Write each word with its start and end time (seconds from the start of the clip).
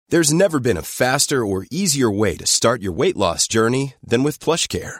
There's 0.09 0.33
never 0.33 0.59
been 0.59 0.77
a 0.77 0.81
faster 0.81 1.45
or 1.45 1.67
easier 1.69 2.09
way 2.09 2.35
to 2.37 2.45
start 2.45 2.81
your 2.81 2.93
weight 2.93 3.17
loss 3.17 3.47
journey 3.47 3.93
than 4.01 4.23
with 4.23 4.39
PlushCare. 4.39 4.99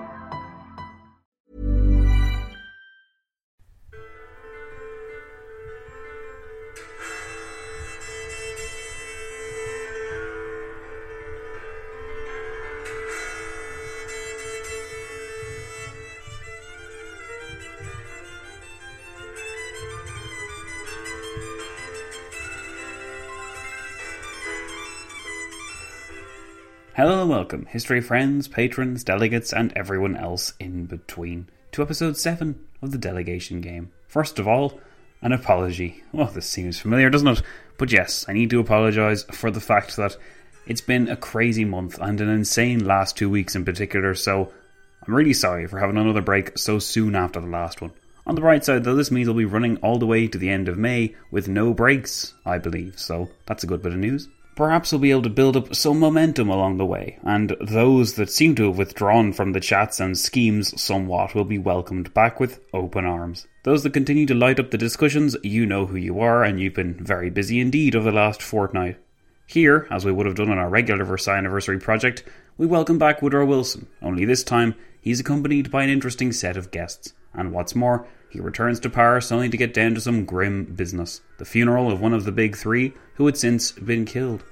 Hello 27.01 27.21
and 27.21 27.31
welcome, 27.31 27.65
history 27.65 27.99
friends, 27.99 28.47
patrons, 28.47 29.03
delegates, 29.03 29.51
and 29.51 29.73
everyone 29.75 30.15
else 30.15 30.53
in 30.59 30.85
between, 30.85 31.49
to 31.71 31.81
episode 31.81 32.15
7 32.15 32.63
of 32.83 32.91
the 32.91 32.99
Delegation 32.99 33.59
Game. 33.59 33.91
First 34.05 34.37
of 34.37 34.47
all, 34.47 34.79
an 35.19 35.31
apology. 35.31 36.03
Well, 36.11 36.27
this 36.27 36.45
seems 36.45 36.79
familiar, 36.79 37.09
doesn't 37.09 37.27
it? 37.27 37.41
But 37.79 37.91
yes, 37.91 38.23
I 38.29 38.33
need 38.33 38.51
to 38.51 38.59
apologise 38.59 39.23
for 39.31 39.49
the 39.49 39.59
fact 39.59 39.95
that 39.95 40.15
it's 40.67 40.81
been 40.81 41.09
a 41.09 41.17
crazy 41.17 41.65
month 41.65 41.97
and 41.99 42.21
an 42.21 42.29
insane 42.29 42.85
last 42.85 43.17
two 43.17 43.31
weeks 43.31 43.55
in 43.55 43.65
particular, 43.65 44.13
so 44.13 44.53
I'm 45.07 45.15
really 45.15 45.33
sorry 45.33 45.65
for 45.65 45.79
having 45.79 45.97
another 45.97 46.21
break 46.21 46.55
so 46.55 46.77
soon 46.77 47.15
after 47.15 47.41
the 47.41 47.47
last 47.47 47.81
one. 47.81 47.93
On 48.27 48.35
the 48.35 48.41
bright 48.41 48.63
side, 48.63 48.83
though, 48.83 48.93
this 48.93 49.09
means 49.09 49.27
I'll 49.27 49.33
be 49.33 49.45
running 49.45 49.77
all 49.77 49.97
the 49.97 50.05
way 50.05 50.27
to 50.27 50.37
the 50.37 50.49
end 50.51 50.67
of 50.67 50.77
May 50.77 51.15
with 51.31 51.47
no 51.47 51.73
breaks, 51.73 52.35
I 52.45 52.59
believe, 52.59 52.99
so 52.99 53.31
that's 53.47 53.63
a 53.63 53.67
good 53.67 53.81
bit 53.81 53.93
of 53.93 53.97
news 53.97 54.29
perhaps 54.55 54.91
we'll 54.91 54.99
be 54.99 55.11
able 55.11 55.21
to 55.23 55.29
build 55.29 55.55
up 55.55 55.73
some 55.75 55.99
momentum 55.99 56.49
along 56.49 56.77
the 56.77 56.85
way, 56.85 57.17
and 57.23 57.55
those 57.61 58.13
that 58.15 58.29
seem 58.29 58.55
to 58.55 58.65
have 58.65 58.77
withdrawn 58.77 59.33
from 59.33 59.53
the 59.53 59.59
chats 59.59 59.99
and 59.99 60.17
schemes 60.17 60.79
somewhat 60.81 61.33
will 61.33 61.45
be 61.45 61.57
welcomed 61.57 62.13
back 62.13 62.39
with 62.39 62.59
open 62.73 63.05
arms. 63.05 63.47
Those 63.63 63.83
that 63.83 63.93
continue 63.93 64.25
to 64.25 64.35
light 64.35 64.59
up 64.59 64.71
the 64.71 64.77
discussions, 64.77 65.35
you 65.43 65.65
know 65.65 65.85
who 65.85 65.95
you 65.95 66.19
are, 66.19 66.43
and 66.43 66.59
you've 66.59 66.73
been 66.73 66.93
very 66.95 67.29
busy 67.29 67.59
indeed 67.59 67.95
over 67.95 68.11
the 68.11 68.15
last 68.15 68.41
fortnight. 68.41 68.97
Here, 69.47 69.87
as 69.91 70.05
we 70.05 70.11
would 70.11 70.25
have 70.25 70.35
done 70.35 70.49
on 70.49 70.57
our 70.57 70.69
regular 70.69 71.03
Versailles 71.03 71.37
anniversary 71.37 71.79
project, 71.79 72.23
we 72.57 72.65
welcome 72.65 72.97
back 72.97 73.21
Woodrow 73.21 73.45
Wilson, 73.45 73.87
only 74.01 74.25
this 74.25 74.43
time 74.43 74.75
he's 75.01 75.19
accompanied 75.19 75.69
by 75.69 75.83
an 75.83 75.89
interesting 75.89 76.31
set 76.31 76.57
of 76.57 76.71
guests. 76.71 77.13
And 77.33 77.51
what's 77.51 77.75
more, 77.75 78.07
he 78.31 78.39
returns 78.39 78.79
to 78.79 78.89
Paris 78.89 79.31
only 79.31 79.49
to 79.49 79.57
get 79.57 79.73
down 79.73 79.93
to 79.93 80.01
some 80.01 80.25
grim 80.25 80.65
business 80.65 81.21
the 81.37 81.45
funeral 81.45 81.91
of 81.91 81.99
one 81.99 82.13
of 82.13 82.23
the 82.23 82.31
big 82.31 82.55
three 82.55 82.93
who 83.15 83.25
had 83.25 83.37
since 83.37 83.71
been 83.73 84.05
killed. 84.05 84.43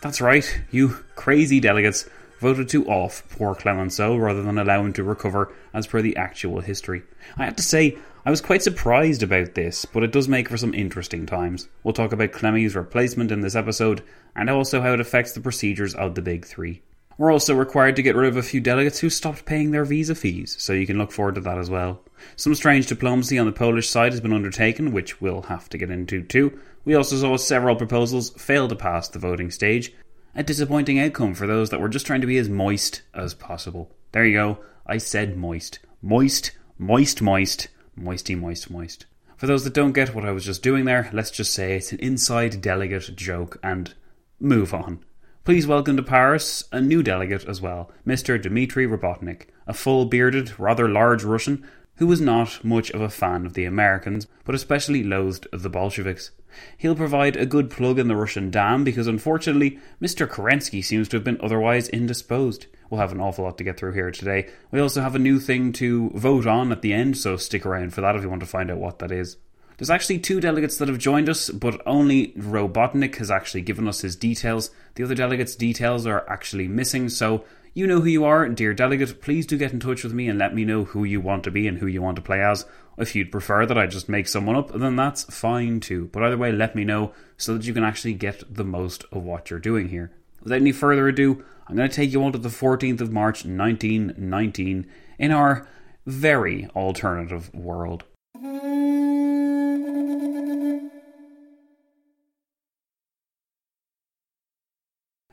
That's 0.00 0.20
right, 0.20 0.60
you 0.70 0.88
crazy 1.14 1.60
delegates 1.60 2.08
voted 2.40 2.68
to 2.68 2.86
off 2.86 3.22
poor 3.30 3.54
Clemenceau 3.54 4.16
rather 4.16 4.42
than 4.42 4.58
allow 4.58 4.84
him 4.84 4.92
to 4.94 5.02
recover 5.02 5.52
as 5.74 5.86
per 5.86 6.00
the 6.00 6.16
actual 6.16 6.60
history. 6.60 7.02
I 7.36 7.44
have 7.44 7.56
to 7.56 7.62
say, 7.62 7.98
I 8.24 8.30
was 8.30 8.40
quite 8.40 8.62
surprised 8.62 9.22
about 9.22 9.54
this, 9.54 9.84
but 9.84 10.02
it 10.02 10.12
does 10.12 10.28
make 10.28 10.48
for 10.48 10.56
some 10.56 10.74
interesting 10.74 11.26
times. 11.26 11.68
We'll 11.82 11.94
talk 11.94 12.12
about 12.12 12.32
Clemmy's 12.32 12.76
replacement 12.76 13.32
in 13.32 13.40
this 13.40 13.56
episode, 13.56 14.02
and 14.36 14.48
also 14.48 14.80
how 14.80 14.92
it 14.92 15.00
affects 15.00 15.32
the 15.32 15.40
procedures 15.40 15.94
of 15.94 16.14
the 16.14 16.22
Big 16.22 16.44
Three. 16.44 16.82
We're 17.18 17.32
also 17.32 17.52
required 17.52 17.96
to 17.96 18.02
get 18.02 18.14
rid 18.14 18.28
of 18.28 18.36
a 18.36 18.44
few 18.44 18.60
delegates 18.60 19.00
who 19.00 19.10
stopped 19.10 19.44
paying 19.44 19.72
their 19.72 19.84
visa 19.84 20.14
fees, 20.14 20.54
so 20.60 20.72
you 20.72 20.86
can 20.86 20.98
look 20.98 21.10
forward 21.10 21.34
to 21.34 21.40
that 21.40 21.58
as 21.58 21.68
well. 21.68 22.00
Some 22.36 22.54
strange 22.54 22.86
diplomacy 22.86 23.36
on 23.38 23.46
the 23.46 23.52
Polish 23.52 23.90
side 23.90 24.12
has 24.12 24.20
been 24.20 24.32
undertaken, 24.32 24.92
which 24.92 25.20
we'll 25.20 25.42
have 25.42 25.68
to 25.70 25.78
get 25.78 25.90
into 25.90 26.22
too. 26.22 26.56
We 26.84 26.94
also 26.94 27.16
saw 27.16 27.36
several 27.36 27.74
proposals 27.74 28.30
fail 28.30 28.68
to 28.68 28.76
pass 28.76 29.08
the 29.08 29.18
voting 29.18 29.50
stage. 29.50 29.92
A 30.36 30.44
disappointing 30.44 31.00
outcome 31.00 31.34
for 31.34 31.48
those 31.48 31.70
that 31.70 31.80
were 31.80 31.88
just 31.88 32.06
trying 32.06 32.20
to 32.20 32.26
be 32.28 32.38
as 32.38 32.48
moist 32.48 33.02
as 33.12 33.34
possible. 33.34 33.90
There 34.12 34.24
you 34.24 34.34
go, 34.34 34.58
I 34.86 34.98
said 34.98 35.36
moist. 35.36 35.80
Moist, 36.00 36.52
moist, 36.78 37.20
moist, 37.20 37.66
moisty, 37.96 38.36
moist, 38.36 38.70
moist. 38.70 39.06
For 39.36 39.48
those 39.48 39.64
that 39.64 39.74
don't 39.74 39.92
get 39.92 40.14
what 40.14 40.24
I 40.24 40.30
was 40.30 40.44
just 40.44 40.62
doing 40.62 40.84
there, 40.84 41.10
let's 41.12 41.32
just 41.32 41.52
say 41.52 41.76
it's 41.76 41.90
an 41.90 41.98
inside 41.98 42.60
delegate 42.60 43.16
joke 43.16 43.58
and 43.60 43.92
move 44.38 44.72
on. 44.72 45.04
Please 45.48 45.66
welcome 45.66 45.96
to 45.96 46.02
Paris 46.02 46.64
a 46.72 46.78
new 46.78 47.02
delegate 47.02 47.46
as 47.46 47.58
well, 47.58 47.90
Mr. 48.06 48.38
Dmitry 48.38 48.86
Robotnik, 48.86 49.46
a 49.66 49.72
full 49.72 50.04
bearded, 50.04 50.60
rather 50.60 50.86
large 50.86 51.24
Russian 51.24 51.66
who 51.96 52.06
was 52.06 52.20
not 52.20 52.62
much 52.62 52.90
of 52.90 53.00
a 53.00 53.08
fan 53.08 53.46
of 53.46 53.54
the 53.54 53.64
Americans, 53.64 54.26
but 54.44 54.54
especially 54.54 55.02
loathed 55.02 55.48
of 55.50 55.62
the 55.62 55.70
Bolsheviks. 55.70 56.32
He'll 56.76 56.94
provide 56.94 57.34
a 57.34 57.46
good 57.46 57.70
plug 57.70 57.98
in 57.98 58.08
the 58.08 58.14
Russian 58.14 58.50
dam 58.50 58.84
because 58.84 59.06
unfortunately 59.06 59.78
Mr. 60.02 60.28
Kerensky 60.28 60.84
seems 60.84 61.08
to 61.08 61.16
have 61.16 61.24
been 61.24 61.40
otherwise 61.42 61.88
indisposed. 61.88 62.66
We'll 62.90 63.00
have 63.00 63.12
an 63.12 63.20
awful 63.22 63.44
lot 63.44 63.56
to 63.56 63.64
get 63.64 63.78
through 63.78 63.94
here 63.94 64.10
today. 64.10 64.50
We 64.70 64.80
also 64.80 65.00
have 65.00 65.14
a 65.14 65.18
new 65.18 65.40
thing 65.40 65.72
to 65.72 66.10
vote 66.10 66.46
on 66.46 66.72
at 66.72 66.82
the 66.82 66.92
end, 66.92 67.16
so 67.16 67.38
stick 67.38 67.64
around 67.64 67.94
for 67.94 68.02
that 68.02 68.16
if 68.16 68.22
you 68.22 68.28
want 68.28 68.40
to 68.40 68.46
find 68.46 68.70
out 68.70 68.76
what 68.76 68.98
that 68.98 69.10
is. 69.10 69.38
There's 69.78 69.90
actually 69.90 70.18
two 70.18 70.40
delegates 70.40 70.76
that 70.78 70.88
have 70.88 70.98
joined 70.98 71.28
us, 71.28 71.50
but 71.50 71.80
only 71.86 72.32
Robotnik 72.32 73.14
has 73.16 73.30
actually 73.30 73.60
given 73.60 73.86
us 73.86 74.00
his 74.00 74.16
details. 74.16 74.72
The 74.96 75.04
other 75.04 75.14
delegates' 75.14 75.54
details 75.54 76.04
are 76.04 76.28
actually 76.28 76.66
missing, 76.66 77.08
so 77.08 77.44
you 77.74 77.86
know 77.86 78.00
who 78.00 78.08
you 78.08 78.24
are, 78.24 78.48
dear 78.48 78.74
delegate. 78.74 79.22
Please 79.22 79.46
do 79.46 79.56
get 79.56 79.72
in 79.72 79.78
touch 79.78 80.02
with 80.02 80.12
me 80.12 80.28
and 80.28 80.36
let 80.36 80.52
me 80.52 80.64
know 80.64 80.82
who 80.82 81.04
you 81.04 81.20
want 81.20 81.44
to 81.44 81.52
be 81.52 81.68
and 81.68 81.78
who 81.78 81.86
you 81.86 82.02
want 82.02 82.16
to 82.16 82.22
play 82.22 82.42
as. 82.42 82.66
If 82.96 83.14
you'd 83.14 83.30
prefer 83.30 83.66
that 83.66 83.78
I 83.78 83.86
just 83.86 84.08
make 84.08 84.26
someone 84.26 84.56
up, 84.56 84.72
then 84.72 84.96
that's 84.96 85.22
fine 85.32 85.78
too. 85.78 86.10
But 86.12 86.24
either 86.24 86.36
way, 86.36 86.50
let 86.50 86.74
me 86.74 86.82
know 86.82 87.12
so 87.36 87.54
that 87.54 87.64
you 87.64 87.72
can 87.72 87.84
actually 87.84 88.14
get 88.14 88.42
the 88.52 88.64
most 88.64 89.04
of 89.12 89.22
what 89.22 89.48
you're 89.48 89.60
doing 89.60 89.90
here. 89.90 90.10
Without 90.42 90.56
any 90.56 90.72
further 90.72 91.06
ado, 91.06 91.44
I'm 91.68 91.76
going 91.76 91.88
to 91.88 91.94
take 91.94 92.10
you 92.10 92.24
on 92.24 92.32
to 92.32 92.38
the 92.38 92.48
14th 92.48 93.00
of 93.00 93.12
March 93.12 93.44
1919 93.44 94.86
in 95.20 95.30
our 95.30 95.68
very 96.04 96.68
alternative 96.74 97.54
world. 97.54 98.02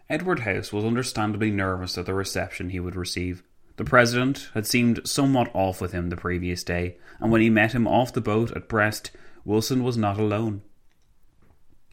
Edward 0.07 0.41
House 0.41 0.71
was 0.71 0.85
understandably 0.85 1.49
nervous 1.49 1.97
at 1.97 2.05
the 2.05 2.13
reception 2.13 2.69
he 2.69 2.79
would 2.79 2.95
receive. 2.95 3.41
The 3.77 3.83
President 3.83 4.49
had 4.53 4.67
seemed 4.67 5.01
somewhat 5.03 5.49
off 5.53 5.81
with 5.81 5.93
him 5.93 6.09
the 6.09 6.15
previous 6.15 6.63
day, 6.63 6.97
and 7.19 7.31
when 7.31 7.41
he 7.41 7.49
met 7.49 7.73
him 7.73 7.87
off 7.87 8.13
the 8.13 8.21
boat 8.21 8.51
at 8.51 8.69
Brest, 8.69 9.09
Wilson 9.43 9.83
was 9.83 9.97
not 9.97 10.19
alone. 10.19 10.61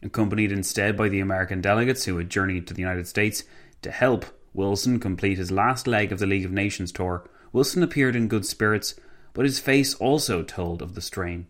Accompanied 0.03 0.51
instead 0.51 0.95
by 0.95 1.09
the 1.09 1.19
American 1.19 1.59
delegates 1.59 2.05
who 2.05 2.17
had 2.17 2.29
journeyed 2.29 2.67
to 2.67 2.73
the 2.73 2.81
United 2.81 3.07
States 3.07 3.43
to 3.81 3.89
help 3.89 4.25
Wilson 4.53 4.99
complete 4.99 5.39
his 5.39 5.51
last 5.51 5.87
leg 5.87 6.11
of 6.11 6.19
the 6.19 6.27
League 6.27 6.45
of 6.45 6.51
Nations 6.51 6.91
tour, 6.91 7.27
Wilson 7.51 7.81
appeared 7.81 8.15
in 8.15 8.27
good 8.27 8.45
spirits, 8.45 8.93
but 9.33 9.45
his 9.45 9.59
face 9.59 9.95
also 9.95 10.43
told 10.43 10.83
of 10.83 10.93
the 10.93 11.01
strain. 11.01 11.47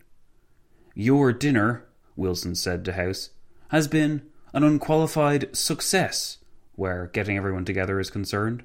Your 0.96 1.34
dinner, 1.34 1.86
Wilson 2.16 2.56
said 2.56 2.86
to 2.86 2.94
House, 2.94 3.32
has 3.70 3.90
been 3.90 4.22
an 4.54 4.64
unqualified 4.64 5.56
success 5.56 6.38
where 6.76 7.08
getting 7.14 7.38
everyone 7.38 7.66
together 7.66 8.00
is 8.00 8.10
concerned. 8.10 8.64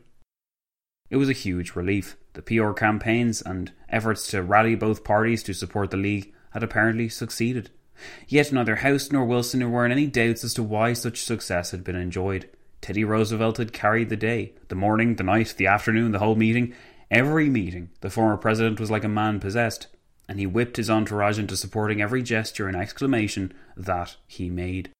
It 1.11 1.17
was 1.17 1.29
a 1.29 1.35
huge 1.35 1.75
relief. 1.75 2.17
The 2.35 2.43
PR 2.43 2.73
campaigns 2.73 3.41
and 3.43 3.73
efforts 3.89 4.27
to 4.29 4.43
rally 4.43 4.75
both 4.75 5.05
parties 5.05 5.43
to 5.45 5.55
support 5.55 5.91
the 5.91 5.97
League 5.97 6.33
had 6.51 6.63
apparently 6.63 7.09
succeeded. 7.09 7.71
Yet 8.29 8.53
neither 8.53 8.77
House 8.77 9.11
nor 9.11 9.25
Wilson 9.25 9.71
were 9.71 9.85
in 9.85 9.93
any 9.93 10.07
doubts 10.07 10.45
as 10.45 10.55
to 10.55 10.63
why 10.63 10.93
such 10.93 11.25
success 11.25 11.71
had 11.71 11.83
been 11.83 11.97
enjoyed. 11.97 12.49
Teddy 12.81 13.05
Roosevelt 13.05 13.57
had 13.57 13.73
carried 13.73 14.09
the 14.09 14.17
day. 14.17 14.53
The 14.69 14.75
morning, 14.75 15.17
the 15.17 15.25
night, 15.25 15.55
the 15.57 15.67
afternoon, 15.67 16.13
the 16.13 16.21
whole 16.21 16.37
meeting. 16.37 16.75
Every 17.11 17.49
meeting, 17.49 17.91
the 18.01 18.11
former 18.11 18.37
president 18.37 18.79
was 18.79 18.91
like 18.91 19.05
a 19.05 19.09
man 19.09 19.41
possessed, 19.41 19.89
and 20.29 20.39
he 20.39 20.47
whipped 20.47 20.77
his 20.77 20.91
entourage 20.91 21.39
into 21.39 21.57
supporting 21.57 22.01
every 22.01 22.23
gesture 22.23 22.69
and 22.69 22.77
exclamation 22.77 23.53
that 23.77 24.17
he 24.27 24.51
made. 24.51 24.91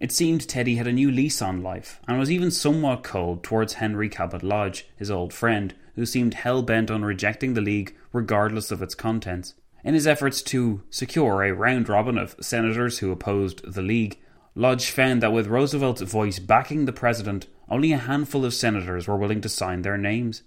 It 0.00 0.12
seemed 0.12 0.48
Teddy 0.48 0.76
had 0.76 0.86
a 0.86 0.92
new 0.92 1.10
lease 1.10 1.42
on 1.42 1.62
life, 1.62 2.00
and 2.08 2.18
was 2.18 2.30
even 2.30 2.50
somewhat 2.50 3.02
cold 3.02 3.42
towards 3.42 3.74
Henry 3.74 4.08
Cabot 4.08 4.42
Lodge, 4.42 4.88
his 4.96 5.10
old 5.10 5.34
friend, 5.34 5.74
who 5.94 6.06
seemed 6.06 6.32
hell 6.32 6.62
bent 6.62 6.90
on 6.90 7.04
rejecting 7.04 7.52
the 7.52 7.60
League 7.60 7.94
regardless 8.10 8.70
of 8.70 8.80
its 8.80 8.94
contents. 8.94 9.54
In 9.84 9.92
his 9.92 10.06
efforts 10.06 10.40
to 10.42 10.82
secure 10.88 11.42
a 11.42 11.52
round 11.52 11.90
robin 11.90 12.16
of 12.16 12.34
senators 12.40 12.98
who 12.98 13.12
opposed 13.12 13.62
the 13.70 13.82
League, 13.82 14.18
Lodge 14.54 14.90
found 14.90 15.22
that 15.22 15.34
with 15.34 15.48
Roosevelt's 15.48 16.00
voice 16.00 16.38
backing 16.38 16.86
the 16.86 16.92
president, 16.92 17.46
only 17.68 17.92
a 17.92 17.98
handful 17.98 18.46
of 18.46 18.54
senators 18.54 19.06
were 19.06 19.18
willing 19.18 19.42
to 19.42 19.50
sign 19.50 19.82
their 19.82 19.98
names. 19.98 20.42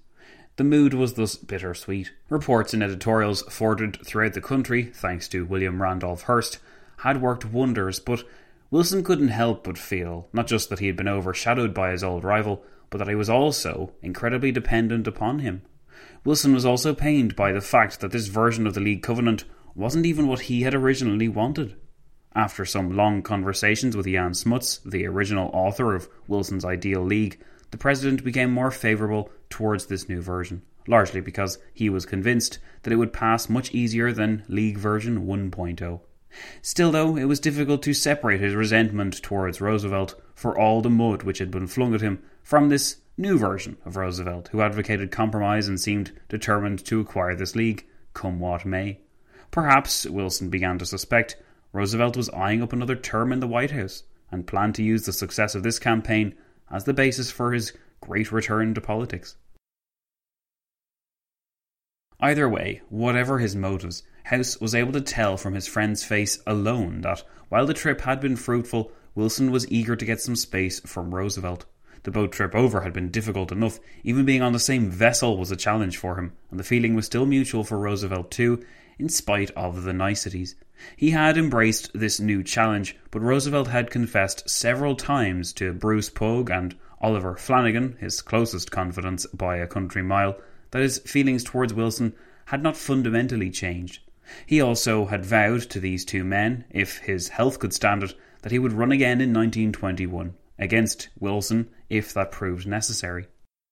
The 0.55 0.63
mood 0.63 0.95
was 0.95 1.13
thus 1.13 1.35
bittersweet. 1.35 2.11
Reports 2.27 2.73
and 2.73 2.81
editorials 2.81 3.44
forwarded 3.44 4.03
throughout 4.03 4.33
the 4.33 4.41
country, 4.41 4.85
thanks 4.85 5.27
to 5.29 5.45
William 5.45 5.79
Randolph 5.79 6.23
Hearst, 6.23 6.57
had 6.97 7.21
worked 7.21 7.45
wonders, 7.45 8.00
but 8.00 8.23
Wilson 8.74 9.04
couldn't 9.04 9.28
help 9.28 9.66
but 9.66 9.78
feel 9.78 10.28
not 10.34 10.48
just 10.48 10.68
that 10.72 10.80
he 10.80 10.88
had 10.88 10.96
been 10.96 11.08
overshadowed 11.08 11.75
by 11.75 11.92
his 11.92 12.04
old 12.04 12.24
rival, 12.24 12.64
but 12.90 12.98
that 12.98 13.08
he 13.08 13.14
was 13.14 13.30
also 13.30 13.94
incredibly 14.02 14.52
dependent 14.52 15.06
upon 15.06 15.38
him. 15.38 15.62
Wilson 16.25 16.56
was 16.56 16.66
also 16.66 16.96
pained 16.96 17.36
by 17.36 17.52
the 17.52 17.62
fact 17.62 18.00
that 18.00 18.12
this 18.12 18.30
version 18.30 18.66
of 18.66 18.74
the 18.74 18.80
League 18.80 19.04
Covenant 19.04 19.44
wasn't 19.75 20.08
even 20.08 20.25
what 20.25 20.40
he 20.40 20.64
had 20.64 20.74
originally 20.74 21.30
wanted. 21.30 21.75
After 22.34 22.66
some 22.66 22.98
long 22.98 23.22
conversations 23.22 23.96
with 23.96 24.08
Jan 24.08 24.34
Smuts, 24.34 24.80
the 24.80 25.06
original 25.06 25.52
author 25.54 25.94
of 25.94 26.10
Wilson's 26.28 26.66
Ideal 26.66 27.04
League, 27.04 27.40
the 27.70 27.78
president 27.78 28.24
became 28.24 28.52
more 28.52 28.72
favourable 28.72 29.30
towards 29.52 29.86
this 29.86 30.10
new 30.10 30.20
version, 30.20 30.64
largely 30.88 31.22
because 31.22 31.60
he 31.75 31.92
was 31.92 32.08
convinced 32.08 32.58
that 32.81 32.92
it 32.92 32.96
would 32.96 33.14
pass 33.14 33.50
much 33.50 33.72
easier 33.72 34.12
than 34.12 34.44
League 34.48 34.80
version 34.80 35.28
1.0. 35.28 36.00
Still, 36.62 36.91
though, 36.91 37.15
it 37.15 37.25
was 37.25 37.39
difficult 37.39 37.83
to 37.83 37.94
separate 37.94 38.41
his 38.41 38.56
resentment 38.56 39.21
towards 39.21 39.62
Roosevelt 39.62 40.19
for 40.33 40.57
all 40.57 40.81
the 40.81 40.89
mud 40.89 41.24
which 41.24 41.39
had 41.39 41.51
been 41.51 41.68
flung 41.68 41.94
at 41.94 42.01
him 42.01 42.21
from 42.41 42.69
this 42.69 42.97
new 43.18 43.38
version 43.38 43.77
of 43.85 43.95
Roosevelt, 43.95 44.50
who 44.50 44.62
advocated 44.62 45.12
compromise 45.12 45.68
and 45.68 45.80
seemed 45.80 46.12
determined 46.30 46.83
to 46.85 47.00
acquire 47.00 47.35
this 47.35 47.56
league, 47.56 47.85
come 48.13 48.39
what 48.39 48.65
may. 48.65 49.00
Perhaps, 49.51 50.06
Wilson 50.07 50.50
began 50.50 50.77
to 50.80 50.85
suspect, 50.85 51.35
Roosevelt 51.71 52.18
was 52.18 52.30
eyeing 52.30 52.62
up 52.62 52.74
another 52.74 52.95
term 52.95 53.31
in 53.31 53.39
the 53.39 53.47
White 53.47 53.71
House 53.71 54.03
and 54.31 54.47
planned 54.47 54.75
to 54.75 54.83
use 54.83 55.06
the 55.06 55.13
success 55.13 55.56
of 55.56 55.63
this 55.63 55.79
campaign 55.79 56.36
as 56.71 56.86
the 56.86 56.94
basis 56.94 57.29
for 57.29 57.53
his 57.53 57.74
great 58.01 58.31
return 58.31 58.74
to 58.74 58.81
politics. 58.81 59.36
Either 62.19 62.47
way, 62.47 62.81
whatever 62.89 63.39
his 63.39 63.56
motives, 63.56 64.03
House 64.24 64.60
was 64.60 64.74
able 64.74 64.94
to 64.94 65.02
tell 65.02 65.36
from 65.36 65.54
his 65.54 65.68
friend's 65.68 66.04
face 66.04 66.40
alone 66.48 67.02
that, 67.02 67.24
while 67.50 67.66
the 67.66 67.74
trip 67.74 68.02
had 68.02 68.22
been 68.22 68.38
fruitful, 68.38 68.92
Wilson 69.15 69.51
was 69.51 69.70
eager 69.70 69.96
to 69.96 70.06
get 70.06 70.22
some 70.22 70.36
space 70.36 70.80
from 70.80 71.13
Roosevelt. 71.13 71.65
The 72.03 72.12
boat 72.12 72.32
trip 72.32 72.56
over 72.56 72.82
had 72.82 72.94
been 72.94 73.12
difficult 73.12 73.51
enough, 73.51 73.80
even 74.03 74.25
being 74.25 74.42
on 74.42 74.53
the 74.53 74.60
same 74.60 74.89
vessel 74.89 75.38
was 75.38 75.51
a 75.51 75.56
challenge 75.56 75.98
for 75.98 76.18
him, 76.18 76.34
and 76.50 76.60
the 76.60 76.63
feeling 76.63 76.96
was 76.96 77.06
still 77.06 77.25
mutual 77.25 77.63
for 77.63 77.77
Roosevelt 77.77 78.32
too, 78.32 78.63
in 78.98 79.10
spite 79.10 79.51
of 79.51 79.84
the 79.84 79.94
niceties. 79.94 80.56
He 80.96 81.12
had 81.12 81.38
embraced 81.38 81.92
this 81.94 82.20
new 82.20 82.44
challenge, 82.44 82.96
but 83.12 83.22
Roosevelt 83.22 83.68
had 83.68 83.92
confessed 83.92 84.50
several 84.50 84.96
times 84.96 85.53
to 85.53 85.74
Bruce 85.74 86.10
Pogue 86.10 86.50
and 86.50 86.75
Oliver 87.01 87.36
Flanagan, 87.36 87.98
his 88.00 88.22
closest 88.22 88.72
confidants 88.72 89.25
by 89.27 89.58
a 89.58 89.68
country 89.68 90.01
mile, 90.01 90.38
that 90.72 90.82
his 90.82 91.00
feelings 91.00 91.44
towards 91.44 91.74
Wilson 91.74 92.13
had 92.46 92.63
not 92.63 92.77
fundamentally 92.77 93.50
changed. 93.50 94.00
He 94.46 94.62
also 94.62 95.06
had 95.06 95.25
vowed 95.25 95.62
to 95.70 95.80
these 95.80 96.06
two 96.06 96.24
men, 96.24 96.65
if 96.70 97.00
his 97.00 97.30
health 97.30 97.60
could 97.60 97.74
stand 97.74 98.03
it, 98.03 98.13
that 98.42 98.51
he 98.51 98.60
would 98.60 98.74
run 98.74 98.92
again 98.92 99.22
in 99.22 99.34
1921 99.34 100.34
against 100.60 101.10
Wilson 101.20 101.70
if 101.89 102.13
that 102.13 102.32
proved 102.32 102.68
necessary. 102.68 103.27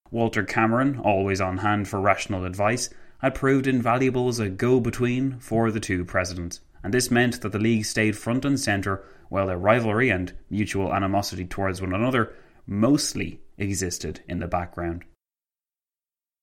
Walter 0.09 0.43
Cameron, 0.43 0.99
always 0.99 1.39
on 1.39 1.59
hand 1.59 1.87
for 1.87 2.01
rational 2.01 2.45
advice, 2.45 2.89
had 3.19 3.35
proved 3.35 3.67
invaluable 3.67 4.27
as 4.27 4.39
a 4.39 4.49
go 4.49 4.79
between 4.79 5.39
for 5.39 5.71
the 5.71 5.79
two 5.79 6.03
presidents, 6.03 6.59
and 6.83 6.93
this 6.93 7.11
meant 7.11 7.41
that 7.41 7.51
the 7.51 7.59
League 7.59 7.85
stayed 7.85 8.17
front 8.17 8.43
and 8.43 8.59
centre 8.59 9.03
while 9.29 9.47
their 9.47 9.57
rivalry 9.57 10.09
and 10.09 10.33
mutual 10.49 10.93
animosity 10.93 11.45
towards 11.45 11.81
one 11.81 11.93
another 11.93 12.33
mostly 12.65 13.39
existed 13.57 14.21
in 14.27 14.39
the 14.39 14.47
background. 14.47 15.03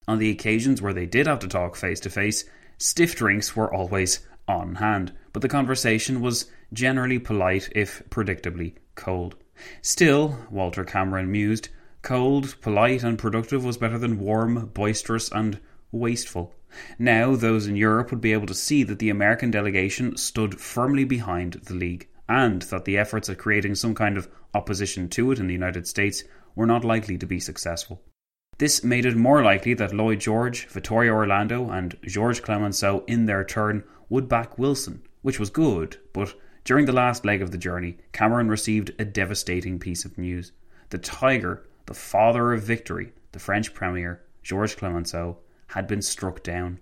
On 0.06 0.18
the 0.18 0.30
occasions 0.30 0.80
where 0.80 0.94
they 0.94 1.04
did 1.04 1.26
have 1.26 1.40
to 1.40 1.48
talk 1.48 1.76
face 1.76 2.00
to 2.00 2.10
face, 2.10 2.44
stiff 2.78 3.14
drinks 3.14 3.54
were 3.54 3.72
always 3.72 4.26
on 4.46 4.76
hand, 4.76 5.12
but 5.32 5.42
the 5.42 5.48
conversation 5.48 6.20
was 6.20 6.50
generally 6.72 7.18
polite 7.18 7.68
if 7.72 8.02
predictably 8.10 8.74
cold. 8.94 9.36
Still, 9.82 10.38
Walter 10.50 10.84
Cameron 10.84 11.30
mused, 11.30 11.68
cold, 12.02 12.56
polite, 12.60 13.02
and 13.02 13.18
productive 13.18 13.64
was 13.64 13.76
better 13.76 13.98
than 13.98 14.20
warm, 14.20 14.70
boisterous, 14.72 15.30
and 15.30 15.60
wasteful. 15.90 16.54
Now, 16.98 17.34
those 17.34 17.66
in 17.66 17.76
Europe 17.76 18.10
would 18.10 18.20
be 18.20 18.32
able 18.32 18.46
to 18.46 18.54
see 18.54 18.82
that 18.84 18.98
the 18.98 19.10
American 19.10 19.50
delegation 19.50 20.16
stood 20.16 20.60
firmly 20.60 21.04
behind 21.04 21.54
the 21.64 21.74
League, 21.74 22.08
and 22.28 22.62
that 22.62 22.84
the 22.84 22.98
efforts 22.98 23.28
at 23.28 23.38
creating 23.38 23.74
some 23.74 23.94
kind 23.94 24.16
of 24.16 24.28
opposition 24.54 25.08
to 25.08 25.32
it 25.32 25.38
in 25.38 25.46
the 25.46 25.54
United 25.54 25.86
States 25.86 26.24
were 26.54 26.66
not 26.66 26.84
likely 26.84 27.16
to 27.18 27.26
be 27.26 27.40
successful. 27.40 28.02
This 28.58 28.82
made 28.82 29.06
it 29.06 29.16
more 29.16 29.42
likely 29.42 29.74
that 29.74 29.94
Lloyd 29.94 30.18
George, 30.18 30.66
Vittorio 30.66 31.12
Orlando, 31.12 31.70
and 31.70 31.96
George 32.02 32.42
Clemenceau 32.42 33.04
in 33.06 33.26
their 33.26 33.44
turn 33.44 33.84
would 34.08 34.28
back 34.28 34.58
Wilson, 34.58 35.02
which 35.22 35.38
was 35.38 35.48
good, 35.48 35.96
but 36.12 36.34
during 36.64 36.84
the 36.86 36.92
last 36.92 37.24
leg 37.24 37.40
of 37.40 37.52
the 37.52 37.58
journey, 37.58 37.98
Cameron 38.12 38.48
received 38.48 38.92
a 38.98 39.04
devastating 39.04 39.78
piece 39.78 40.04
of 40.04 40.18
news. 40.18 40.50
The 40.90 40.98
Tiger, 40.98 41.66
the 41.86 41.94
father 41.94 42.52
of 42.52 42.64
victory, 42.64 43.12
the 43.30 43.38
French 43.38 43.72
Premier, 43.74 44.22
Georges 44.42 44.74
Clemenceau, 44.74 45.38
had 45.68 45.86
been 45.86 46.02
struck 46.02 46.42
down. 46.42 46.80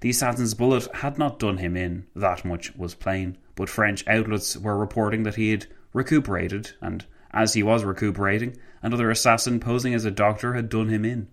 The 0.00 0.10
assassin's 0.10 0.54
bullet 0.54 0.86
had 0.94 1.18
not 1.18 1.38
done 1.38 1.58
him 1.58 1.76
in, 1.76 2.06
that 2.14 2.44
much 2.44 2.74
was 2.76 2.94
plain, 2.94 3.36
but 3.56 3.68
French 3.68 4.06
outlets 4.06 4.56
were 4.56 4.78
reporting 4.78 5.24
that 5.24 5.34
he 5.34 5.50
had 5.50 5.66
recuperated, 5.92 6.72
and 6.80 7.04
as 7.32 7.54
he 7.54 7.62
was 7.62 7.84
recuperating, 7.84 8.56
another 8.82 9.10
assassin 9.10 9.60
posing 9.60 9.94
as 9.94 10.04
a 10.04 10.10
doctor 10.10 10.54
had 10.54 10.68
done 10.68 10.88
him 10.88 11.04
in. 11.04 11.28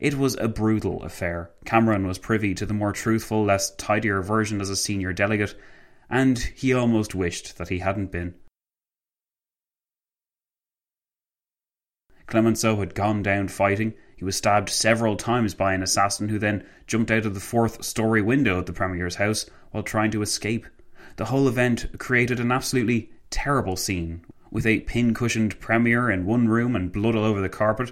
It 0.00 0.18
was 0.18 0.36
a 0.36 0.48
brutal 0.48 1.02
affair. 1.02 1.50
Cameron 1.64 2.06
was 2.06 2.18
privy 2.18 2.54
to 2.54 2.66
the 2.66 2.74
more 2.74 2.92
truthful, 2.92 3.44
less 3.44 3.74
tidier 3.76 4.20
version 4.20 4.60
as 4.60 4.68
a 4.68 4.76
senior 4.76 5.12
delegate, 5.12 5.54
and 6.10 6.38
he 6.38 6.74
almost 6.74 7.14
wished 7.14 7.56
that 7.58 7.68
he 7.68 7.78
hadn't 7.78 8.12
been. 8.12 8.34
Clemenceau 12.26 12.80
had 12.80 12.94
gone 12.94 13.22
down 13.22 13.48
fighting. 13.48 13.94
He 14.16 14.24
was 14.24 14.36
stabbed 14.36 14.68
several 14.68 15.16
times 15.16 15.54
by 15.54 15.74
an 15.74 15.82
assassin 15.82 16.28
who 16.28 16.38
then 16.38 16.64
jumped 16.86 17.10
out 17.10 17.26
of 17.26 17.34
the 17.34 17.40
fourth 17.40 17.84
story 17.84 18.22
window 18.22 18.58
of 18.58 18.66
the 18.66 18.72
Premier's 18.72 19.16
house 19.16 19.46
while 19.70 19.82
trying 19.82 20.10
to 20.12 20.22
escape. 20.22 20.66
The 21.16 21.26
whole 21.26 21.48
event 21.48 21.98
created 21.98 22.40
an 22.40 22.52
absolutely 22.52 23.10
terrible 23.30 23.76
scene, 23.76 24.24
with 24.52 24.66
a 24.66 24.80
pin 24.80 25.14
cushioned 25.14 25.58
Premier 25.58 26.10
in 26.10 26.26
one 26.26 26.46
room 26.46 26.76
and 26.76 26.92
blood 26.92 27.16
all 27.16 27.24
over 27.24 27.40
the 27.40 27.48
carpet, 27.48 27.90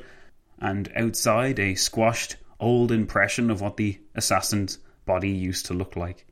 and 0.58 0.92
outside 0.94 1.58
a 1.58 1.74
squashed, 1.74 2.36
old 2.60 2.92
impression 2.92 3.50
of 3.50 3.62
what 3.62 3.78
the 3.78 3.98
assassin's 4.14 4.78
body 5.06 5.30
used 5.30 5.64
to 5.64 5.74
look 5.74 5.96
like. 5.96 6.26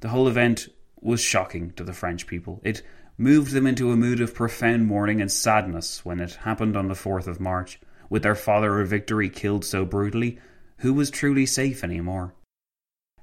The 0.00 0.08
whole 0.08 0.26
event 0.26 0.68
was 1.00 1.20
shocking 1.20 1.70
to 1.74 1.84
the 1.84 1.92
French 1.92 2.26
people. 2.26 2.60
It 2.64 2.82
moved 3.16 3.52
them 3.52 3.68
into 3.68 3.92
a 3.92 3.96
mood 3.96 4.20
of 4.20 4.34
profound 4.34 4.86
mourning 4.86 5.20
and 5.20 5.30
sadness 5.30 6.04
when 6.04 6.18
it 6.18 6.34
happened 6.34 6.76
on 6.76 6.88
the 6.88 6.94
4th 6.94 7.28
of 7.28 7.38
March. 7.38 7.78
With 8.10 8.24
their 8.24 8.34
father 8.34 8.80
of 8.80 8.88
victory 8.88 9.30
killed 9.30 9.64
so 9.64 9.84
brutally, 9.84 10.40
who 10.78 10.92
was 10.92 11.08
truly 11.08 11.46
safe 11.46 11.84
anymore? 11.84 12.34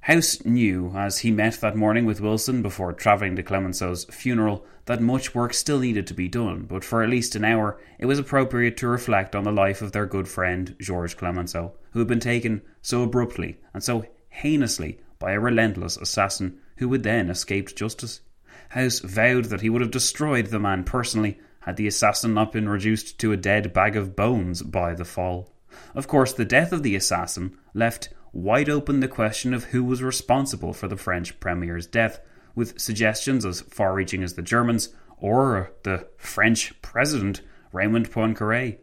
House 0.01 0.43
knew, 0.45 0.91
as 0.95 1.19
he 1.19 1.31
met 1.31 1.59
that 1.61 1.75
morning 1.75 2.05
with 2.05 2.21
Wilson 2.21 2.61
before 2.61 2.93
travelling 2.93 3.35
to 3.35 3.43
Clemenceau's 3.43 4.05
funeral, 4.05 4.65
that 4.85 5.01
much 5.01 5.35
work 5.35 5.53
still 5.53 5.79
needed 5.79 6.07
to 6.07 6.13
be 6.13 6.27
done, 6.27 6.61
but 6.63 6.83
for 6.83 7.03
at 7.03 7.09
least 7.09 7.35
an 7.35 7.43
hour 7.43 7.79
it 7.99 8.05
was 8.05 8.17
appropriate 8.17 8.77
to 8.77 8.87
reflect 8.87 9.35
on 9.35 9.43
the 9.43 9.51
life 9.51 9.81
of 9.81 9.91
their 9.91 10.05
good 10.05 10.27
friend 10.27 10.75
Georges 10.79 11.15
Clemenceau, 11.15 11.73
who 11.91 11.99
had 11.99 12.07
been 12.07 12.19
taken 12.19 12.61
so 12.81 13.03
abruptly 13.03 13.59
and 13.73 13.83
so 13.83 14.05
heinously 14.29 14.99
by 15.19 15.33
a 15.33 15.39
relentless 15.39 15.97
assassin 15.97 16.57
who 16.77 16.87
would 16.87 17.03
then 17.03 17.29
escape 17.29 17.75
justice. 17.75 18.21
House 18.69 18.99
vowed 18.99 19.45
that 19.45 19.61
he 19.61 19.69
would 19.69 19.81
have 19.81 19.91
destroyed 19.91 20.47
the 20.47 20.59
man 20.59 20.85
personally 20.85 21.39
had 21.61 21.75
the 21.75 21.87
assassin 21.87 22.33
not 22.33 22.53
been 22.53 22.69
reduced 22.69 23.19
to 23.19 23.33
a 23.33 23.37
dead 23.37 23.73
bag 23.73 23.97
of 23.97 24.15
bones 24.15 24.61
by 24.61 24.95
the 24.95 25.05
fall. 25.05 25.51
Of 25.93 26.07
course, 26.07 26.33
the 26.33 26.45
death 26.45 26.71
of 26.71 26.83
the 26.83 26.95
assassin 26.95 27.57
left 27.73 28.09
wide 28.31 28.69
open 28.69 28.99
the 28.99 29.07
question 29.07 29.53
of 29.53 29.65
who 29.65 29.83
was 29.83 30.03
responsible 30.03 30.73
for 30.73 30.87
the 30.87 30.97
French 30.97 31.39
premier's 31.39 31.87
death, 31.87 32.19
with 32.55 32.79
suggestions 32.79 33.45
as 33.45 33.61
far 33.61 33.93
reaching 33.93 34.23
as 34.23 34.33
the 34.33 34.41
Germans 34.41 34.89
or 35.17 35.71
the 35.83 36.07
French 36.17 36.79
president, 36.81 37.41
Raymond 37.71 38.11
Poincaré. 38.11 38.77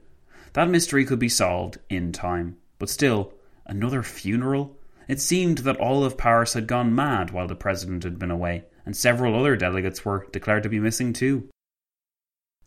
That 0.52 0.68
mystery 0.68 1.04
could 1.04 1.18
be 1.18 1.28
solved 1.28 1.78
in 1.88 2.12
time, 2.12 2.56
but 2.78 2.90
still, 2.90 3.34
another 3.66 4.02
funeral? 4.02 4.78
It 5.08 5.20
seemed 5.20 5.58
that 5.58 5.76
all 5.76 6.04
of 6.04 6.18
Paris 6.18 6.54
had 6.54 6.66
gone 6.66 6.94
mad 6.94 7.30
while 7.30 7.46
the 7.46 7.54
president 7.54 8.04
had 8.04 8.18
been 8.18 8.30
away, 8.30 8.64
and 8.84 8.96
several 8.96 9.38
other 9.38 9.56
delegates 9.56 10.04
were 10.04 10.26
declared 10.32 10.62
to 10.62 10.68
be 10.68 10.80
missing 10.80 11.12
too. 11.12 11.48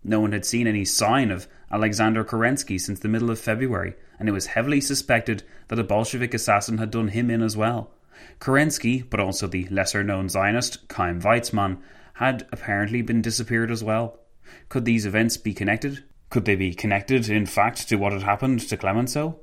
No 0.03 0.19
one 0.19 0.31
had 0.31 0.45
seen 0.45 0.67
any 0.67 0.85
sign 0.85 1.31
of 1.31 1.47
Alexander 1.71 2.23
Kerensky 2.23 2.79
since 2.79 2.99
the 2.99 3.07
middle 3.07 3.29
of 3.29 3.39
February, 3.39 3.95
and 4.17 4.27
it 4.27 4.31
was 4.33 4.47
heavily 4.47 4.81
suspected 4.81 5.43
that 5.67 5.79
a 5.79 5.83
Bolshevik 5.83 6.33
assassin 6.33 6.77
had 6.77 6.91
done 6.91 7.09
him 7.09 7.29
in 7.29 7.41
as 7.41 7.55
well. 7.55 7.91
Kerensky, 8.39 9.07
but 9.07 9.19
also 9.19 9.47
the 9.47 9.67
lesser 9.67 10.03
known 10.03 10.29
Zionist, 10.29 10.79
Chaim 10.91 11.21
Weizmann, 11.21 11.79
had 12.15 12.47
apparently 12.51 13.01
been 13.01 13.21
disappeared 13.21 13.71
as 13.71 13.83
well. 13.83 14.19
Could 14.67 14.85
these 14.85 15.05
events 15.05 15.37
be 15.37 15.53
connected? 15.53 16.03
Could 16.29 16.45
they 16.45 16.55
be 16.55 16.73
connected, 16.73 17.29
in 17.29 17.45
fact, 17.45 17.87
to 17.89 17.95
what 17.95 18.13
had 18.13 18.23
happened 18.23 18.59
to 18.61 18.77
Clemenceau? 18.77 19.39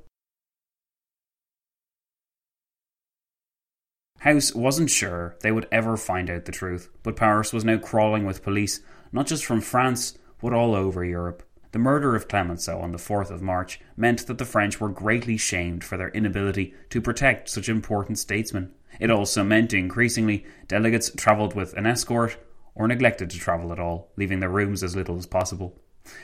House 4.21 4.52
wasn't 4.54 4.90
sure 4.90 5.37
they 5.40 5.52
would 5.52 5.68
ever 5.71 5.97
find 5.97 6.28
out 6.28 6.47
the 6.47 6.52
truth, 6.52 6.90
but 7.04 7.16
Paris 7.16 7.52
was 7.52 7.64
now 7.64 7.78
crawling 7.78 8.26
with 8.26 8.42
police, 8.42 8.80
not 9.12 9.26
just 9.26 9.45
from 9.45 9.61
France, 9.61 10.18
but 10.40 10.52
all 10.52 10.75
over 10.75 11.04
Europe. 11.04 11.46
The 11.73 11.79
murder 11.79 12.15
of 12.15 12.29
Clemenceau 12.29 12.81
on 12.81 12.93
the 12.93 12.99
4th 12.99 13.31
of 13.31 13.43
March 13.43 13.81
meant 13.97 14.27
that 14.27 14.39
the 14.39 14.45
French 14.45 14.81
were 14.81 14.89
greatly 14.89 15.37
shamed 15.37 15.85
for 15.85 15.97
their 15.97 16.11
inability 16.11 16.75
to 16.91 17.01
protect 17.01 17.49
such 17.49 17.69
important 17.69 18.19
statesmen. 18.19 18.73
It 19.01 19.11
also 19.11 19.45
meant 19.45 19.75
increasingly 19.75 20.45
delegates 20.69 21.11
travelled 21.11 21.55
with 21.55 21.75
an 21.75 21.87
escort 21.87 22.37
or 22.75 22.89
neglected 22.89 23.31
to 23.31 23.39
travel 23.39 23.73
at 23.73 23.81
all, 23.81 24.11
leaving 24.17 24.41
their 24.41 24.49
rooms 24.49 24.83
as 24.83 24.97
little 24.97 25.19
as 25.19 25.27
possible. 25.27 25.79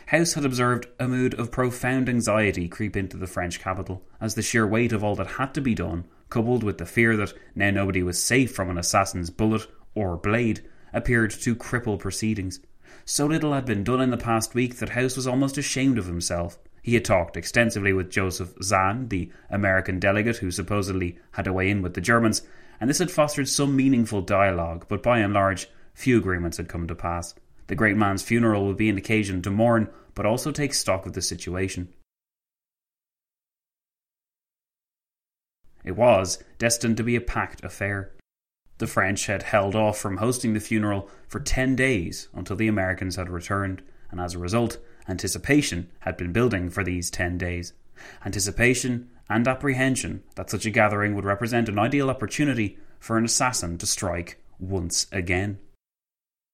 House 0.07 0.35
had 0.35 0.45
observed 0.45 0.87
a 1.01 1.09
mood 1.09 1.35
of 1.35 1.51
profound 1.51 2.09
anxiety 2.09 2.69
creep 2.69 2.97
into 2.97 3.17
the 3.17 3.27
French 3.27 3.61
capital, 3.61 4.03
as 4.21 4.35
the 4.35 4.43
sheer 4.43 4.67
weight 4.67 4.93
of 4.93 5.03
all 5.03 5.17
that 5.17 5.27
had 5.27 5.53
to 5.55 5.61
be 5.61 5.75
done 5.75 6.05
coupled 6.33 6.63
with 6.63 6.79
the 6.79 6.87
fear 6.87 7.15
that 7.15 7.35
now 7.55 7.71
nobody 7.71 8.03
was 8.03 8.23
safe 8.23 8.55
from 8.55 8.71
an 8.71 8.79
assassin's 8.79 9.29
bullet 9.29 9.67
or 9.95 10.17
blade, 10.17 10.67
appeared 10.95 11.31
to 11.31 11.55
cripple 11.55 11.99
proceedings. 11.99 12.59
So 13.05 13.27
little 13.27 13.53
had 13.53 13.67
been 13.67 13.85
done 13.85 14.01
in 14.01 14.11
the 14.11 14.17
past 14.17 14.55
week 14.55 14.77
that 14.77 14.91
House 14.91 15.17
was 15.17 15.27
almost 15.27 15.59
ashamed 15.59 15.99
of 15.99 16.07
himself. 16.07 16.59
He 16.83 16.95
had 16.95 17.05
talked 17.05 17.37
extensively 17.37 17.93
with 17.93 18.11
Joseph 18.11 18.55
Zahn, 18.63 19.09
the 19.09 19.31
American 19.51 19.99
delegate 19.99 20.39
who 20.39 20.51
supposedly 20.51 21.19
had 21.33 21.47
a 21.47 21.53
way 21.53 21.71
in 21.71 21.83
with 21.83 21.95
the 21.95 22.01
Germans, 22.01 22.43
and 22.81 22.91
this 22.91 22.99
had 22.99 23.11
fostered 23.11 23.49
some 23.49 23.77
meaningful 23.77 24.23
dialogue, 24.23 24.87
but 24.89 25.03
by 25.03 25.19
and 25.19 25.33
large, 25.33 25.69
few 25.95 26.19
agreements 26.19 26.57
had 26.57 26.69
come 26.69 26.87
to 26.87 26.95
pass. 26.95 27.35
The 27.69 27.77
great 27.77 27.97
man's 27.97 28.23
funeral 28.23 28.67
would 28.67 28.77
be 28.77 28.89
an 28.89 28.99
occasion 28.99 29.43
to 29.43 29.51
mourn, 29.51 29.89
but 30.15 30.27
also 30.27 30.51
take 30.51 30.75
stock 30.75 31.07
of 31.07 31.13
the 31.13 31.23
situation. 31.23 31.89
It 35.85 35.97
was 35.97 36.43
destined 36.59 36.97
to 36.97 37.03
be 37.05 37.17
a 37.17 37.21
packed 37.21 37.65
affair. 37.65 38.13
The 38.83 38.89
French 38.89 39.27
had 39.27 39.45
held 39.45 39.77
off 39.77 39.97
from 39.97 40.17
hosting 40.17 40.55
the 40.55 40.59
funeral 40.59 41.09
for 41.29 41.39
10 41.39 41.77
days 41.77 42.27
until 42.35 42.57
the 42.57 42.67
Americans 42.67 43.15
had 43.15 43.31
returned, 43.31 43.81
and 44.11 44.21
as 44.21 44.35
a 44.35 44.41
result, 44.41 44.79
anticipation 45.09 45.89
had 46.01 46.17
been 46.17 46.33
building 46.33 46.69
for 46.69 46.83
these 46.83 47.09
10 47.09 47.39
days. 47.39 47.75
Anticipation 48.27 49.09
and 49.31 49.47
apprehension 49.47 50.25
that 50.35 50.51
such 50.51 50.67
a 50.67 50.71
gathering 50.71 51.15
would 51.15 51.25
represent 51.25 51.69
an 51.69 51.79
ideal 51.79 52.11
opportunity 52.11 52.77
for 52.99 53.17
an 53.17 53.25
assassin 53.25 53.79
to 53.79 53.87
strike 53.87 54.43
once 54.59 55.07
again. 55.13 55.61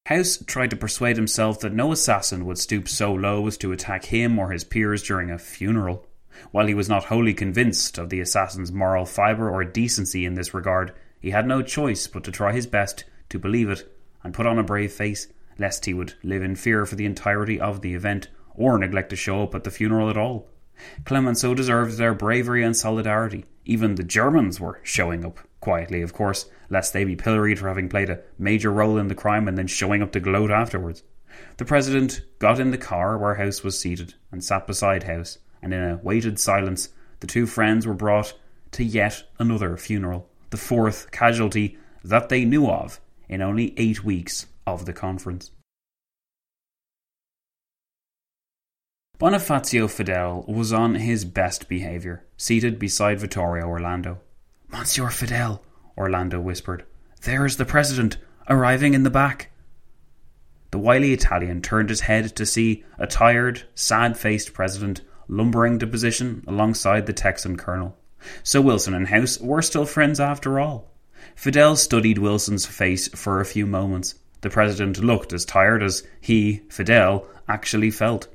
House 0.05 0.37
tried 0.45 0.69
to 0.69 0.75
persuade 0.75 1.15
himself 1.15 1.59
that 1.61 1.73
no 1.73 1.91
assassin 1.91 2.45
would 2.45 2.59
stoop 2.59 2.87
so 2.87 3.11
low 3.11 3.47
as 3.47 3.57
to 3.57 3.71
attack 3.71 4.05
him 4.05 4.37
or 4.37 4.51
his 4.51 4.63
peers 4.63 5.01
during 5.01 5.31
a 5.31 5.39
funeral. 5.39 6.05
While 6.51 6.67
he 6.67 6.75
was 6.75 6.87
not 6.87 7.05
wholly 7.05 7.33
convinced 7.33 7.97
of 7.97 8.11
the 8.11 8.21
assassin's 8.21 8.71
moral 8.71 9.07
fibre 9.07 9.49
or 9.49 9.63
decency 9.63 10.25
in 10.25 10.35
this 10.35 10.53
regard, 10.53 10.93
he 11.19 11.31
had 11.31 11.47
no 11.47 11.61
choice 11.61 12.07
but 12.07 12.23
to 12.23 12.31
try 12.31 12.53
his 12.53 12.67
best 12.67 13.03
to 13.29 13.39
believe 13.39 13.69
it 13.69 13.91
and 14.23 14.33
put 14.33 14.45
on 14.45 14.59
a 14.59 14.63
brave 14.63 14.91
face, 14.91 15.27
lest 15.57 15.85
he 15.85 15.93
would 15.93 16.13
live 16.23 16.41
in 16.41 16.55
fear 16.55 16.85
for 16.85 16.95
the 16.95 17.05
entirety 17.05 17.59
of 17.59 17.81
the 17.81 17.93
event, 17.93 18.27
or 18.55 18.77
neglect 18.77 19.09
to 19.09 19.15
show 19.15 19.43
up 19.43 19.55
at 19.55 19.63
the 19.63 19.71
funeral 19.71 20.09
at 20.09 20.17
all. 20.17 20.49
Clemenceau 21.03 21.53
deserved 21.53 21.97
their 21.97 22.13
bravery 22.13 22.63
and 22.63 22.75
solidarity. 22.75 23.45
Even 23.65 23.95
the 23.95 24.03
Germans 24.03 24.59
were 24.59 24.79
showing 24.83 25.25
up, 25.25 25.39
quietly 25.59 26.01
of 26.01 26.13
course, 26.13 26.49
lest 26.69 26.93
they 26.93 27.03
be 27.03 27.15
pilloried 27.15 27.59
for 27.59 27.67
having 27.67 27.89
played 27.89 28.09
a 28.09 28.21
major 28.37 28.71
role 28.71 28.97
in 28.97 29.07
the 29.07 29.15
crime 29.15 29.47
and 29.47 29.57
then 29.57 29.67
showing 29.67 30.01
up 30.01 30.11
to 30.13 30.19
gloat 30.19 30.51
afterwards. 30.51 31.03
The 31.57 31.65
President 31.65 32.21
got 32.39 32.59
in 32.59 32.71
the 32.71 32.77
car 32.77 33.17
where 33.17 33.35
House 33.35 33.63
was 33.63 33.79
seated 33.79 34.13
and 34.31 34.43
sat 34.43 34.67
beside 34.67 35.03
House, 35.03 35.37
and 35.61 35.73
in 35.73 35.83
a 35.83 35.97
weighted 35.97 36.39
silence, 36.39 36.89
the 37.19 37.27
two 37.27 37.45
friends 37.45 37.85
were 37.85 37.93
brought 37.93 38.33
to 38.71 38.83
yet 38.83 39.23
another 39.39 39.75
funeral, 39.77 40.28
the 40.49 40.57
fourth 40.57 41.11
casualty 41.11 41.77
that 42.03 42.29
they 42.29 42.45
knew 42.45 42.67
of 42.67 42.99
in 43.27 43.41
only 43.41 43.73
eight 43.77 44.03
weeks 44.03 44.47
of 44.65 44.85
the 44.85 44.93
conference. 44.93 45.51
Bonifacio 49.19 49.89
Fidel 49.89 50.45
was 50.47 50.71
on 50.71 50.95
his 50.95 51.25
best 51.25 51.67
behaviour, 51.67 52.25
seated 52.37 52.79
beside 52.79 53.19
Vittorio 53.19 53.67
Orlando. 53.67 54.21
Monsieur 54.71 55.09
Fidel, 55.09 55.61
Orlando 55.97 56.39
whispered, 56.39 56.85
there 57.23 57.45
is 57.45 57.57
the 57.57 57.65
President, 57.65 58.17
arriving 58.47 58.93
in 58.93 59.03
the 59.03 59.09
back. 59.09 59.51
The 60.71 60.79
wily 60.79 61.11
Italian 61.11 61.61
turned 61.61 61.89
his 61.89 62.01
head 62.01 62.33
to 62.37 62.45
see 62.45 62.85
a 62.97 63.07
tired, 63.07 63.63
sad 63.75 64.17
faced 64.17 64.53
President 64.53 65.01
lumbering 65.27 65.79
to 65.79 65.87
position 65.87 66.43
alongside 66.47 67.05
the 67.05 67.13
Texan 67.13 67.57
colonel. 67.57 67.97
So 68.43 68.61
Wilson 68.61 68.93
and 68.93 69.07
House 69.07 69.39
were 69.39 69.61
still 69.61 69.85
friends 69.85 70.19
after 70.19 70.59
all. 70.59 70.91
Fidel 71.35 71.75
studied 71.75 72.17
Wilson's 72.17 72.65
face 72.65 73.07
for 73.09 73.39
a 73.39 73.45
few 73.45 73.65
moments. 73.65 74.15
The 74.41 74.49
president 74.49 75.03
looked 75.03 75.33
as 75.33 75.45
tired 75.45 75.83
as 75.83 76.03
he, 76.19 76.61
Fidel, 76.69 77.25
actually 77.47 77.91
felt. 77.91 78.27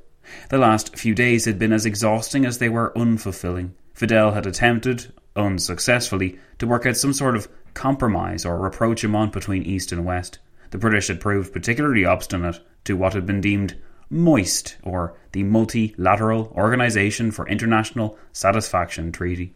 The 0.49 0.57
last 0.57 0.97
few 0.97 1.13
days 1.13 1.45
had 1.45 1.59
been 1.59 1.73
as 1.73 1.85
exhausting 1.85 2.45
as 2.45 2.57
they 2.57 2.69
were 2.69 2.93
unfulfilling. 2.95 3.71
Fidel 3.93 4.31
had 4.31 4.45
attempted, 4.45 5.11
unsuccessfully, 5.35 6.39
to 6.59 6.67
work 6.67 6.85
out 6.85 6.97
some 6.97 7.13
sort 7.13 7.35
of 7.35 7.47
compromise 7.73 8.45
or 8.45 8.57
rapprochement 8.59 9.31
between 9.33 9.63
East 9.63 9.91
and 9.91 10.05
West. 10.05 10.39
The 10.71 10.77
British 10.77 11.07
had 11.07 11.21
proved 11.21 11.53
particularly 11.53 12.05
obstinate 12.05 12.59
to 12.85 12.97
what 12.97 13.13
had 13.13 13.25
been 13.25 13.41
deemed 13.41 13.75
MOIST, 14.09 14.77
or 14.83 15.17
the 15.31 15.43
Multilateral 15.43 16.53
Organization 16.55 17.31
for 17.31 17.47
International 17.47 18.17
Satisfaction 18.31 19.11
Treaty. 19.11 19.55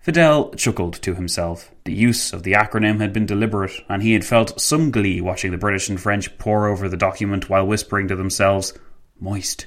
Fidel 0.00 0.50
chuckled 0.54 0.94
to 1.02 1.14
himself. 1.14 1.72
The 1.84 1.92
use 1.92 2.32
of 2.32 2.42
the 2.42 2.52
acronym 2.52 3.00
had 3.00 3.12
been 3.12 3.26
deliberate, 3.26 3.72
and 3.88 4.02
he 4.02 4.12
had 4.12 4.24
felt 4.24 4.60
some 4.60 4.90
glee 4.90 5.20
watching 5.20 5.50
the 5.50 5.58
British 5.58 5.88
and 5.88 6.00
French 6.00 6.38
pore 6.38 6.68
over 6.68 6.88
the 6.88 6.96
document 6.96 7.50
while 7.50 7.66
whispering 7.66 8.08
to 8.08 8.16
themselves, 8.16 8.72
Moist. 9.18 9.66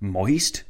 Moist? 0.00 0.64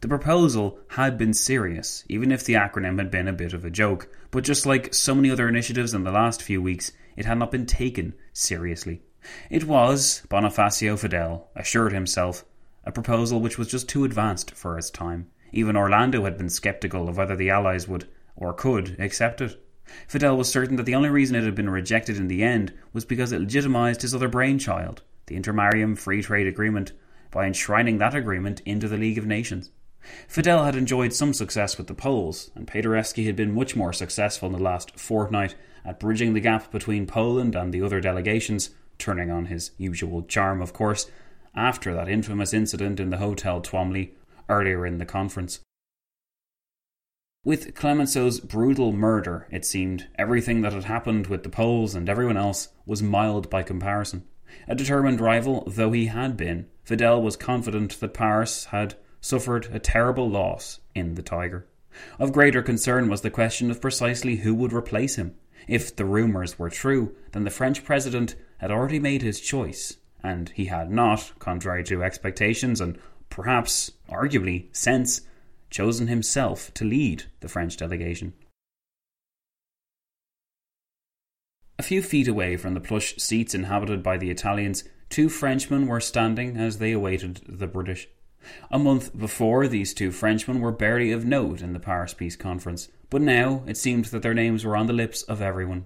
The 0.00 0.08
proposal 0.08 0.78
had 0.88 1.18
been 1.18 1.34
serious, 1.34 2.04
even 2.08 2.32
if 2.32 2.44
the 2.44 2.54
acronym 2.54 2.98
had 2.98 3.10
been 3.10 3.28
a 3.28 3.32
bit 3.32 3.52
of 3.52 3.64
a 3.64 3.70
joke, 3.70 4.08
but 4.30 4.44
just 4.44 4.66
like 4.66 4.94
so 4.94 5.14
many 5.14 5.30
other 5.30 5.48
initiatives 5.48 5.94
in 5.94 6.04
the 6.04 6.10
last 6.10 6.42
few 6.42 6.62
weeks, 6.62 6.92
it 7.16 7.26
had 7.26 7.38
not 7.38 7.50
been 7.50 7.66
taken 7.66 8.14
seriously. 8.32 9.02
It 9.50 9.64
was, 9.64 10.22
Bonifacio 10.28 10.98
Fidel 10.98 11.48
assured 11.54 11.92
himself, 11.92 12.44
a 12.84 12.92
proposal 12.92 13.40
which 13.40 13.58
was 13.58 13.68
just 13.68 13.88
too 13.88 14.04
advanced 14.04 14.52
for 14.52 14.78
its 14.78 14.90
time. 14.90 15.30
Even 15.56 15.74
Orlando 15.74 16.24
had 16.24 16.36
been 16.36 16.50
sceptical 16.50 17.08
of 17.08 17.16
whether 17.16 17.34
the 17.34 17.48
Allies 17.48 17.88
would 17.88 18.06
or 18.36 18.52
could 18.52 18.94
accept 19.00 19.40
it. 19.40 19.58
Fidel 20.06 20.36
was 20.36 20.50
certain 20.50 20.76
that 20.76 20.82
the 20.82 20.94
only 20.94 21.08
reason 21.08 21.34
it 21.34 21.44
had 21.44 21.54
been 21.54 21.70
rejected 21.70 22.18
in 22.18 22.28
the 22.28 22.42
end 22.42 22.74
was 22.92 23.06
because 23.06 23.32
it 23.32 23.40
legitimized 23.40 24.02
his 24.02 24.14
other 24.14 24.28
brainchild, 24.28 25.00
the 25.28 25.34
Intermarium 25.34 25.96
Free 25.96 26.20
Trade 26.20 26.46
Agreement, 26.46 26.92
by 27.30 27.46
enshrining 27.46 27.96
that 27.96 28.14
agreement 28.14 28.60
into 28.66 28.86
the 28.86 28.98
League 28.98 29.16
of 29.16 29.24
Nations. 29.24 29.70
Fidel 30.28 30.66
had 30.66 30.76
enjoyed 30.76 31.14
some 31.14 31.32
success 31.32 31.78
with 31.78 31.86
the 31.86 31.94
Poles, 31.94 32.50
and 32.54 32.66
Paderewski 32.66 33.24
had 33.24 33.34
been 33.34 33.54
much 33.54 33.74
more 33.74 33.94
successful 33.94 34.48
in 34.48 34.52
the 34.52 34.62
last 34.62 35.00
fortnight 35.00 35.54
at 35.86 35.98
bridging 35.98 36.34
the 36.34 36.40
gap 36.40 36.70
between 36.70 37.06
Poland 37.06 37.54
and 37.54 37.72
the 37.72 37.80
other 37.80 38.02
delegations, 38.02 38.70
turning 38.98 39.30
on 39.30 39.46
his 39.46 39.70
usual 39.78 40.20
charm, 40.20 40.60
of 40.60 40.74
course, 40.74 41.10
after 41.54 41.94
that 41.94 42.10
infamous 42.10 42.52
incident 42.52 43.00
in 43.00 43.08
the 43.08 43.16
Hotel 43.16 43.62
Twomley 43.62 44.10
earlier 44.48 44.86
in 44.86 44.98
the 44.98 45.06
conference. 45.06 45.60
With 47.44 47.74
Clemenceau's 47.74 48.40
brutal 48.40 48.92
murder, 48.92 49.46
it 49.52 49.64
seemed, 49.64 50.08
everything 50.16 50.62
that 50.62 50.72
had 50.72 50.84
happened 50.84 51.28
with 51.28 51.44
the 51.44 51.48
Poles 51.48 51.94
and 51.94 52.08
everyone 52.08 52.36
else 52.36 52.70
was 52.84 53.02
mild 53.02 53.48
by 53.48 53.62
comparison. 53.62 54.24
A 54.66 54.74
determined 54.74 55.20
rival 55.20 55.62
though 55.66 55.92
he 55.92 56.06
had 56.06 56.36
been, 56.36 56.66
Fidel 56.82 57.22
was 57.22 57.36
confident 57.36 58.00
that 58.00 58.14
Paris 58.14 58.66
had 58.66 58.96
suffered 59.20 59.68
a 59.72 59.78
terrible 59.78 60.28
loss 60.28 60.80
in 60.94 61.14
the 61.14 61.22
Tiger. 61.22 61.68
Of 62.18 62.32
greater 62.32 62.62
concern 62.62 63.08
was 63.08 63.20
the 63.20 63.30
question 63.30 63.70
of 63.70 63.80
precisely 63.80 64.36
who 64.36 64.54
would 64.54 64.72
replace 64.72 65.16
him. 65.16 65.34
If 65.66 65.94
the 65.94 66.04
rumours 66.04 66.58
were 66.58 66.70
true, 66.70 67.14
then 67.32 67.44
the 67.44 67.50
French 67.50 67.84
president 67.84 68.34
had 68.58 68.70
already 68.70 68.98
made 68.98 69.22
his 69.22 69.40
choice, 69.40 69.96
and 70.22 70.48
he 70.50 70.66
had 70.66 70.90
not, 70.90 71.32
contrary 71.38 71.84
to 71.84 72.02
expectations 72.02 72.80
and 72.80 72.98
perhaps, 73.36 73.92
arguably, 74.08 74.74
sense, 74.74 75.20
chosen 75.68 76.06
himself 76.06 76.72
to 76.72 76.86
lead 76.86 77.24
the 77.40 77.48
French 77.48 77.76
delegation. 77.76 78.32
A 81.78 81.82
few 81.82 82.00
feet 82.00 82.28
away 82.28 82.56
from 82.56 82.72
the 82.72 82.80
plush 82.80 83.14
seats 83.18 83.54
inhabited 83.54 84.02
by 84.02 84.16
the 84.16 84.30
Italians, 84.30 84.84
two 85.10 85.28
Frenchmen 85.28 85.86
were 85.86 86.00
standing 86.00 86.56
as 86.56 86.78
they 86.78 86.92
awaited 86.92 87.42
the 87.46 87.66
British. 87.66 88.08
A 88.70 88.78
month 88.78 89.14
before, 89.14 89.68
these 89.68 89.92
two 89.92 90.10
Frenchmen 90.12 90.62
were 90.62 90.72
barely 90.72 91.12
of 91.12 91.26
note 91.26 91.60
in 91.60 91.74
the 91.74 91.78
Paris 91.78 92.14
Peace 92.14 92.36
Conference, 92.36 92.88
but 93.10 93.20
now 93.20 93.64
it 93.66 93.76
seemed 93.76 94.06
that 94.06 94.22
their 94.22 94.32
names 94.32 94.64
were 94.64 94.78
on 94.78 94.86
the 94.86 94.94
lips 94.94 95.22
of 95.24 95.42
everyone. 95.42 95.84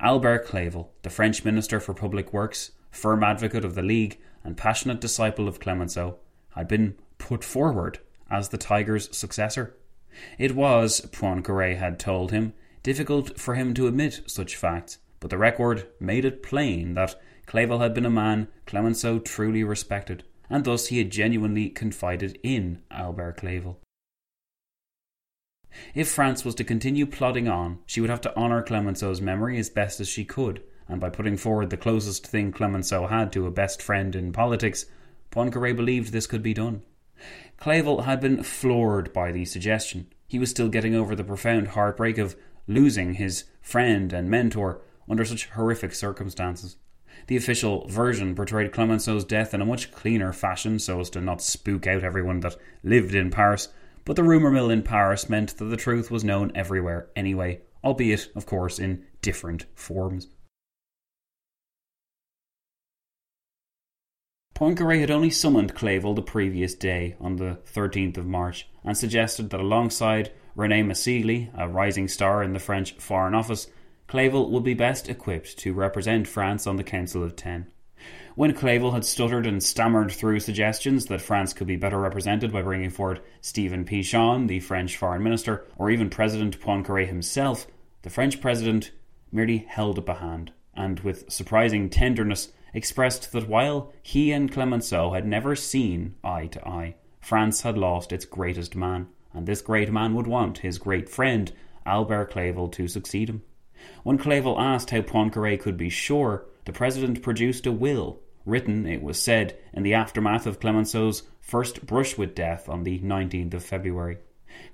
Albert 0.00 0.44
Clavel, 0.44 0.92
the 1.00 1.08
French 1.08 1.46
Minister 1.46 1.80
for 1.80 1.94
Public 1.94 2.30
Works, 2.30 2.72
firm 2.90 3.24
advocate 3.24 3.64
of 3.64 3.74
the 3.74 3.80
League, 3.80 4.20
and 4.44 4.58
passionate 4.58 5.00
disciple 5.00 5.48
of 5.48 5.58
Clemenceau, 5.58 6.18
had 6.54 6.68
been 6.68 6.94
put 7.18 7.44
forward 7.44 7.98
as 8.30 8.48
the 8.48 8.58
Tiger's 8.58 9.14
successor. 9.16 9.76
It 10.38 10.54
was, 10.54 11.00
Poincaré 11.12 11.76
had 11.76 11.98
told 11.98 12.30
him, 12.30 12.52
difficult 12.82 13.38
for 13.38 13.54
him 13.54 13.74
to 13.74 13.86
admit 13.86 14.22
such 14.26 14.56
facts, 14.56 14.98
but 15.20 15.30
the 15.30 15.38
record 15.38 15.86
made 15.98 16.24
it 16.24 16.42
plain 16.42 16.94
that 16.94 17.20
Clavel 17.46 17.80
had 17.80 17.94
been 17.94 18.06
a 18.06 18.10
man 18.10 18.48
Clemenceau 18.66 19.18
truly 19.18 19.64
respected, 19.64 20.24
and 20.48 20.64
thus 20.64 20.88
he 20.88 20.98
had 20.98 21.10
genuinely 21.10 21.68
confided 21.68 22.38
in 22.42 22.82
Albert 22.90 23.38
Clavel. 23.38 23.80
If 25.94 26.08
France 26.08 26.44
was 26.44 26.54
to 26.56 26.64
continue 26.64 27.06
plodding 27.06 27.48
on, 27.48 27.80
she 27.86 28.00
would 28.00 28.10
have 28.10 28.20
to 28.22 28.36
honour 28.36 28.62
Clemenceau's 28.62 29.20
memory 29.20 29.58
as 29.58 29.70
best 29.70 29.98
as 29.98 30.08
she 30.08 30.24
could, 30.24 30.62
and 30.86 31.00
by 31.00 31.10
putting 31.10 31.36
forward 31.36 31.70
the 31.70 31.76
closest 31.76 32.26
thing 32.26 32.52
Clemenceau 32.52 33.08
had 33.08 33.32
to 33.32 33.46
a 33.46 33.50
best 33.50 33.82
friend 33.82 34.14
in 34.14 34.32
politics, 34.32 34.86
Poincaré 35.34 35.74
believed 35.74 36.12
this 36.12 36.28
could 36.28 36.42
be 36.42 36.54
done. 36.54 36.82
Clavel 37.56 38.02
had 38.02 38.20
been 38.20 38.44
floored 38.44 39.12
by 39.12 39.32
the 39.32 39.44
suggestion. 39.44 40.06
He 40.28 40.38
was 40.38 40.50
still 40.50 40.68
getting 40.68 40.94
over 40.94 41.16
the 41.16 41.24
profound 41.24 41.68
heartbreak 41.68 42.18
of 42.18 42.36
losing 42.68 43.14
his 43.14 43.44
friend 43.60 44.12
and 44.12 44.30
mentor 44.30 44.80
under 45.08 45.24
such 45.24 45.46
horrific 45.50 45.92
circumstances. 45.92 46.76
The 47.26 47.36
official 47.36 47.86
version 47.88 48.34
portrayed 48.34 48.72
Clemenceau's 48.72 49.24
death 49.24 49.54
in 49.54 49.60
a 49.60 49.66
much 49.66 49.90
cleaner 49.92 50.32
fashion 50.32 50.78
so 50.78 51.00
as 51.00 51.10
to 51.10 51.20
not 51.20 51.42
spook 51.42 51.86
out 51.86 52.04
everyone 52.04 52.40
that 52.40 52.56
lived 52.82 53.14
in 53.14 53.30
Paris, 53.30 53.68
but 54.04 54.16
the 54.16 54.22
rumour 54.22 54.50
mill 54.50 54.70
in 54.70 54.82
Paris 54.82 55.28
meant 55.28 55.56
that 55.56 55.64
the 55.64 55.76
truth 55.76 56.10
was 56.10 56.22
known 56.22 56.52
everywhere 56.54 57.08
anyway, 57.16 57.60
albeit, 57.82 58.28
of 58.36 58.46
course, 58.46 58.78
in 58.78 59.04
different 59.20 59.66
forms. 59.74 60.28
Poincaré 64.54 65.00
had 65.00 65.10
only 65.10 65.30
summoned 65.30 65.74
Clavel 65.74 66.14
the 66.14 66.22
previous 66.22 66.76
day, 66.76 67.16
on 67.20 67.36
the 67.36 67.58
13th 67.74 68.16
of 68.16 68.26
March, 68.26 68.68
and 68.84 68.96
suggested 68.96 69.50
that 69.50 69.58
alongside 69.58 70.30
René 70.56 70.84
Massigli, 70.86 71.50
a 71.58 71.68
rising 71.68 72.06
star 72.06 72.40
in 72.40 72.52
the 72.52 72.60
French 72.60 72.92
Foreign 72.92 73.34
Office, 73.34 73.66
Clavel 74.06 74.52
would 74.52 74.62
be 74.62 74.74
best 74.74 75.08
equipped 75.08 75.58
to 75.58 75.72
represent 75.72 76.28
France 76.28 76.68
on 76.68 76.76
the 76.76 76.84
Council 76.84 77.24
of 77.24 77.34
Ten. 77.34 77.66
When 78.36 78.54
Clavel 78.54 78.92
had 78.92 79.04
stuttered 79.04 79.44
and 79.44 79.60
stammered 79.60 80.12
through 80.12 80.38
suggestions 80.38 81.06
that 81.06 81.20
France 81.20 81.52
could 81.52 81.66
be 81.66 81.76
better 81.76 81.98
represented 81.98 82.52
by 82.52 82.62
bringing 82.62 82.90
forward 82.90 83.22
Stephen 83.40 83.84
Pichon, 83.84 84.46
the 84.46 84.60
French 84.60 84.96
Foreign 84.96 85.24
Minister, 85.24 85.66
or 85.76 85.90
even 85.90 86.10
President 86.10 86.60
Poincaré 86.60 87.08
himself, 87.08 87.66
the 88.02 88.10
French 88.10 88.40
President 88.40 88.92
merely 89.32 89.66
held 89.68 89.98
up 89.98 90.08
a 90.08 90.14
hand, 90.14 90.52
and 90.74 91.00
with 91.00 91.28
surprising 91.28 91.90
tenderness 91.90 92.52
expressed 92.74 93.32
that 93.32 93.48
while 93.48 93.92
he 94.02 94.32
and 94.32 94.52
Clemenceau 94.52 95.12
had 95.12 95.26
never 95.26 95.56
seen 95.56 96.16
eye 96.22 96.46
to 96.48 96.68
eye, 96.68 96.96
France 97.20 97.62
had 97.62 97.78
lost 97.78 98.12
its 98.12 98.26
greatest 98.26 98.76
man, 98.76 99.08
and 99.32 99.46
this 99.46 99.62
great 99.62 99.90
man 99.90 100.14
would 100.14 100.26
want 100.26 100.58
his 100.58 100.78
great 100.78 101.08
friend, 101.08 101.52
Albert 101.86 102.32
Clavel, 102.32 102.68
to 102.68 102.88
succeed 102.88 103.30
him. 103.30 103.42
When 104.02 104.18
Clavel 104.18 104.60
asked 104.60 104.90
how 104.90 105.00
Poincaré 105.00 105.58
could 105.58 105.76
be 105.76 105.88
sure, 105.88 106.46
the 106.64 106.72
President 106.72 107.22
produced 107.22 107.66
a 107.66 107.72
will, 107.72 108.20
written, 108.44 108.86
it 108.86 109.02
was 109.02 109.18
said, 109.18 109.56
in 109.72 109.82
the 109.82 109.94
aftermath 109.94 110.46
of 110.46 110.60
Clemenceau's 110.60 111.22
first 111.40 111.86
brush 111.86 112.18
with 112.18 112.34
death 112.34 112.68
on 112.68 112.82
the 112.82 112.98
19th 112.98 113.54
of 113.54 113.64
February. 113.64 114.18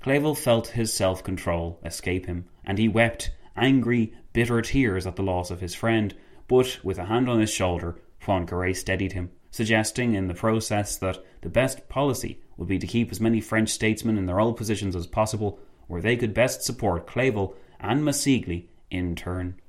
Clavel 0.01 0.35
felt 0.35 0.69
his 0.69 0.93
self 0.93 1.23
control 1.23 1.81
escape 1.85 2.27
him, 2.27 2.47
and 2.65 2.79
he 2.79 2.89
wept 2.89 3.31
angry, 3.57 4.13
bitter 4.33 4.63
tears 4.63 5.07
at 5.07 5.17
the 5.17 5.23
loss 5.23 5.51
of 5.51 5.61
his 5.61 5.75
friend, 5.75 6.15
but 6.51 6.81
with 6.83 6.99
a 6.99 7.05
hand 7.05 7.29
on 7.29 7.39
his 7.39 7.49
shoulder, 7.49 7.97
Poincaré 8.21 8.75
steadied 8.75 9.13
him, 9.13 9.31
suggesting 9.53 10.15
in 10.15 10.27
the 10.27 10.35
process 10.35 10.97
that 10.97 11.25
the 11.43 11.49
best 11.49 11.89
policy 11.89 12.41
would 12.57 12.67
be 12.67 12.77
to 12.77 12.89
keep 12.89 13.13
as 13.13 13.21
many 13.21 13.41
French 13.41 13.69
statesmen 13.69 14.19
in 14.19 14.27
their 14.27 14.41
old 14.41 14.57
positions 14.57 14.97
as 14.97 15.07
possible, 15.07 15.61
where 15.87 16.03
they 16.03 16.17
could 16.17 16.35
best 16.35 16.65
support 16.65 17.07
Clavel 17.07 17.55
and 17.79 18.03
Massigli 18.03 18.67
in 18.91 19.15
turn. 19.15 19.61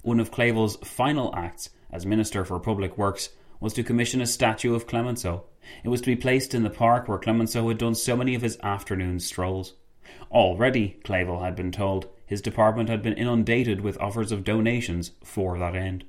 One 0.00 0.20
of 0.20 0.30
Clavel's 0.30 0.76
final 0.76 1.34
acts 1.36 1.68
as 1.90 2.06
Minister 2.06 2.46
for 2.46 2.58
Public 2.58 2.96
Works 2.96 3.28
was 3.60 3.74
to 3.74 3.82
commission 3.82 4.22
a 4.22 4.26
statue 4.26 4.74
of 4.74 4.86
Clemenceau. 4.86 5.44
It 5.84 5.90
was 5.90 6.00
to 6.00 6.06
be 6.06 6.16
placed 6.16 6.54
in 6.54 6.62
the 6.62 6.70
park 6.70 7.08
where 7.08 7.18
Clemenceau 7.18 7.68
had 7.68 7.76
done 7.76 7.94
so 7.94 8.16
many 8.16 8.34
of 8.34 8.40
his 8.40 8.58
afternoon 8.62 9.20
strolls. 9.20 9.74
Already, 10.30 10.98
Clavel 11.04 11.40
had 11.40 11.54
been 11.54 11.72
told, 11.72 12.08
his 12.26 12.40
department 12.40 12.88
had 12.88 13.02
been 13.02 13.14
inundated 13.14 13.80
with 13.80 14.00
offers 14.00 14.32
of 14.32 14.44
donations 14.44 15.12
for 15.22 15.58
that 15.58 15.74
end. 15.74 16.04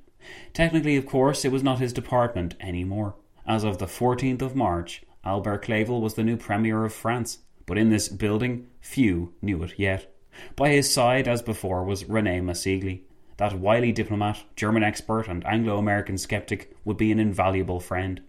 Technically, 0.52 0.96
of 0.96 1.06
course, 1.06 1.44
it 1.44 1.52
was 1.52 1.62
not 1.62 1.78
his 1.78 1.92
department 1.92 2.54
any 2.60 2.84
more. 2.84 3.14
As 3.46 3.64
of 3.64 3.78
the 3.78 3.86
14th 3.86 4.42
of 4.42 4.56
March, 4.56 5.02
Albert 5.24 5.58
Clavel 5.62 6.00
was 6.00 6.14
the 6.14 6.24
new 6.24 6.36
Premier 6.36 6.84
of 6.84 6.92
France, 6.92 7.38
but 7.66 7.78
in 7.78 7.90
this 7.90 8.08
building, 8.08 8.68
few 8.80 9.34
knew 9.42 9.62
it 9.62 9.78
yet. 9.78 10.14
By 10.56 10.70
his 10.70 10.92
side, 10.92 11.28
as 11.28 11.42
before, 11.42 11.84
was 11.84 12.08
Rene 12.08 12.40
Massigli. 12.40 13.02
That 13.36 13.58
wily 13.58 13.92
diplomat, 13.92 14.44
German 14.56 14.82
expert, 14.82 15.28
and 15.28 15.46
Anglo 15.46 15.78
American 15.78 16.18
skeptic 16.18 16.76
would 16.84 16.96
be 16.96 17.10
an 17.12 17.18
invaluable 17.18 17.80
friend. 17.80 18.20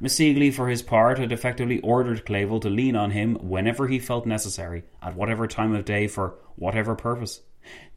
Massigli, 0.00 0.52
for 0.52 0.68
his 0.68 0.82
part, 0.82 1.18
had 1.18 1.32
effectively 1.32 1.80
ordered 1.80 2.26
Clavel 2.26 2.60
to 2.60 2.68
lean 2.68 2.96
on 2.96 3.12
him 3.12 3.36
whenever 3.36 3.86
he 3.86 3.98
felt 3.98 4.26
necessary, 4.26 4.84
at 5.02 5.14
whatever 5.14 5.46
time 5.46 5.74
of 5.74 5.84
day, 5.84 6.06
for 6.06 6.34
whatever 6.56 6.94
purpose. 6.94 7.42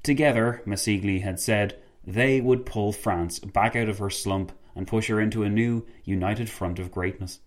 Together, 0.04 0.62
Massigli 0.66 1.22
had 1.22 1.40
said, 1.40 1.78
they 2.06 2.40
would 2.40 2.66
pull 2.66 2.94
France 2.94 3.40
back 3.40 3.76
out 3.76 3.90
of 3.90 3.98
her 3.98 4.10
slump 4.10 4.52
and 4.76 4.88
push 4.88 5.08
her 5.08 5.20
into 5.20 5.44
a 5.44 5.50
new, 5.50 5.86
united 6.04 6.50
front 6.50 6.80
of 6.80 6.92
greatness. 6.92 7.40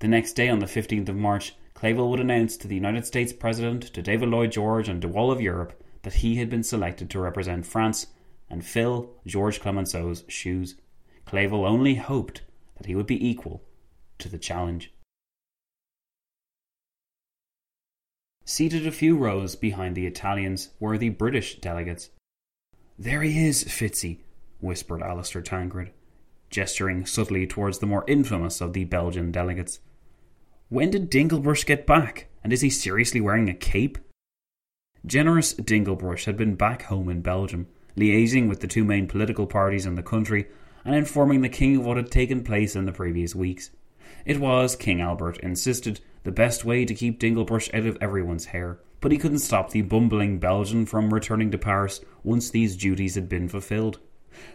The 0.00 0.08
next 0.08 0.32
day, 0.32 0.48
on 0.48 0.58
the 0.58 0.66
15th 0.66 1.08
of 1.08 1.16
March, 1.16 1.54
Clavel 1.74 2.10
would 2.10 2.20
announce 2.20 2.56
to 2.56 2.68
the 2.68 2.74
United 2.74 3.06
States 3.06 3.32
President, 3.32 3.82
to 3.94 4.02
David 4.02 4.28
Lloyd 4.28 4.50
George, 4.52 4.88
and 4.88 5.00
to 5.02 5.12
all 5.12 5.30
of 5.30 5.40
Europe 5.40 5.80
that 6.02 6.14
he 6.14 6.36
had 6.36 6.50
been 6.50 6.62
selected 6.62 7.10
to 7.10 7.20
represent 7.20 7.66
France 7.66 8.08
and 8.48 8.64
fill 8.64 9.10
Georges 9.26 9.60
Clemenceau's 9.60 10.24
shoes. 10.26 10.74
Clavel 11.24 11.64
only 11.64 11.94
hoped 11.94 12.42
that 12.76 12.86
he 12.86 12.96
would 12.96 13.06
be 13.06 13.28
equal 13.28 13.62
to 14.20 14.28
the 14.28 14.38
challenge. 14.38 14.92
Seated 18.44 18.86
a 18.86 18.92
few 18.92 19.16
rows 19.16 19.54
behind 19.54 19.94
the 19.94 20.06
Italians 20.06 20.70
were 20.80 20.98
the 20.98 21.10
British 21.10 21.60
delegates. 21.60 22.10
There 22.98 23.22
he 23.22 23.46
is, 23.46 23.64
Fitzy, 23.64 24.20
whispered 24.60 25.02
Alistair 25.02 25.40
Tancred, 25.40 25.92
gesturing 26.50 27.06
subtly 27.06 27.46
towards 27.46 27.78
the 27.78 27.86
more 27.86 28.04
infamous 28.08 28.60
of 28.60 28.72
the 28.72 28.84
Belgian 28.84 29.30
delegates. 29.30 29.80
When 30.68 30.90
did 30.90 31.10
Dinglebrush 31.10 31.64
get 31.64 31.86
back, 31.86 32.28
and 32.42 32.52
is 32.52 32.60
he 32.60 32.70
seriously 32.70 33.20
wearing 33.20 33.48
a 33.48 33.54
cape? 33.54 33.98
Generous 35.06 35.54
Dinglebrush 35.54 36.24
had 36.24 36.36
been 36.36 36.56
back 36.56 36.82
home 36.82 37.08
in 37.08 37.22
Belgium, 37.22 37.68
liaising 37.96 38.48
with 38.48 38.60
the 38.60 38.66
two 38.66 38.84
main 38.84 39.06
political 39.06 39.46
parties 39.46 39.86
in 39.86 39.94
the 39.94 40.02
country 40.02 40.46
and 40.84 40.94
informing 40.94 41.40
the 41.40 41.48
king 41.48 41.76
of 41.76 41.84
what 41.84 41.96
had 41.96 42.10
taken 42.10 42.42
place 42.42 42.74
in 42.74 42.86
the 42.86 42.92
previous 42.92 43.34
weeks. 43.34 43.70
It 44.24 44.38
was, 44.38 44.76
King 44.76 45.00
Albert 45.00 45.38
insisted, 45.38 46.00
the 46.24 46.32
best 46.32 46.64
way 46.64 46.84
to 46.84 46.94
keep 46.94 47.18
Dinglebrush 47.18 47.72
out 47.72 47.86
of 47.86 47.98
everyone's 48.00 48.46
hair, 48.46 48.78
but 49.00 49.12
he 49.12 49.18
couldn't 49.18 49.38
stop 49.38 49.70
the 49.70 49.82
bumbling 49.82 50.38
Belgian 50.38 50.86
from 50.86 51.12
returning 51.12 51.50
to 51.50 51.58
Paris 51.58 52.00
once 52.22 52.50
these 52.50 52.76
duties 52.76 53.14
had 53.14 53.28
been 53.28 53.48
fulfilled. 53.48 53.98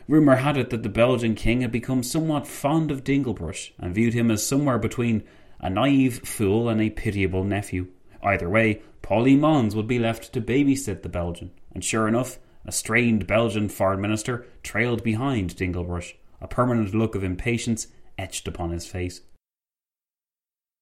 Rumour 0.08 0.38
had 0.38 0.58
it 0.58 0.70
that 0.70 0.84
the 0.84 0.90
Belgian 0.90 1.36
king 1.36 1.62
had 1.62 1.72
become 1.72 2.04
somewhat 2.04 2.48
fond 2.48 2.92
of 2.92 3.04
Dinglebrush 3.04 3.72
and 3.80 3.94
viewed 3.94 4.14
him 4.14 4.32
as 4.32 4.46
somewhere 4.46 4.80
between 4.80 5.24
a 5.60 5.70
naive 5.70 6.20
fool 6.24 6.70
and 6.70 6.80
a 6.80 6.90
pitiable 6.90 7.44
nephew. 7.44 7.88
Either 8.24 8.50
way, 8.50 8.82
Paulie 9.02 9.38
Mons 9.38 9.76
would 9.76 9.88
be 9.88 10.00
left 10.00 10.32
to 10.34 10.42
babysit 10.42 11.02
the 11.02 11.10
Belgian, 11.10 11.52
and 11.74 11.84
sure 11.84 12.08
enough, 12.08 12.40
a 12.66 12.72
strained 12.72 13.28
Belgian 13.28 13.70
foreign 13.70 14.02
minister 14.02 14.46
trailed 14.64 15.04
behind 15.04 15.56
Dinglebrush, 15.56 16.14
a 16.42 16.48
permanent 16.48 16.94
look 16.94 17.14
of 17.16 17.24
impatience 17.24 17.88
etched 18.18 18.48
upon 18.48 18.72
his 18.72 18.88
face. 18.88 19.22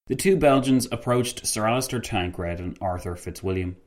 The 0.07 0.15
two 0.15 0.35
Belgians 0.35 0.85
approached 0.91 1.47
Sir 1.47 1.65
Alister 1.65 1.97
Tancred 2.01 2.59
and 2.59 2.77
Arthur 2.81 3.15
Fitzwilliam. 3.15 3.77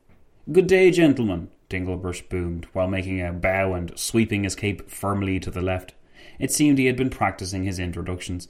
Good 0.50 0.66
day, 0.66 0.90
gentlemen, 0.90 1.50
Dinglebrush 1.68 2.30
boomed, 2.30 2.66
while 2.72 2.88
making 2.88 3.20
a 3.20 3.34
bow 3.34 3.74
and 3.74 3.92
sweeping 3.98 4.44
his 4.44 4.54
cape 4.54 4.90
firmly 4.90 5.38
to 5.40 5.50
the 5.50 5.60
left. 5.60 5.92
It 6.38 6.50
seemed 6.50 6.78
he 6.78 6.86
had 6.86 6.96
been 6.96 7.10
practicing 7.10 7.64
his 7.64 7.78
introductions. 7.78 8.48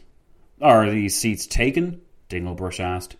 Are 0.60 0.88
these 0.88 1.16
seats 1.16 1.44
taken? 1.44 2.02
Dinglebrush 2.28 2.78
asked, 2.78 3.16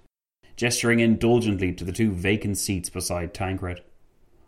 gesturing 0.54 1.00
indulgently 1.00 1.72
to 1.72 1.84
the 1.84 1.90
two 1.90 2.12
vacant 2.12 2.56
seats 2.56 2.88
beside 2.88 3.34
Tancred. 3.34 3.82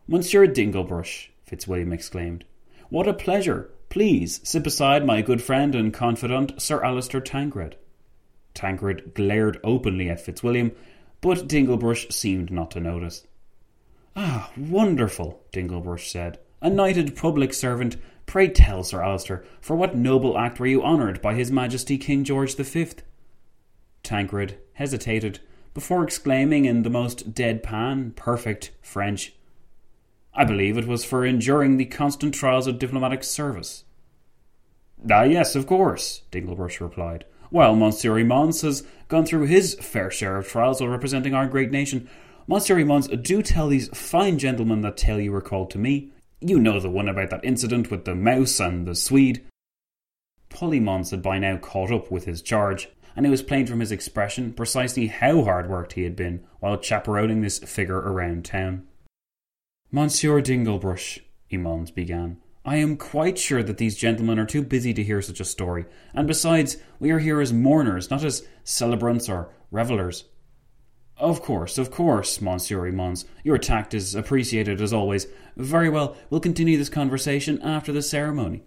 Monsieur 0.06 0.46
Dinglebrush, 0.46 1.30
Fitzwilliam 1.44 1.92
exclaimed. 1.92 2.44
What 2.88 3.08
a 3.08 3.12
pleasure! 3.12 3.72
Please 3.88 4.38
sit 4.44 4.62
beside 4.62 5.04
my 5.04 5.22
good 5.22 5.42
friend 5.42 5.74
and 5.74 5.92
confidant, 5.92 6.62
Sir 6.62 6.84
Alister 6.84 7.20
Tancred. 7.20 7.74
Tancred 8.58 9.14
glared 9.14 9.60
openly 9.62 10.10
at 10.10 10.20
Fitzwilliam, 10.20 10.72
but 11.20 11.46
Dinglebrush 11.46 12.12
seemed 12.12 12.50
not 12.50 12.72
to 12.72 12.80
notice. 12.80 13.24
Ah, 14.16 14.50
wonderful, 14.56 15.44
Dinglebrush 15.52 16.10
said. 16.10 16.40
A 16.60 16.68
knighted 16.68 17.14
public 17.14 17.54
servant. 17.54 17.96
Pray 18.26 18.48
tell, 18.48 18.82
Sir 18.82 19.00
Alister, 19.00 19.44
for 19.60 19.76
what 19.76 19.94
noble 19.94 20.36
act 20.36 20.58
were 20.58 20.66
you 20.66 20.82
honoured 20.82 21.22
by 21.22 21.34
His 21.34 21.52
Majesty 21.52 21.98
King 21.98 22.24
George 22.24 22.56
the 22.56 22.64
Fifth? 22.64 23.04
Tancred 24.02 24.58
hesitated 24.72 25.38
before 25.72 26.02
exclaiming 26.02 26.64
in 26.64 26.82
the 26.82 26.90
most 26.90 27.34
deadpan, 27.34 28.16
perfect 28.16 28.72
French, 28.82 29.34
I 30.34 30.44
believe 30.44 30.76
it 30.76 30.88
was 30.88 31.04
for 31.04 31.24
enduring 31.24 31.76
the 31.76 31.84
constant 31.84 32.34
trials 32.34 32.66
of 32.66 32.80
diplomatic 32.80 33.22
service. 33.22 33.84
Ah, 35.08 35.22
yes, 35.22 35.54
of 35.54 35.68
course, 35.68 36.22
Dinglebrush 36.32 36.80
replied 36.80 37.24
while 37.50 37.74
Monsieur 37.74 38.24
Mons 38.24 38.62
has 38.62 38.84
gone 39.08 39.26
through 39.26 39.46
his 39.46 39.74
fair 39.74 40.10
share 40.10 40.36
of 40.36 40.48
trials 40.48 40.80
while 40.80 40.90
representing 40.90 41.34
our 41.34 41.46
great 41.46 41.70
nation. 41.70 42.08
Monsieur 42.46 42.84
Mons, 42.84 43.08
do 43.08 43.42
tell 43.42 43.68
these 43.68 43.88
fine 43.88 44.38
gentlemen 44.38 44.80
that 44.82 44.96
tale 44.96 45.20
you 45.20 45.32
recalled 45.32 45.70
to 45.70 45.78
me. 45.78 46.12
You 46.40 46.58
know 46.58 46.80
the 46.80 46.90
one 46.90 47.08
about 47.08 47.30
that 47.30 47.44
incident 47.44 47.90
with 47.90 48.04
the 48.04 48.14
mouse 48.14 48.60
and 48.60 48.86
the 48.86 48.94
Swede. 48.94 49.44
Paulie 50.50 50.82
Mons 50.82 51.10
had 51.10 51.22
by 51.22 51.38
now 51.38 51.56
caught 51.56 51.92
up 51.92 52.10
with 52.10 52.24
his 52.24 52.40
charge, 52.42 52.88
and 53.14 53.26
it 53.26 53.30
was 53.30 53.42
plain 53.42 53.66
from 53.66 53.80
his 53.80 53.92
expression 53.92 54.52
precisely 54.52 55.08
how 55.08 55.42
hard 55.44 55.68
worked 55.68 55.94
he 55.94 56.04
had 56.04 56.16
been 56.16 56.44
while 56.60 56.80
chaperoning 56.80 57.40
this 57.40 57.58
figure 57.58 57.98
around 57.98 58.44
town. 58.44 58.86
Monsieur 59.90 60.40
Dinglebrush, 60.40 61.20
Mons 61.50 61.90
began, 61.90 62.38
I 62.68 62.76
am 62.76 62.98
quite 62.98 63.38
sure 63.38 63.62
that 63.62 63.78
these 63.78 63.96
gentlemen 63.96 64.38
are 64.38 64.44
too 64.44 64.62
busy 64.62 64.92
to 64.92 65.02
hear 65.02 65.22
such 65.22 65.40
a 65.40 65.44
story, 65.46 65.86
and 66.12 66.26
besides, 66.26 66.76
we 67.00 67.10
are 67.10 67.18
here 67.18 67.40
as 67.40 67.50
mourners, 67.50 68.10
not 68.10 68.22
as 68.22 68.46
celebrants 68.62 69.26
or 69.26 69.48
revellers. 69.70 70.24
Of 71.16 71.40
course, 71.40 71.78
of 71.78 71.90
course, 71.90 72.42
Monsieur 72.42 72.92
Mons. 72.92 73.24
Your 73.42 73.56
tact 73.56 73.94
is 73.94 74.14
appreciated 74.14 74.82
as 74.82 74.92
always. 74.92 75.28
Very 75.56 75.88
well, 75.88 76.14
we'll 76.28 76.42
continue 76.42 76.76
this 76.76 76.90
conversation 76.90 77.58
after 77.62 77.90
the 77.90 78.02
ceremony. 78.02 78.64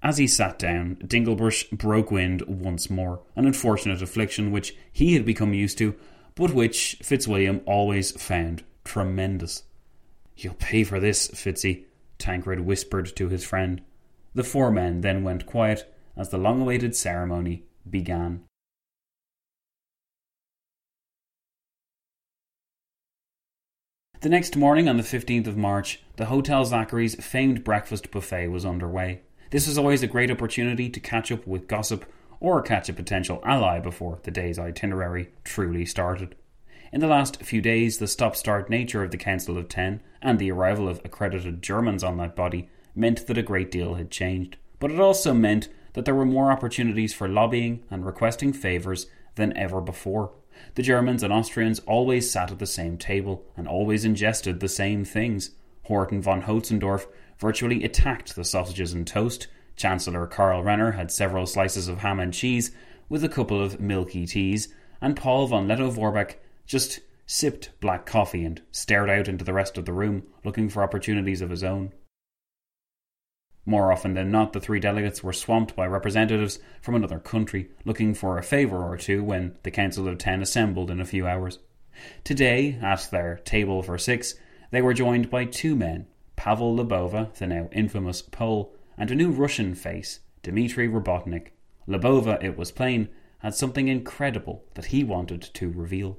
As 0.00 0.18
he 0.18 0.28
sat 0.28 0.56
down, 0.56 0.98
Dinglebrush 1.04 1.68
broke 1.72 2.12
wind 2.12 2.42
once 2.42 2.88
more, 2.88 3.24
an 3.34 3.44
unfortunate 3.44 4.02
affliction 4.02 4.52
which 4.52 4.76
he 4.92 5.14
had 5.14 5.24
become 5.24 5.52
used 5.52 5.78
to, 5.78 5.96
but 6.36 6.54
which 6.54 6.96
Fitzwilliam 7.02 7.60
always 7.66 8.12
found 8.12 8.62
tremendous. 8.84 9.64
You'll 10.36 10.54
pay 10.54 10.84
for 10.84 11.00
this, 11.00 11.26
Fitzy, 11.26 11.86
Tancred 12.22 12.60
whispered 12.60 13.16
to 13.16 13.28
his 13.28 13.44
friend. 13.44 13.82
The 14.32 14.44
four 14.44 14.70
men 14.70 15.00
then 15.00 15.24
went 15.24 15.44
quiet 15.44 15.92
as 16.16 16.28
the 16.28 16.38
long 16.38 16.62
awaited 16.62 16.94
ceremony 16.94 17.64
began. 17.90 18.44
The 24.20 24.28
next 24.28 24.56
morning, 24.56 24.88
on 24.88 24.98
the 24.98 25.02
15th 25.02 25.48
of 25.48 25.56
March, 25.56 26.00
the 26.14 26.26
Hotel 26.26 26.64
Zachary's 26.64 27.16
famed 27.16 27.64
breakfast 27.64 28.12
buffet 28.12 28.46
was 28.46 28.64
underway. 28.64 29.22
This 29.50 29.66
was 29.66 29.76
always 29.76 30.04
a 30.04 30.06
great 30.06 30.30
opportunity 30.30 30.88
to 30.90 31.00
catch 31.00 31.32
up 31.32 31.44
with 31.44 31.66
gossip 31.66 32.04
or 32.38 32.62
catch 32.62 32.88
a 32.88 32.92
potential 32.92 33.42
ally 33.44 33.80
before 33.80 34.20
the 34.22 34.30
day's 34.30 34.60
itinerary 34.60 35.30
truly 35.42 35.84
started. 35.84 36.36
In 36.92 37.00
the 37.00 37.06
last 37.06 37.42
few 37.42 37.62
days, 37.62 37.96
the 37.96 38.06
stop 38.06 38.36
start 38.36 38.68
nature 38.68 39.02
of 39.02 39.12
the 39.12 39.16
Council 39.16 39.56
of 39.56 39.66
Ten 39.66 40.02
and 40.20 40.38
the 40.38 40.52
arrival 40.52 40.90
of 40.90 41.00
accredited 41.06 41.62
Germans 41.62 42.04
on 42.04 42.18
that 42.18 42.36
body 42.36 42.68
meant 42.94 43.26
that 43.26 43.38
a 43.38 43.42
great 43.42 43.70
deal 43.70 43.94
had 43.94 44.10
changed. 44.10 44.58
But 44.78 44.90
it 44.90 45.00
also 45.00 45.32
meant 45.32 45.70
that 45.94 46.04
there 46.04 46.14
were 46.14 46.26
more 46.26 46.52
opportunities 46.52 47.14
for 47.14 47.28
lobbying 47.28 47.82
and 47.90 48.04
requesting 48.04 48.52
favours 48.52 49.06
than 49.36 49.56
ever 49.56 49.80
before. 49.80 50.32
The 50.74 50.82
Germans 50.82 51.22
and 51.22 51.32
Austrians 51.32 51.78
always 51.86 52.30
sat 52.30 52.50
at 52.50 52.58
the 52.58 52.66
same 52.66 52.98
table 52.98 53.42
and 53.56 53.66
always 53.66 54.04
ingested 54.04 54.60
the 54.60 54.68
same 54.68 55.02
things. 55.02 55.52
Horton 55.84 56.20
von 56.20 56.42
Hotzendorf 56.42 57.06
virtually 57.38 57.84
attacked 57.84 58.36
the 58.36 58.44
sausages 58.44 58.92
and 58.92 59.06
toast. 59.06 59.46
Chancellor 59.76 60.26
Karl 60.26 60.62
Renner 60.62 60.92
had 60.92 61.10
several 61.10 61.46
slices 61.46 61.88
of 61.88 62.00
ham 62.00 62.20
and 62.20 62.34
cheese 62.34 62.70
with 63.08 63.24
a 63.24 63.30
couple 63.30 63.62
of 63.62 63.80
milky 63.80 64.26
teas, 64.26 64.68
and 65.00 65.16
Paul 65.16 65.46
von 65.46 65.66
Lettow-Vorbeck 65.66 66.34
just 66.72 67.00
sipped 67.26 67.68
black 67.80 68.06
coffee 68.06 68.46
and 68.46 68.62
stared 68.70 69.10
out 69.10 69.28
into 69.28 69.44
the 69.44 69.52
rest 69.52 69.76
of 69.76 69.84
the 69.84 69.92
room, 69.92 70.22
looking 70.42 70.70
for 70.70 70.82
opportunities 70.82 71.42
of 71.42 71.50
his 71.50 71.62
own. 71.62 71.92
More 73.66 73.92
often 73.92 74.14
than 74.14 74.30
not, 74.30 74.54
the 74.54 74.60
three 74.60 74.80
delegates 74.80 75.22
were 75.22 75.34
swamped 75.34 75.76
by 75.76 75.86
representatives 75.86 76.60
from 76.80 76.94
another 76.94 77.18
country, 77.18 77.68
looking 77.84 78.14
for 78.14 78.38
a 78.38 78.42
favour 78.42 78.82
or 78.82 78.96
two 78.96 79.22
when 79.22 79.54
the 79.64 79.70
Council 79.70 80.08
of 80.08 80.16
Ten 80.16 80.40
assembled 80.40 80.90
in 80.90 80.98
a 80.98 81.04
few 81.04 81.26
hours. 81.26 81.58
Today, 82.24 82.78
at 82.80 83.06
their 83.10 83.36
table 83.44 83.82
for 83.82 83.98
six, 83.98 84.34
they 84.70 84.80
were 84.80 84.94
joined 84.94 85.28
by 85.28 85.44
two 85.44 85.76
men 85.76 86.06
Pavel 86.36 86.74
Lyubova, 86.74 87.34
the 87.34 87.48
now 87.48 87.68
infamous 87.70 88.22
Pole, 88.22 88.74
and 88.96 89.10
a 89.10 89.14
new 89.14 89.30
Russian 89.30 89.74
face, 89.74 90.20
Dmitry 90.42 90.88
Robotnik. 90.88 91.48
Lyubova, 91.86 92.42
it 92.42 92.56
was 92.56 92.72
plain, 92.72 93.10
had 93.40 93.54
something 93.54 93.88
incredible 93.88 94.64
that 94.72 94.86
he 94.86 95.04
wanted 95.04 95.42
to 95.52 95.70
reveal. 95.70 96.18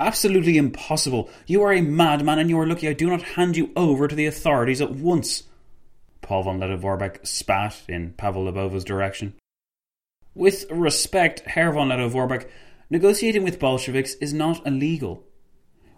Absolutely 0.00 0.56
impossible. 0.56 1.28
You 1.46 1.62
are 1.62 1.74
a 1.74 1.82
madman, 1.82 2.38
and 2.38 2.48
you 2.48 2.58
are 2.58 2.66
lucky 2.66 2.88
I 2.88 2.94
do 2.94 3.10
not 3.10 3.20
hand 3.20 3.58
you 3.58 3.70
over 3.76 4.08
to 4.08 4.14
the 4.14 4.24
authorities 4.24 4.80
at 4.80 4.92
once. 4.92 5.42
Paul 6.22 6.44
von 6.44 6.58
Lettow-Vorbeck 6.58 7.26
spat 7.26 7.82
in 7.86 8.14
Pavel 8.14 8.44
Lyubova's 8.44 8.82
direction. 8.82 9.34
With 10.34 10.64
respect, 10.70 11.40
Herr 11.40 11.70
von 11.72 11.90
Lettow-Vorbeck, 11.90 12.48
negotiating 12.88 13.44
with 13.44 13.58
Bolsheviks 13.58 14.14
is 14.14 14.32
not 14.32 14.66
illegal. 14.66 15.22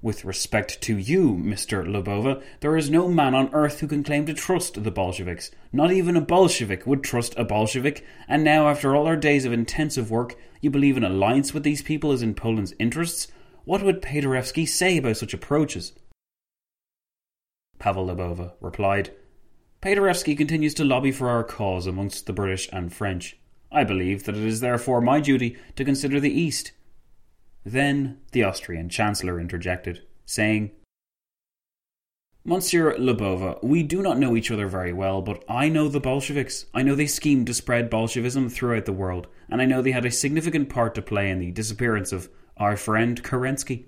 With 0.02 0.24
respect 0.24 0.80
to 0.82 0.98
you, 0.98 1.34
Mr. 1.34 1.86
Lyubova, 1.86 2.42
there 2.58 2.76
is 2.76 2.90
no 2.90 3.06
man 3.06 3.36
on 3.36 3.54
earth 3.54 3.78
who 3.78 3.86
can 3.86 4.02
claim 4.02 4.26
to 4.26 4.34
trust 4.34 4.82
the 4.82 4.90
Bolsheviks. 4.90 5.52
Not 5.72 5.92
even 5.92 6.16
a 6.16 6.20
Bolshevik 6.20 6.88
would 6.88 7.04
trust 7.04 7.38
a 7.38 7.44
Bolshevik, 7.44 8.04
and 8.26 8.42
now, 8.42 8.66
after 8.68 8.96
all 8.96 9.06
our 9.06 9.16
days 9.16 9.44
of 9.44 9.52
intensive 9.52 10.10
work, 10.10 10.34
you 10.60 10.70
believe 10.70 10.96
an 10.96 11.04
alliance 11.04 11.54
with 11.54 11.62
these 11.62 11.82
people 11.82 12.10
is 12.10 12.20
in 12.20 12.34
Poland's 12.34 12.74
interests? 12.80 13.28
What 13.64 13.82
would 13.82 14.02
Paderewski 14.02 14.68
say 14.68 14.96
about 14.96 15.16
such 15.16 15.34
approaches? 15.34 15.92
Pavel 17.78 18.06
Lyubova 18.06 18.52
replied, 18.60 19.12
Paderewski 19.80 20.36
continues 20.36 20.74
to 20.74 20.84
lobby 20.84 21.12
for 21.12 21.28
our 21.28 21.44
cause 21.44 21.86
amongst 21.86 22.26
the 22.26 22.32
British 22.32 22.68
and 22.72 22.92
French. 22.92 23.38
I 23.70 23.84
believe 23.84 24.24
that 24.24 24.36
it 24.36 24.42
is 24.42 24.60
therefore 24.60 25.00
my 25.00 25.20
duty 25.20 25.56
to 25.76 25.84
consider 25.84 26.20
the 26.20 26.32
East. 26.32 26.72
Then 27.64 28.20
the 28.32 28.44
Austrian 28.44 28.88
Chancellor 28.88 29.40
interjected, 29.40 30.02
saying, 30.26 30.72
Monsieur 32.44 32.96
Lyubova, 32.96 33.62
we 33.62 33.84
do 33.84 34.02
not 34.02 34.18
know 34.18 34.36
each 34.36 34.50
other 34.50 34.66
very 34.66 34.92
well, 34.92 35.22
but 35.22 35.44
I 35.48 35.68
know 35.68 35.86
the 35.86 36.00
Bolsheviks. 36.00 36.66
I 36.74 36.82
know 36.82 36.96
they 36.96 37.06
schemed 37.06 37.46
to 37.46 37.54
spread 37.54 37.88
Bolshevism 37.88 38.50
throughout 38.50 38.84
the 38.84 38.92
world, 38.92 39.28
and 39.48 39.62
I 39.62 39.64
know 39.64 39.80
they 39.80 39.92
had 39.92 40.04
a 40.04 40.10
significant 40.10 40.68
part 40.68 40.96
to 40.96 41.02
play 41.02 41.30
in 41.30 41.38
the 41.38 41.52
disappearance 41.52 42.10
of 42.12 42.28
our 42.56 42.76
friend 42.76 43.22
Kerensky. 43.22 43.86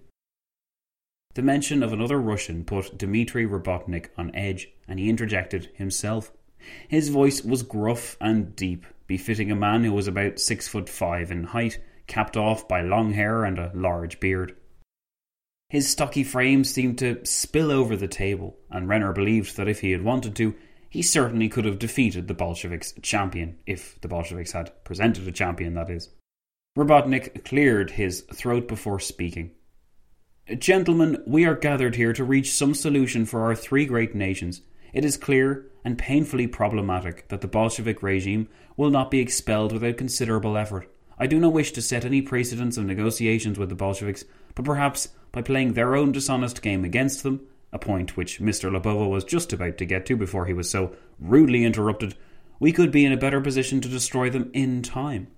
The 1.34 1.42
mention 1.42 1.82
of 1.82 1.92
another 1.92 2.20
Russian 2.20 2.64
put 2.64 2.96
Dmitry 2.96 3.46
Robotnik 3.46 4.10
on 4.16 4.34
edge, 4.34 4.68
and 4.86 4.98
he 5.00 5.08
interjected 5.08 5.70
himself. 5.74 6.32
His 6.88 7.08
voice 7.08 7.42
was 7.42 7.62
gruff 7.62 8.16
and 8.20 8.54
deep, 8.54 8.86
befitting 9.06 9.50
a 9.50 9.56
man 9.56 9.84
who 9.84 9.92
was 9.92 10.06
about 10.06 10.38
six 10.38 10.68
foot 10.68 10.88
five 10.88 11.30
in 11.30 11.44
height, 11.44 11.78
capped 12.06 12.36
off 12.36 12.68
by 12.68 12.82
long 12.82 13.12
hair 13.12 13.44
and 13.44 13.58
a 13.58 13.72
large 13.74 14.20
beard. 14.20 14.56
His 15.68 15.88
stocky 15.88 16.22
frame 16.22 16.62
seemed 16.62 16.98
to 16.98 17.24
spill 17.24 17.72
over 17.72 17.96
the 17.96 18.08
table, 18.08 18.56
and 18.70 18.88
Renner 18.88 19.12
believed 19.12 19.56
that 19.56 19.68
if 19.68 19.80
he 19.80 19.90
had 19.90 20.02
wanted 20.02 20.36
to, 20.36 20.54
he 20.88 21.02
certainly 21.02 21.48
could 21.48 21.64
have 21.64 21.80
defeated 21.80 22.28
the 22.28 22.34
Bolsheviks' 22.34 22.94
champion, 23.02 23.58
if 23.66 24.00
the 24.00 24.08
Bolsheviks 24.08 24.52
had 24.52 24.72
presented 24.84 25.26
a 25.26 25.32
champion, 25.32 25.74
that 25.74 25.90
is. 25.90 26.10
Robotnik 26.76 27.44
cleared 27.44 27.92
his 27.92 28.22
throat 28.22 28.66
before 28.66 28.98
speaking. 28.98 29.52
Gentlemen, 30.58 31.22
we 31.24 31.44
are 31.44 31.54
gathered 31.54 31.94
here 31.94 32.12
to 32.12 32.24
reach 32.24 32.52
some 32.52 32.74
solution 32.74 33.26
for 33.26 33.42
our 33.42 33.54
three 33.54 33.86
great 33.86 34.12
nations. 34.12 34.60
It 34.92 35.04
is 35.04 35.16
clear 35.16 35.66
and 35.84 35.96
painfully 35.96 36.48
problematic 36.48 37.28
that 37.28 37.42
the 37.42 37.46
Bolshevik 37.46 38.02
regime 38.02 38.48
will 38.76 38.90
not 38.90 39.12
be 39.12 39.20
expelled 39.20 39.72
without 39.72 39.96
considerable 39.96 40.56
effort. 40.56 40.92
I 41.16 41.28
do 41.28 41.38
not 41.38 41.52
wish 41.52 41.70
to 41.72 41.82
set 41.82 42.04
any 42.04 42.20
precedents 42.20 42.76
of 42.76 42.86
negotiations 42.86 43.56
with 43.56 43.68
the 43.68 43.76
Bolsheviks, 43.76 44.24
but 44.56 44.64
perhaps 44.64 45.10
by 45.30 45.42
playing 45.42 45.74
their 45.74 45.94
own 45.94 46.10
dishonest 46.10 46.60
game 46.60 46.84
against 46.84 47.22
them, 47.22 47.46
a 47.72 47.78
point 47.78 48.16
which 48.16 48.40
Mr. 48.40 48.68
Lyubova 48.68 49.08
was 49.08 49.22
just 49.22 49.52
about 49.52 49.78
to 49.78 49.86
get 49.86 50.06
to 50.06 50.16
before 50.16 50.46
he 50.46 50.52
was 50.52 50.70
so 50.70 50.96
rudely 51.20 51.64
interrupted, 51.64 52.16
we 52.58 52.72
could 52.72 52.90
be 52.90 53.04
in 53.04 53.12
a 53.12 53.16
better 53.16 53.40
position 53.40 53.80
to 53.80 53.88
destroy 53.88 54.28
them 54.28 54.50
in 54.52 54.82
time. 54.82 55.28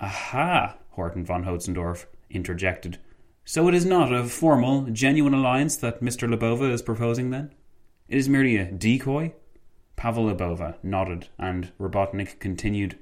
Aha! 0.00 0.76
Horton 0.90 1.24
von 1.24 1.44
Hotzendorf 1.44 2.06
interjected. 2.30 2.98
So 3.44 3.68
it 3.68 3.74
is 3.74 3.84
not 3.84 4.12
a 4.12 4.24
formal, 4.24 4.82
genuine 4.90 5.34
alliance 5.34 5.76
that 5.76 6.00
Mr. 6.00 6.28
Lyubova 6.28 6.70
is 6.72 6.82
proposing, 6.82 7.30
then? 7.30 7.52
It 8.08 8.16
is 8.16 8.28
merely 8.28 8.56
a 8.56 8.70
decoy? 8.70 9.32
Pavel 9.96 10.24
Lyubova 10.24 10.76
nodded, 10.82 11.28
and 11.38 11.72
Robotnik 11.78 12.38
continued. 12.38 12.98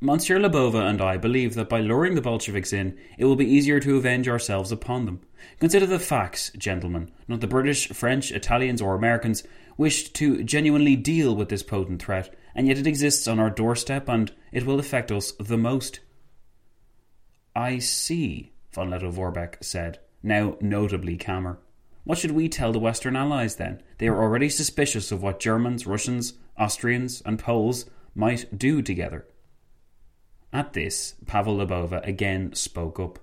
Monsieur 0.00 0.38
Lyubova 0.38 0.88
and 0.88 1.02
I 1.02 1.18
believe 1.18 1.54
that 1.54 1.68
by 1.68 1.80
luring 1.80 2.14
the 2.14 2.22
Bolsheviks 2.22 2.72
in, 2.72 2.98
it 3.18 3.26
will 3.26 3.36
be 3.36 3.44
easier 3.44 3.78
to 3.80 3.96
avenge 3.98 4.28
ourselves 4.28 4.72
upon 4.72 5.04
them. 5.04 5.20
Consider 5.60 5.86
the 5.86 5.98
facts, 5.98 6.50
gentlemen. 6.56 7.10
Not 7.28 7.42
the 7.42 7.46
British, 7.46 7.88
French, 7.88 8.32
Italians, 8.32 8.80
or 8.80 8.94
Americans 8.94 9.44
wished 9.76 10.14
to 10.16 10.42
genuinely 10.42 10.96
deal 10.96 11.36
with 11.36 11.50
this 11.50 11.62
potent 11.62 12.02
threat, 12.02 12.34
and 12.54 12.66
yet 12.66 12.78
it 12.78 12.86
exists 12.86 13.26
on 13.28 13.38
our 13.38 13.50
doorstep 13.50 14.08
and 14.08 14.32
it 14.52 14.66
will 14.66 14.78
affect 14.78 15.10
us 15.10 15.32
the 15.32 15.58
most. 15.58 16.00
I 17.54 17.78
see, 17.78 18.52
von 18.72 18.90
Lettow-Vorbeck 18.90 19.62
said, 19.62 19.98
now 20.22 20.56
notably 20.60 21.16
calmer. 21.16 21.58
What 22.04 22.18
should 22.18 22.32
we 22.32 22.48
tell 22.48 22.72
the 22.72 22.78
Western 22.78 23.16
Allies 23.16 23.56
then? 23.56 23.82
They 23.98 24.08
are 24.08 24.22
already 24.22 24.48
suspicious 24.48 25.12
of 25.12 25.22
what 25.22 25.40
Germans, 25.40 25.86
Russians, 25.86 26.34
Austrians, 26.58 27.22
and 27.24 27.38
Poles 27.38 27.86
might 28.14 28.56
do 28.56 28.82
together. 28.82 29.26
At 30.52 30.72
this, 30.72 31.14
Pavel 31.26 31.58
Lyubova 31.58 32.06
again 32.06 32.54
spoke 32.54 32.98
up. 32.98 33.18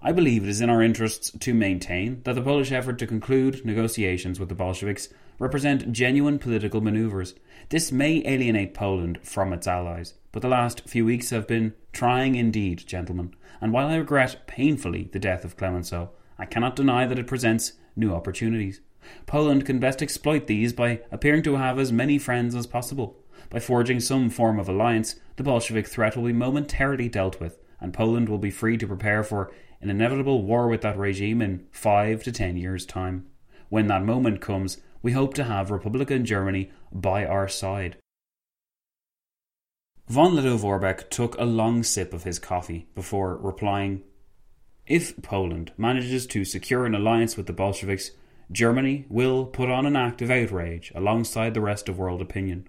I 0.00 0.12
believe 0.12 0.44
it 0.44 0.48
is 0.48 0.60
in 0.60 0.70
our 0.70 0.82
interests 0.82 1.30
to 1.40 1.52
maintain 1.52 2.22
that 2.24 2.34
the 2.34 2.42
Polish 2.42 2.72
effort 2.72 2.98
to 3.00 3.06
conclude 3.06 3.64
negotiations 3.64 4.38
with 4.38 4.48
the 4.48 4.54
Bolsheviks 4.54 5.08
represent 5.38 5.92
genuine 5.92 6.38
political 6.38 6.80
maneuvers. 6.80 7.34
This 7.68 7.92
may 7.92 8.22
alienate 8.26 8.74
Poland 8.74 9.18
from 9.22 9.52
its 9.52 9.66
allies, 9.66 10.14
but 10.32 10.42
the 10.42 10.48
last 10.48 10.88
few 10.88 11.04
weeks 11.04 11.30
have 11.30 11.46
been 11.46 11.74
trying 11.92 12.34
indeed, 12.34 12.84
gentlemen, 12.86 13.34
and 13.60 13.72
while 13.72 13.88
I 13.88 13.96
regret 13.96 14.46
painfully 14.46 15.08
the 15.12 15.18
death 15.18 15.44
of 15.44 15.56
Clemenceau, 15.56 16.10
I 16.38 16.44
cannot 16.44 16.76
deny 16.76 17.06
that 17.06 17.18
it 17.18 17.26
presents 17.26 17.72
new 17.96 18.12
opportunities. 18.12 18.80
Poland 19.26 19.64
can 19.64 19.78
best 19.78 20.02
exploit 20.02 20.46
these 20.46 20.72
by 20.72 21.00
appearing 21.10 21.42
to 21.44 21.56
have 21.56 21.78
as 21.78 21.92
many 21.92 22.18
friends 22.18 22.54
as 22.54 22.66
possible. 22.66 23.16
By 23.50 23.60
forging 23.60 24.00
some 24.00 24.28
form 24.30 24.58
of 24.58 24.68
alliance, 24.68 25.16
the 25.36 25.42
Bolshevik 25.42 25.86
threat 25.86 26.16
will 26.16 26.24
be 26.24 26.32
momentarily 26.32 27.08
dealt 27.08 27.40
with, 27.40 27.58
and 27.80 27.94
Poland 27.94 28.28
will 28.28 28.38
be 28.38 28.50
free 28.50 28.76
to 28.76 28.86
prepare 28.86 29.22
for 29.22 29.52
an 29.80 29.90
inevitable 29.90 30.42
war 30.42 30.68
with 30.68 30.80
that 30.80 30.98
regime 30.98 31.40
in 31.40 31.66
five 31.70 32.22
to 32.24 32.32
ten 32.32 32.56
years' 32.56 32.86
time. 32.86 33.26
When 33.68 33.86
that 33.86 34.04
moment 34.04 34.40
comes, 34.40 34.78
we 35.02 35.12
hope 35.12 35.34
to 35.34 35.44
have 35.44 35.70
Republican 35.70 36.24
Germany 36.24 36.70
by 36.92 37.24
our 37.24 37.48
side. 37.48 37.96
Von 40.08 40.34
Lettow-Vorbeck 40.34 41.10
took 41.10 41.36
a 41.36 41.44
long 41.44 41.82
sip 41.82 42.14
of 42.14 42.22
his 42.22 42.38
coffee 42.38 42.86
before 42.94 43.36
replying, 43.36 44.02
If 44.86 45.20
Poland 45.20 45.72
manages 45.76 46.26
to 46.28 46.44
secure 46.44 46.86
an 46.86 46.94
alliance 46.94 47.36
with 47.36 47.46
the 47.46 47.52
Bolsheviks, 47.52 48.12
Germany 48.52 49.04
will 49.08 49.46
put 49.46 49.68
on 49.68 49.84
an 49.84 49.96
act 49.96 50.22
of 50.22 50.30
outrage 50.30 50.92
alongside 50.94 51.54
the 51.54 51.60
rest 51.60 51.88
of 51.88 51.98
world 51.98 52.22
opinion. 52.22 52.68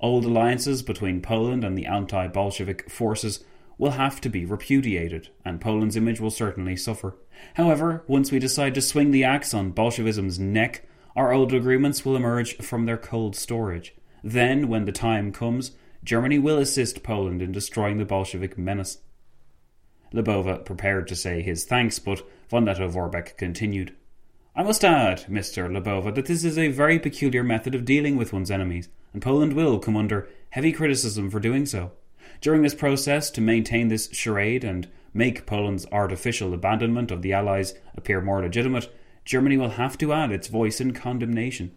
Old 0.00 0.24
alliances 0.24 0.82
between 0.82 1.20
Poland 1.20 1.64
and 1.64 1.76
the 1.76 1.86
anti 1.86 2.28
Bolshevik 2.28 2.88
forces 2.88 3.44
will 3.78 3.92
have 3.92 4.20
to 4.22 4.28
be 4.28 4.44
repudiated, 4.44 5.28
and 5.44 5.60
Poland's 5.60 5.96
image 5.96 6.20
will 6.20 6.30
certainly 6.30 6.76
suffer. 6.76 7.16
However, 7.54 8.04
once 8.06 8.30
we 8.30 8.38
decide 8.38 8.74
to 8.74 8.80
swing 8.80 9.10
the 9.10 9.24
axe 9.24 9.52
on 9.52 9.72
Bolshevism's 9.72 10.38
neck, 10.38 10.86
our 11.16 11.32
old 11.32 11.52
agreements 11.52 12.04
will 12.04 12.14
emerge 12.14 12.56
from 12.58 12.84
their 12.84 12.98
cold 12.98 13.34
storage. 13.34 13.94
Then, 14.22 14.68
when 14.68 14.84
the 14.84 14.92
time 14.92 15.32
comes, 15.32 15.72
Germany 16.04 16.38
will 16.38 16.58
assist 16.58 17.02
Poland 17.02 17.40
in 17.40 17.52
destroying 17.52 17.98
the 17.98 18.04
Bolshevik 18.04 18.58
menace. 18.58 18.98
Lyubova 20.12 20.64
prepared 20.64 21.08
to 21.08 21.16
say 21.16 21.42
his 21.42 21.64
thanks, 21.64 21.98
but 21.98 22.22
von 22.48 22.64
Lettow-Vorbeck 22.64 23.36
continued. 23.36 23.94
I 24.54 24.62
must 24.62 24.84
add, 24.84 25.24
Mr. 25.24 25.68
Lyubova, 25.68 26.14
that 26.14 26.26
this 26.26 26.44
is 26.44 26.56
a 26.56 26.68
very 26.68 26.98
peculiar 26.98 27.42
method 27.42 27.74
of 27.74 27.84
dealing 27.84 28.16
with 28.16 28.32
one's 28.32 28.50
enemies, 28.50 28.88
and 29.12 29.22
Poland 29.22 29.54
will 29.54 29.78
come 29.78 29.96
under 29.96 30.28
heavy 30.50 30.72
criticism 30.72 31.30
for 31.30 31.40
doing 31.40 31.66
so. 31.66 31.92
During 32.40 32.62
this 32.62 32.74
process, 32.74 33.30
to 33.30 33.40
maintain 33.40 33.88
this 33.88 34.08
charade 34.12 34.64
and 34.64 34.88
make 35.12 35.46
Poland's 35.46 35.86
artificial 35.90 36.52
abandonment 36.54 37.10
of 37.10 37.22
the 37.22 37.32
Allies 37.32 37.74
appear 37.96 38.20
more 38.20 38.42
legitimate, 38.42 38.94
Germany 39.26 39.58
will 39.58 39.70
have 39.70 39.98
to 39.98 40.12
add 40.12 40.30
its 40.30 40.46
voice 40.46 40.80
in 40.80 40.92
condemnation. 40.92 41.76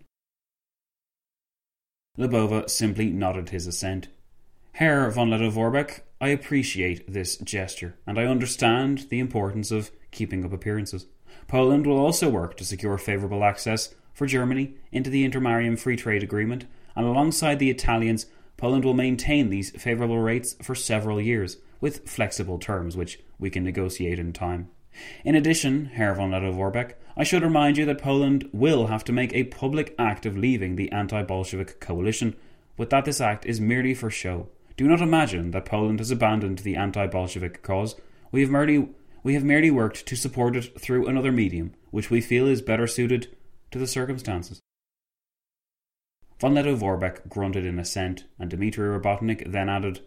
Lyubova 2.18 2.70
simply 2.70 3.10
nodded 3.10 3.50
his 3.50 3.66
assent. 3.66 4.08
Herr 4.74 5.10
von 5.10 5.30
Lettow-Vorbeck, 5.30 6.02
I 6.22 6.28
appreciate 6.30 7.12
this 7.12 7.38
gesture, 7.38 7.96
and 8.06 8.20
I 8.20 8.26
understand 8.26 9.08
the 9.10 9.20
importance 9.20 9.72
of 9.72 9.90
keeping 10.12 10.46
up 10.46 10.54
appearances. 10.54 11.08
Poland 11.48 11.88
will 11.88 11.98
also 11.98 12.30
work 12.30 12.56
to 12.58 12.64
secure 12.64 12.98
favourable 12.98 13.44
access 13.44 13.96
for 14.14 14.28
Germany 14.28 14.76
into 14.92 15.10
the 15.10 15.28
Intermarium 15.28 15.80
Free 15.80 15.96
Trade 15.96 16.22
Agreement, 16.22 16.66
and 16.96 17.06
alongside 17.06 17.58
the 17.58 17.72
Italians, 17.72 18.28
Poland 18.58 18.86
will 18.86 18.94
maintain 18.94 19.50
these 19.50 19.72
favourable 19.72 20.20
rates 20.20 20.56
for 20.62 20.76
several 20.76 21.20
years, 21.20 21.58
with 21.82 22.08
flexible 22.08 22.60
terms 22.60 22.96
which 22.96 23.20
we 23.40 23.50
can 23.50 23.64
negotiate 23.64 24.20
in 24.20 24.34
time. 24.34 24.70
In 25.24 25.36
addition, 25.36 25.86
Herr 25.86 26.14
von 26.14 26.32
Lettow-Vorbeck, 26.32 26.94
I 27.20 27.24
should 27.24 27.44
remind 27.44 27.78
you 27.78 27.84
that 27.84 28.02
Poland 28.02 28.50
will 28.54 28.88
have 28.88 29.04
to 29.04 29.12
make 29.12 29.34
a 29.34 29.44
public 29.44 29.94
act 30.00 30.26
of 30.26 30.38
leaving 30.38 30.78
the 30.78 30.90
anti 30.94 31.22
Bolshevik 31.22 31.82
coalition, 31.82 32.34
but 32.78 32.90
that 32.92 33.04
this 33.04 33.20
act 33.20 33.46
is 33.46 33.60
merely 33.60 33.94
for 33.94 34.10
show. 34.10 34.48
Do 34.78 34.88
not 34.88 35.02
imagine 35.02 35.52
that 35.52 35.66
Poland 35.66 36.00
has 36.00 36.12
abandoned 36.12 36.60
the 36.60 36.78
anti 36.78 37.08
Bolshevik 37.08 37.62
cause. 37.62 37.98
We 38.32 38.40
have 38.40 38.50
merely 38.50 38.88
we 39.22 39.34
have 39.34 39.44
merely 39.44 39.70
worked 39.70 40.06
to 40.06 40.16
support 40.16 40.56
it 40.56 40.80
through 40.80 41.08
another 41.08 41.34
medium, 41.34 41.74
which 41.92 42.10
we 42.10 42.22
feel 42.22 42.48
is 42.48 42.62
better 42.62 42.88
suited 42.88 43.36
to 43.72 43.80
the 43.80 43.86
circumstances. 43.86 44.62
Von 46.40 46.54
Lettow-Vorbeck 46.54 47.28
grunted 47.28 47.66
in 47.66 47.80
assent, 47.80 48.24
and 48.40 48.50
Dmitry 48.50 48.88
Robotnik 48.88 49.52
then 49.52 49.68
added, 49.68 50.00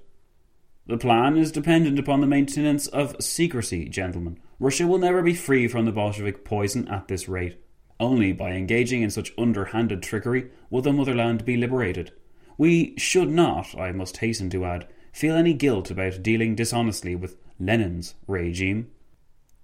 The 0.87 0.97
plan 0.97 1.37
is 1.37 1.53
dependent 1.53 1.99
upon 1.99 2.23
the 2.23 2.27
maintenance 2.27 2.87
of 2.87 3.17
secrecy, 3.21 3.91
gentlemen. 3.91 4.39
Russia 4.63 4.87
will 4.87 4.99
never 4.99 5.23
be 5.23 5.35
free 5.35 5.67
from 5.67 5.87
the 5.87 5.91
Bolshevik 5.91 6.45
poison 6.45 6.87
at 6.87 7.09
this 7.09 7.29
rate. 7.29 7.61
Only 7.99 8.33
by 8.33 8.53
engaging 8.53 9.03
in 9.03 9.11
such 9.11 9.33
underhanded 9.37 10.05
trickery 10.05 10.53
will 10.71 10.83
the 10.83 10.93
motherland 10.93 11.45
be 11.45 11.57
liberated. 11.57 12.13
We 12.57 12.97
should 12.97 13.29
not, 13.29 13.77
I 13.77 13.91
must 13.91 14.19
hasten 14.19 14.51
to 14.51 14.65
add, 14.65 14.87
feel 15.13 15.35
any 15.35 15.53
guilt 15.53 15.91
about 15.91 16.23
dealing 16.23 16.55
dishonestly 16.55 17.17
with 17.17 17.39
Lenin's 17.59 18.15
regime. 18.29 18.93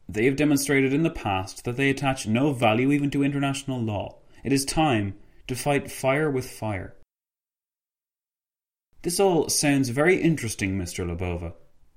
They 0.09 0.25
have 0.25 0.35
demonstrated 0.35 0.93
in 0.93 1.05
the 1.05 1.11
past 1.11 1.63
that 1.63 1.77
they 1.77 1.91
attach 1.91 2.27
no 2.27 2.53
value 2.53 2.91
even 2.91 3.09
to 3.11 3.23
international 3.23 3.81
law. 3.81 4.19
It 4.43 4.53
is 4.53 4.65
time 4.65 5.15
to 5.47 5.55
fight 5.55 5.93
fire 5.93 6.29
with 6.29 6.51
fire. 6.51 6.97
This 9.03 9.21
all 9.21 9.49
sounds 9.49 9.91
very 9.91 10.21
interesting, 10.21 10.77
Mr. 10.77 11.07
Lyubova, 11.07 11.53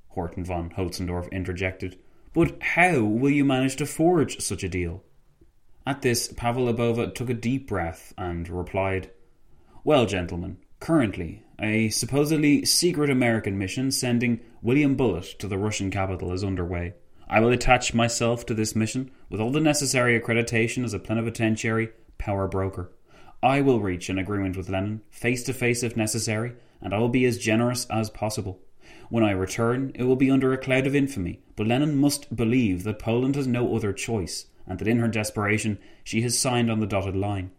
Horton 0.09 0.45
von 0.45 0.69
Hotzendorf 0.77 1.31
interjected. 1.31 1.97
But 2.33 2.61
how 2.61 3.01
will 3.01 3.29
you 3.29 3.43
manage 3.43 3.75
to 3.77 3.85
forge 3.85 4.39
such 4.39 4.63
a 4.63 4.69
deal? 4.69 5.03
At 5.85 6.01
this, 6.01 6.31
Pavel 6.31 6.65
Lyubova 6.65 7.13
took 7.13 7.29
a 7.29 7.33
deep 7.33 7.67
breath 7.67 8.13
and 8.17 8.47
replied, 8.47 9.11
Well, 9.83 10.05
gentlemen, 10.05 10.57
currently, 10.79 11.43
a 11.59 11.89
supposedly 11.89 12.63
secret 12.63 13.09
American 13.09 13.57
mission 13.57 13.91
sending 13.91 14.39
William 14.61 14.95
Bullitt 14.95 15.39
to 15.39 15.47
the 15.47 15.57
Russian 15.57 15.91
capital 15.91 16.31
is 16.31 16.43
underway. 16.43 16.93
I 17.27 17.39
will 17.39 17.49
attach 17.49 17.93
myself 17.93 18.45
to 18.45 18.53
this 18.53 18.75
mission 18.75 19.11
with 19.29 19.41
all 19.41 19.51
the 19.51 19.59
necessary 19.59 20.19
accreditation 20.19 20.83
as 20.85 20.93
a 20.93 20.99
plenipotentiary 20.99 21.89
power 22.17 22.47
broker. 22.47 22.91
I 23.43 23.61
will 23.61 23.79
reach 23.79 24.09
an 24.09 24.19
agreement 24.19 24.55
with 24.55 24.69
Lenin, 24.69 25.01
face 25.09 25.43
to 25.43 25.53
face 25.53 25.81
if 25.83 25.97
necessary, 25.97 26.53
and 26.79 26.93
I 26.93 26.99
will 26.99 27.09
be 27.09 27.25
as 27.25 27.37
generous 27.37 27.85
as 27.89 28.09
possible. 28.09 28.59
When 29.11 29.25
I 29.25 29.31
return, 29.31 29.91
it 29.93 30.05
will 30.05 30.15
be 30.15 30.31
under 30.31 30.53
a 30.53 30.57
cloud 30.57 30.87
of 30.87 30.95
infamy, 30.95 31.41
but 31.57 31.67
Lenin 31.67 31.97
must 31.97 32.33
believe 32.33 32.85
that 32.85 32.97
Poland 32.97 33.35
has 33.35 33.45
no 33.45 33.75
other 33.75 33.91
choice, 33.91 34.45
and 34.65 34.79
that 34.79 34.87
in 34.87 34.99
her 34.99 35.09
desperation 35.09 35.79
she 36.01 36.21
has 36.21 36.39
signed 36.39 36.71
on 36.71 36.79
the 36.79 36.87
dotted 36.87 37.17
line. 37.17 37.51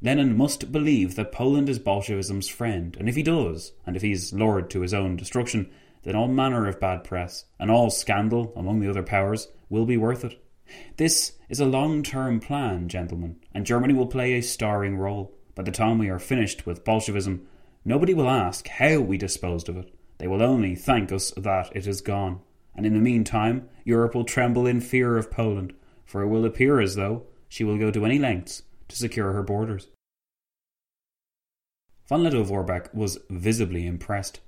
Lenin 0.00 0.34
must 0.34 0.72
believe 0.72 1.14
that 1.16 1.30
Poland 1.30 1.68
is 1.68 1.78
Bolshevism's 1.78 2.48
friend, 2.48 2.96
and 2.98 3.06
if 3.06 3.16
he 3.16 3.22
does, 3.22 3.72
and 3.84 3.96
if 3.96 4.00
he 4.00 4.12
is 4.12 4.32
lured 4.32 4.70
to 4.70 4.80
his 4.80 4.94
own 4.94 5.14
destruction, 5.14 5.70
then 6.04 6.16
all 6.16 6.26
manner 6.26 6.66
of 6.66 6.80
bad 6.80 7.04
press, 7.04 7.44
and 7.60 7.70
all 7.70 7.90
scandal 7.90 8.54
among 8.56 8.80
the 8.80 8.88
other 8.88 9.02
powers, 9.02 9.48
will 9.68 9.84
be 9.84 9.98
worth 9.98 10.24
it. 10.24 10.42
This 10.96 11.32
is 11.50 11.60
a 11.60 11.66
long 11.66 12.02
term 12.02 12.40
plan, 12.40 12.88
gentlemen, 12.88 13.36
and 13.52 13.66
Germany 13.66 13.92
will 13.92 14.06
play 14.06 14.32
a 14.32 14.40
starring 14.40 14.96
role. 14.96 15.34
By 15.54 15.64
the 15.64 15.70
time 15.70 15.98
we 15.98 16.08
are 16.08 16.18
finished 16.18 16.64
with 16.64 16.82
Bolshevism, 16.82 17.46
nobody 17.84 18.14
will 18.14 18.30
ask 18.30 18.66
how 18.68 19.00
we 19.00 19.18
disposed 19.18 19.68
of 19.68 19.76
it. 19.76 19.94
They 20.24 20.28
will 20.28 20.42
only 20.42 20.74
thank 20.74 21.12
us 21.12 21.32
that 21.36 21.68
it 21.76 21.86
is 21.86 22.00
gone. 22.00 22.40
And 22.74 22.86
in 22.86 22.94
the 22.94 22.98
meantime, 22.98 23.68
Europe 23.84 24.14
will 24.14 24.24
tremble 24.24 24.66
in 24.66 24.80
fear 24.80 25.18
of 25.18 25.30
Poland, 25.30 25.74
for 26.06 26.22
it 26.22 26.28
will 26.28 26.46
appear 26.46 26.80
as 26.80 26.94
though 26.94 27.24
she 27.46 27.62
will 27.62 27.76
go 27.76 27.90
to 27.90 28.06
any 28.06 28.18
lengths 28.18 28.62
to 28.88 28.96
secure 28.96 29.34
her 29.34 29.42
borders. 29.42 29.88
Von 32.08 32.22
Lettow-Vorbeck 32.22 32.94
was 32.94 33.18
visibly 33.28 33.86
impressed. 33.86 34.40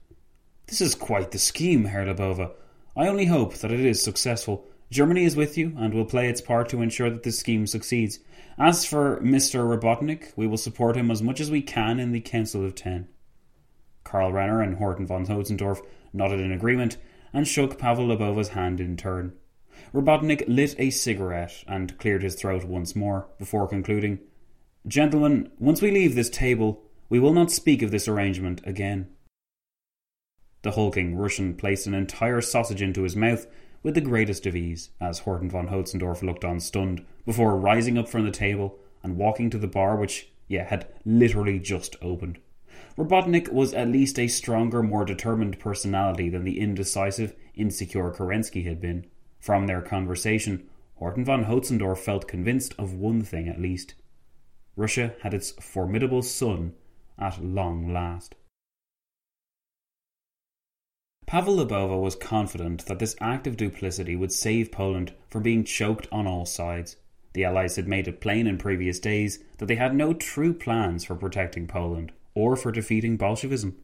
This 0.66 0.80
is 0.80 0.94
quite 0.94 1.32
the 1.32 1.38
scheme, 1.38 1.84
Herr 1.84 2.06
Lyubova. 2.06 2.52
I 2.96 3.08
only 3.08 3.26
hope 3.26 3.56
that 3.56 3.70
it 3.70 3.80
is 3.80 4.02
successful, 4.02 4.66
Germany 4.90 5.24
is 5.24 5.36
with 5.36 5.58
you 5.58 5.74
and 5.76 5.92
will 5.92 6.06
play 6.06 6.30
its 6.30 6.40
part 6.40 6.70
to 6.70 6.80
ensure 6.80 7.10
that 7.10 7.22
this 7.22 7.38
scheme 7.38 7.66
succeeds. 7.66 8.18
As 8.56 8.86
for 8.86 9.20
Mr. 9.20 9.60
Robotnik, 9.68 10.32
we 10.36 10.46
will 10.46 10.56
support 10.56 10.96
him 10.96 11.10
as 11.10 11.22
much 11.22 11.38
as 11.38 11.50
we 11.50 11.60
can 11.60 12.00
in 12.00 12.12
the 12.12 12.22
Council 12.22 12.64
of 12.64 12.74
Ten. 12.74 13.08
Karl 14.06 14.32
Renner 14.32 14.62
and 14.62 14.76
Horton 14.76 15.04
von 15.04 15.26
Hotzendorf 15.26 15.80
nodded 16.12 16.40
in 16.40 16.52
agreement 16.52 16.96
and 17.32 17.46
shook 17.46 17.76
Pavel 17.76 18.06
Lyubova's 18.06 18.50
hand 18.50 18.80
in 18.80 18.96
turn. 18.96 19.32
Robotnik 19.92 20.44
lit 20.46 20.74
a 20.78 20.90
cigarette 20.90 21.64
and 21.66 21.98
cleared 21.98 22.22
his 22.22 22.36
throat 22.36 22.64
once 22.64 22.94
more 22.94 23.26
before 23.38 23.68
concluding, 23.68 24.20
Gentlemen, 24.86 25.50
once 25.58 25.82
we 25.82 25.90
leave 25.90 26.14
this 26.14 26.30
table, 26.30 26.82
we 27.08 27.18
will 27.18 27.32
not 27.32 27.50
speak 27.50 27.82
of 27.82 27.90
this 27.90 28.06
arrangement 28.06 28.64
again. 28.64 29.08
The 30.62 30.72
hulking 30.72 31.16
Russian 31.16 31.54
placed 31.54 31.88
an 31.88 31.94
entire 31.94 32.40
sausage 32.40 32.82
into 32.82 33.02
his 33.02 33.16
mouth 33.16 33.46
with 33.82 33.94
the 33.94 34.00
greatest 34.00 34.46
of 34.46 34.54
ease, 34.54 34.90
as 35.00 35.20
Horton 35.20 35.50
von 35.50 35.68
Hotzendorf 35.68 36.22
looked 36.22 36.44
on 36.44 36.60
stunned, 36.60 37.04
before 37.24 37.58
rising 37.58 37.98
up 37.98 38.08
from 38.08 38.24
the 38.24 38.30
table 38.30 38.78
and 39.02 39.16
walking 39.16 39.50
to 39.50 39.58
the 39.58 39.66
bar 39.66 39.96
which, 39.96 40.28
yeah, 40.46 40.64
had 40.64 40.86
literally 41.04 41.58
just 41.58 41.96
opened. 42.00 42.38
Robotnik 42.96 43.52
was 43.52 43.74
at 43.74 43.88
least 43.88 44.18
a 44.18 44.26
stronger, 44.26 44.82
more 44.82 45.04
determined 45.04 45.58
personality 45.58 46.30
than 46.30 46.44
the 46.44 46.58
indecisive, 46.58 47.34
insecure 47.54 48.10
Kerensky 48.10 48.64
had 48.64 48.80
been. 48.80 49.04
From 49.38 49.66
their 49.66 49.82
conversation, 49.82 50.66
Horton 50.94 51.22
von 51.22 51.44
Hotzendorf 51.44 51.98
felt 51.98 52.26
convinced 52.26 52.74
of 52.78 52.94
one 52.94 53.20
thing 53.22 53.48
at 53.48 53.60
least. 53.60 53.94
Russia 54.76 55.14
had 55.20 55.34
its 55.34 55.50
formidable 55.50 56.22
son 56.22 56.72
at 57.18 57.44
long 57.44 57.92
last. 57.92 58.34
Pavel 61.26 61.56
Lyubova 61.56 62.00
was 62.00 62.16
confident 62.16 62.86
that 62.86 62.98
this 62.98 63.16
act 63.20 63.46
of 63.46 63.58
duplicity 63.58 64.16
would 64.16 64.32
save 64.32 64.72
Poland 64.72 65.12
from 65.28 65.42
being 65.42 65.64
choked 65.64 66.06
on 66.10 66.26
all 66.26 66.46
sides. 66.46 66.96
The 67.34 67.44
Allies 67.44 67.76
had 67.76 67.88
made 67.88 68.08
it 68.08 68.22
plain 68.22 68.46
in 68.46 68.56
previous 68.56 68.98
days 68.98 69.40
that 69.58 69.66
they 69.66 69.74
had 69.74 69.94
no 69.94 70.14
true 70.14 70.54
plans 70.54 71.04
for 71.04 71.14
protecting 71.14 71.66
Poland 71.66 72.12
or 72.36 72.54
for 72.54 72.70
defeating 72.70 73.16
Bolshevism. 73.16 73.76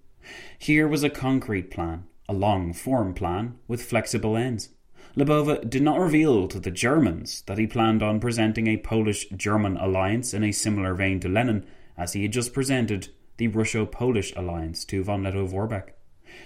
Here 0.56 0.86
was 0.86 1.02
a 1.02 1.10
concrete 1.10 1.70
plan, 1.70 2.04
a 2.28 2.32
long 2.32 2.72
form 2.72 3.14
plan 3.14 3.56
with 3.66 3.82
flexible 3.82 4.36
ends. 4.36 4.68
Lyubova 5.16 5.68
did 5.68 5.82
not 5.82 5.98
reveal 5.98 6.46
to 6.46 6.60
the 6.60 6.70
Germans 6.70 7.42
that 7.42 7.58
he 7.58 7.66
planned 7.66 8.02
on 8.02 8.20
presenting 8.20 8.68
a 8.68 8.76
Polish 8.76 9.28
German 9.30 9.76
alliance 9.76 10.32
in 10.32 10.44
a 10.44 10.52
similar 10.52 10.94
vein 10.94 11.18
to 11.20 11.28
Lenin 11.28 11.66
as 11.98 12.12
he 12.12 12.22
had 12.22 12.32
just 12.32 12.54
presented 12.54 13.08
the 13.36 13.48
Russo 13.48 13.84
Polish 13.84 14.32
alliance 14.36 14.84
to 14.86 15.02
von 15.02 15.22
Lettow-Vorbeck. 15.22 15.90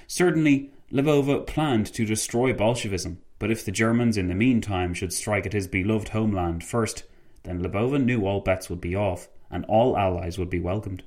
Certainly, 0.07 0.71
Lyubova 0.93 1.47
planned 1.47 1.87
to 1.93 2.05
destroy 2.05 2.53
Bolshevism, 2.53 3.19
but 3.39 3.51
if 3.51 3.65
the 3.65 3.73
Germans 3.73 4.17
in 4.17 4.29
the 4.29 4.35
meantime 4.35 4.95
should 4.95 5.13
strike 5.13 5.47
at 5.47 5.53
his 5.53 5.67
beloved 5.67 6.09
homeland 6.09 6.65
first, 6.65 7.05
then 7.43 7.63
Lyubova 7.63 8.03
knew 8.03 8.27
all 8.27 8.41
bets 8.41 8.71
would 8.71 8.81
be 8.81 8.97
off, 8.97 9.29
and 9.51 9.65
all 9.67 9.97
allies 9.97 10.39
would 10.39 10.51
be 10.51 10.61
welcomed. 10.61 11.03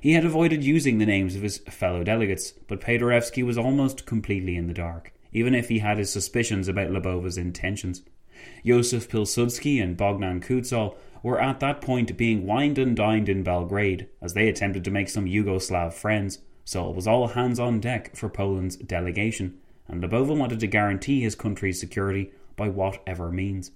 He 0.00 0.12
had 0.12 0.24
avoided 0.24 0.64
using 0.64 0.98
the 0.98 1.06
names 1.06 1.36
of 1.36 1.42
his 1.42 1.58
fellow 1.58 2.02
delegates, 2.02 2.52
but 2.68 2.80
Paderewski 2.80 3.42
was 3.42 3.58
almost 3.58 4.06
completely 4.06 4.56
in 4.56 4.66
the 4.66 4.74
dark, 4.74 5.12
even 5.32 5.54
if 5.54 5.68
he 5.68 5.78
had 5.80 5.98
his 5.98 6.12
suspicions 6.12 6.68
about 6.68 6.90
Lyubova's 6.90 7.38
intentions. 7.38 8.02
Josef 8.64 9.08
Pilsudski 9.08 9.82
and 9.82 9.96
Bogdan 9.96 10.40
Kutzal 10.40 10.96
were 11.22 11.40
at 11.40 11.60
that 11.60 11.80
point 11.80 12.16
being 12.16 12.46
wined 12.46 12.78
and 12.78 12.96
dined 12.96 13.28
in 13.28 13.42
Belgrade 13.42 14.08
as 14.22 14.34
they 14.34 14.48
attempted 14.48 14.84
to 14.84 14.90
make 14.90 15.08
some 15.08 15.26
Yugoslav 15.26 15.92
friends 15.92 16.38
so 16.70 16.88
it 16.88 16.94
was 16.94 17.08
all 17.08 17.26
hands 17.26 17.58
on 17.58 17.80
deck 17.80 18.14
for 18.14 18.28
Poland's 18.28 18.76
delegation, 18.76 19.58
and 19.88 20.00
Lyubova 20.00 20.36
wanted 20.36 20.60
to 20.60 20.68
guarantee 20.68 21.20
his 21.20 21.34
country's 21.34 21.80
security 21.80 22.30
by 22.54 22.68
whatever 22.68 23.32
means. 23.32 23.72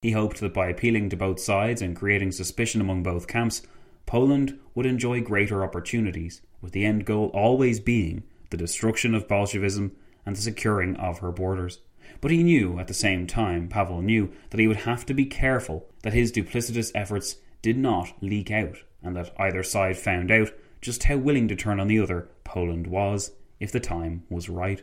He 0.00 0.12
hoped 0.12 0.38
that 0.40 0.54
by 0.54 0.68
appealing 0.68 1.10
to 1.10 1.16
both 1.16 1.40
sides 1.40 1.82
and 1.82 1.96
creating 1.96 2.30
suspicion 2.30 2.80
among 2.80 3.02
both 3.02 3.26
camps, 3.26 3.62
Poland 4.06 4.58
would 4.74 4.86
enjoy 4.86 5.20
greater 5.20 5.62
opportunities, 5.62 6.40
with 6.60 6.72
the 6.72 6.84
end 6.84 7.04
goal 7.04 7.30
always 7.34 7.80
being 7.80 8.22
the 8.50 8.56
destruction 8.56 9.14
of 9.14 9.28
Bolshevism 9.28 9.92
and 10.24 10.36
the 10.36 10.40
securing 10.40 10.96
of 10.96 11.18
her 11.18 11.32
borders. 11.32 11.80
But 12.20 12.30
he 12.30 12.42
knew, 12.42 12.78
at 12.78 12.86
the 12.86 12.94
same 12.94 13.26
time, 13.26 13.68
Pavel 13.68 14.00
knew, 14.00 14.32
that 14.50 14.60
he 14.60 14.68
would 14.68 14.78
have 14.78 15.04
to 15.06 15.14
be 15.14 15.26
careful 15.26 15.88
that 16.02 16.12
his 16.12 16.32
duplicitous 16.32 16.92
efforts 16.94 17.36
did 17.62 17.76
not 17.76 18.12
leak 18.20 18.50
out, 18.50 18.78
and 19.02 19.16
that 19.16 19.34
either 19.38 19.62
side 19.62 19.98
found 19.98 20.30
out 20.30 20.52
just 20.80 21.04
how 21.04 21.16
willing 21.16 21.48
to 21.48 21.56
turn 21.56 21.80
on 21.80 21.88
the 21.88 21.98
other 21.98 22.28
Poland 22.44 22.86
was, 22.86 23.32
if 23.58 23.72
the 23.72 23.80
time 23.80 24.22
was 24.30 24.48
right. 24.48 24.82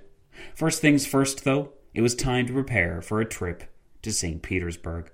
First 0.54 0.82
things 0.82 1.06
first, 1.06 1.46
though, 1.46 1.72
it 1.94 2.02
was 2.02 2.16
time 2.16 2.46
to 2.48 2.54
prepare 2.54 3.02
for 3.02 3.22
a 3.22 3.26
trip 3.26 3.64
to 4.02 4.12
St. 4.12 4.42
Petersburg. 4.42 5.12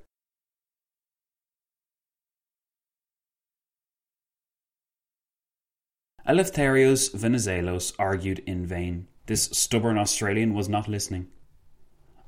Eleftherios 6.30 7.10
Venizelos 7.10 7.92
argued 7.98 8.38
in 8.46 8.64
vain. 8.64 9.08
This 9.26 9.46
stubborn 9.46 9.98
Australian 9.98 10.54
was 10.54 10.70
not 10.70 10.88
listening. 10.88 11.26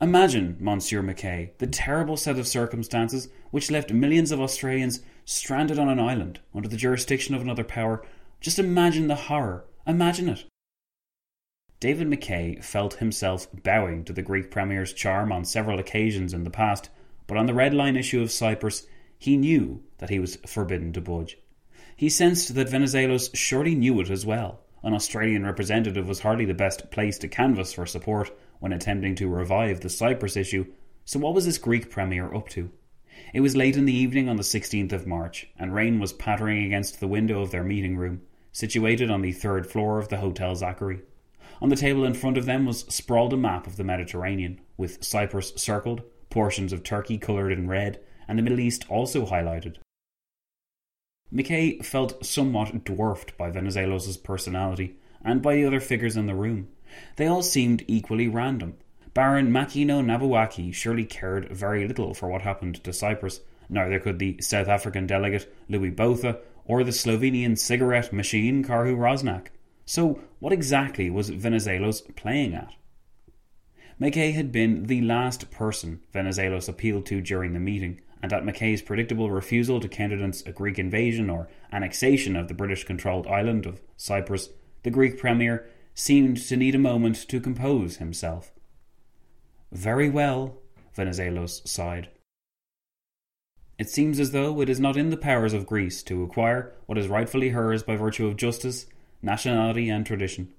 Imagine, 0.01 0.57
Monsieur 0.59 1.03
Mackay, 1.03 1.51
the 1.59 1.67
terrible 1.67 2.17
set 2.17 2.39
of 2.39 2.47
circumstances 2.47 3.29
which 3.51 3.69
left 3.69 3.93
millions 3.93 4.31
of 4.31 4.41
Australians 4.41 5.01
stranded 5.23 5.77
on 5.77 5.87
an 5.87 5.99
island 5.99 6.39
under 6.55 6.67
the 6.67 6.77
jurisdiction 6.77 7.35
of 7.35 7.43
another 7.43 7.63
power 7.63 8.03
just 8.39 8.57
imagine 8.57 9.07
the 9.07 9.13
horror. 9.13 9.65
Imagine 9.85 10.29
it. 10.29 10.45
David 11.79 12.07
Mackay 12.07 12.59
felt 12.59 12.95
himself 12.95 13.45
bowing 13.53 14.03
to 14.05 14.13
the 14.13 14.23
Greek 14.23 14.49
Premier's 14.49 14.93
charm 14.93 15.31
on 15.31 15.45
several 15.45 15.77
occasions 15.77 16.33
in 16.33 16.43
the 16.43 16.49
past, 16.49 16.89
but 17.27 17.37
on 17.37 17.45
the 17.45 17.53
red 17.53 17.75
line 17.75 17.95
issue 17.95 18.23
of 18.23 18.31
Cyprus, 18.31 18.87
he 19.19 19.37
knew 19.37 19.83
that 19.99 20.09
he 20.09 20.17
was 20.17 20.37
forbidden 20.47 20.91
to 20.93 21.01
budge. 21.01 21.37
He 22.01 22.09
sensed 22.09 22.55
that 22.55 22.67
Venizelos 22.67 23.29
surely 23.35 23.75
knew 23.75 24.01
it 24.01 24.09
as 24.09 24.25
well. 24.25 24.61
An 24.81 24.95
Australian 24.95 25.45
representative 25.45 26.07
was 26.07 26.21
hardly 26.21 26.45
the 26.45 26.55
best 26.55 26.89
place 26.89 27.19
to 27.19 27.27
canvass 27.27 27.73
for 27.73 27.85
support 27.85 28.35
when 28.59 28.73
attempting 28.73 29.13
to 29.17 29.27
revive 29.27 29.81
the 29.81 29.89
Cyprus 29.91 30.35
issue, 30.35 30.65
so 31.05 31.19
what 31.19 31.35
was 31.35 31.45
this 31.45 31.59
Greek 31.59 31.91
Premier 31.91 32.33
up 32.33 32.49
to? 32.49 32.71
It 33.35 33.41
was 33.41 33.55
late 33.55 33.77
in 33.77 33.85
the 33.85 33.93
evening 33.93 34.29
on 34.29 34.37
the 34.37 34.41
16th 34.41 34.91
of 34.93 35.05
March, 35.05 35.47
and 35.59 35.75
rain 35.75 35.99
was 35.99 36.11
pattering 36.11 36.65
against 36.65 36.99
the 36.99 37.07
window 37.07 37.39
of 37.39 37.51
their 37.51 37.63
meeting 37.63 37.95
room, 37.95 38.23
situated 38.51 39.11
on 39.11 39.21
the 39.21 39.31
third 39.31 39.67
floor 39.67 39.99
of 39.99 40.07
the 40.07 40.17
Hotel 40.17 40.55
Zachary. 40.55 41.01
On 41.61 41.69
the 41.69 41.75
table 41.75 42.03
in 42.03 42.15
front 42.15 42.35
of 42.35 42.47
them 42.47 42.65
was 42.65 42.79
sprawled 42.89 43.33
a 43.33 43.37
map 43.37 43.67
of 43.67 43.77
the 43.77 43.83
Mediterranean, 43.83 44.59
with 44.75 45.03
Cyprus 45.03 45.53
circled, 45.55 46.01
portions 46.31 46.73
of 46.73 46.81
Turkey 46.81 47.19
coloured 47.19 47.51
in 47.51 47.67
red, 47.67 47.99
and 48.27 48.39
the 48.39 48.43
Middle 48.43 48.59
East 48.59 48.89
also 48.89 49.27
highlighted. 49.27 49.75
Mackay 51.31 51.79
felt 51.79 52.25
somewhat 52.25 52.83
dwarfed 52.83 53.37
by 53.37 53.49
Venizelos' 53.49 54.21
personality 54.21 54.97
and 55.23 55.41
by 55.41 55.55
the 55.55 55.65
other 55.65 55.79
figures 55.79 56.17
in 56.17 56.25
the 56.25 56.35
room. 56.35 56.67
They 57.15 57.27
all 57.27 57.41
seemed 57.41 57.85
equally 57.87 58.27
random. 58.27 58.75
Baron 59.13 59.49
Makino 59.51 60.03
Nobuaki 60.03 60.73
surely 60.73 61.05
cared 61.05 61.49
very 61.49 61.87
little 61.87 62.13
for 62.13 62.29
what 62.29 62.41
happened 62.41 62.83
to 62.83 62.91
Cyprus. 62.91 63.39
Neither 63.69 63.99
could 63.99 64.19
the 64.19 64.41
South 64.41 64.67
African 64.67 65.07
delegate 65.07 65.53
Louis 65.69 65.89
Botha 65.89 66.39
or 66.65 66.83
the 66.83 66.91
Slovenian 66.91 67.57
cigarette 67.57 68.11
machine 68.11 68.63
Karhu 68.63 68.97
Rosnak. 68.97 69.47
So, 69.85 70.19
what 70.39 70.53
exactly 70.53 71.09
was 71.09 71.31
Venizelos 71.31 72.15
playing 72.15 72.53
at? 72.53 72.73
Mackay 73.99 74.31
had 74.31 74.51
been 74.51 74.87
the 74.87 75.01
last 75.01 75.51
person 75.51 76.01
Venizelos 76.13 76.67
appealed 76.67 77.05
to 77.05 77.21
during 77.21 77.53
the 77.53 77.59
meeting, 77.59 78.01
and 78.21 78.31
at 78.31 78.45
Mackay's 78.45 78.81
predictable 78.81 79.31
refusal 79.31 79.79
to 79.79 79.87
countenance 79.87 80.41
a 80.43 80.51
Greek 80.51 80.77
invasion 80.77 81.29
or 81.29 81.49
annexation 81.71 82.35
of 82.35 82.47
the 82.47 82.53
British 82.53 82.83
controlled 82.83 83.27
island 83.27 83.65
of 83.65 83.81
Cyprus, 83.97 84.49
the 84.83 84.91
Greek 84.91 85.17
premier 85.17 85.67
seemed 85.93 86.37
to 86.37 86.55
need 86.55 86.75
a 86.75 86.79
moment 86.79 87.27
to 87.27 87.39
compose 87.39 87.97
himself. 87.97 88.51
Very 89.71 90.09
well, 90.09 90.57
Venizelos 90.95 91.67
sighed. 91.67 92.09
It 93.77 93.89
seems 93.89 94.19
as 94.19 94.31
though 94.31 94.61
it 94.61 94.69
is 94.69 94.79
not 94.79 94.97
in 94.97 95.09
the 95.09 95.17
powers 95.17 95.53
of 95.53 95.65
Greece 95.65 96.03
to 96.03 96.23
acquire 96.23 96.73
what 96.85 96.97
is 96.97 97.07
rightfully 97.07 97.49
hers 97.49 97.81
by 97.81 97.95
virtue 97.95 98.27
of 98.27 98.35
justice, 98.35 98.85
nationality, 99.21 99.89
and 99.89 100.05
tradition. 100.05 100.53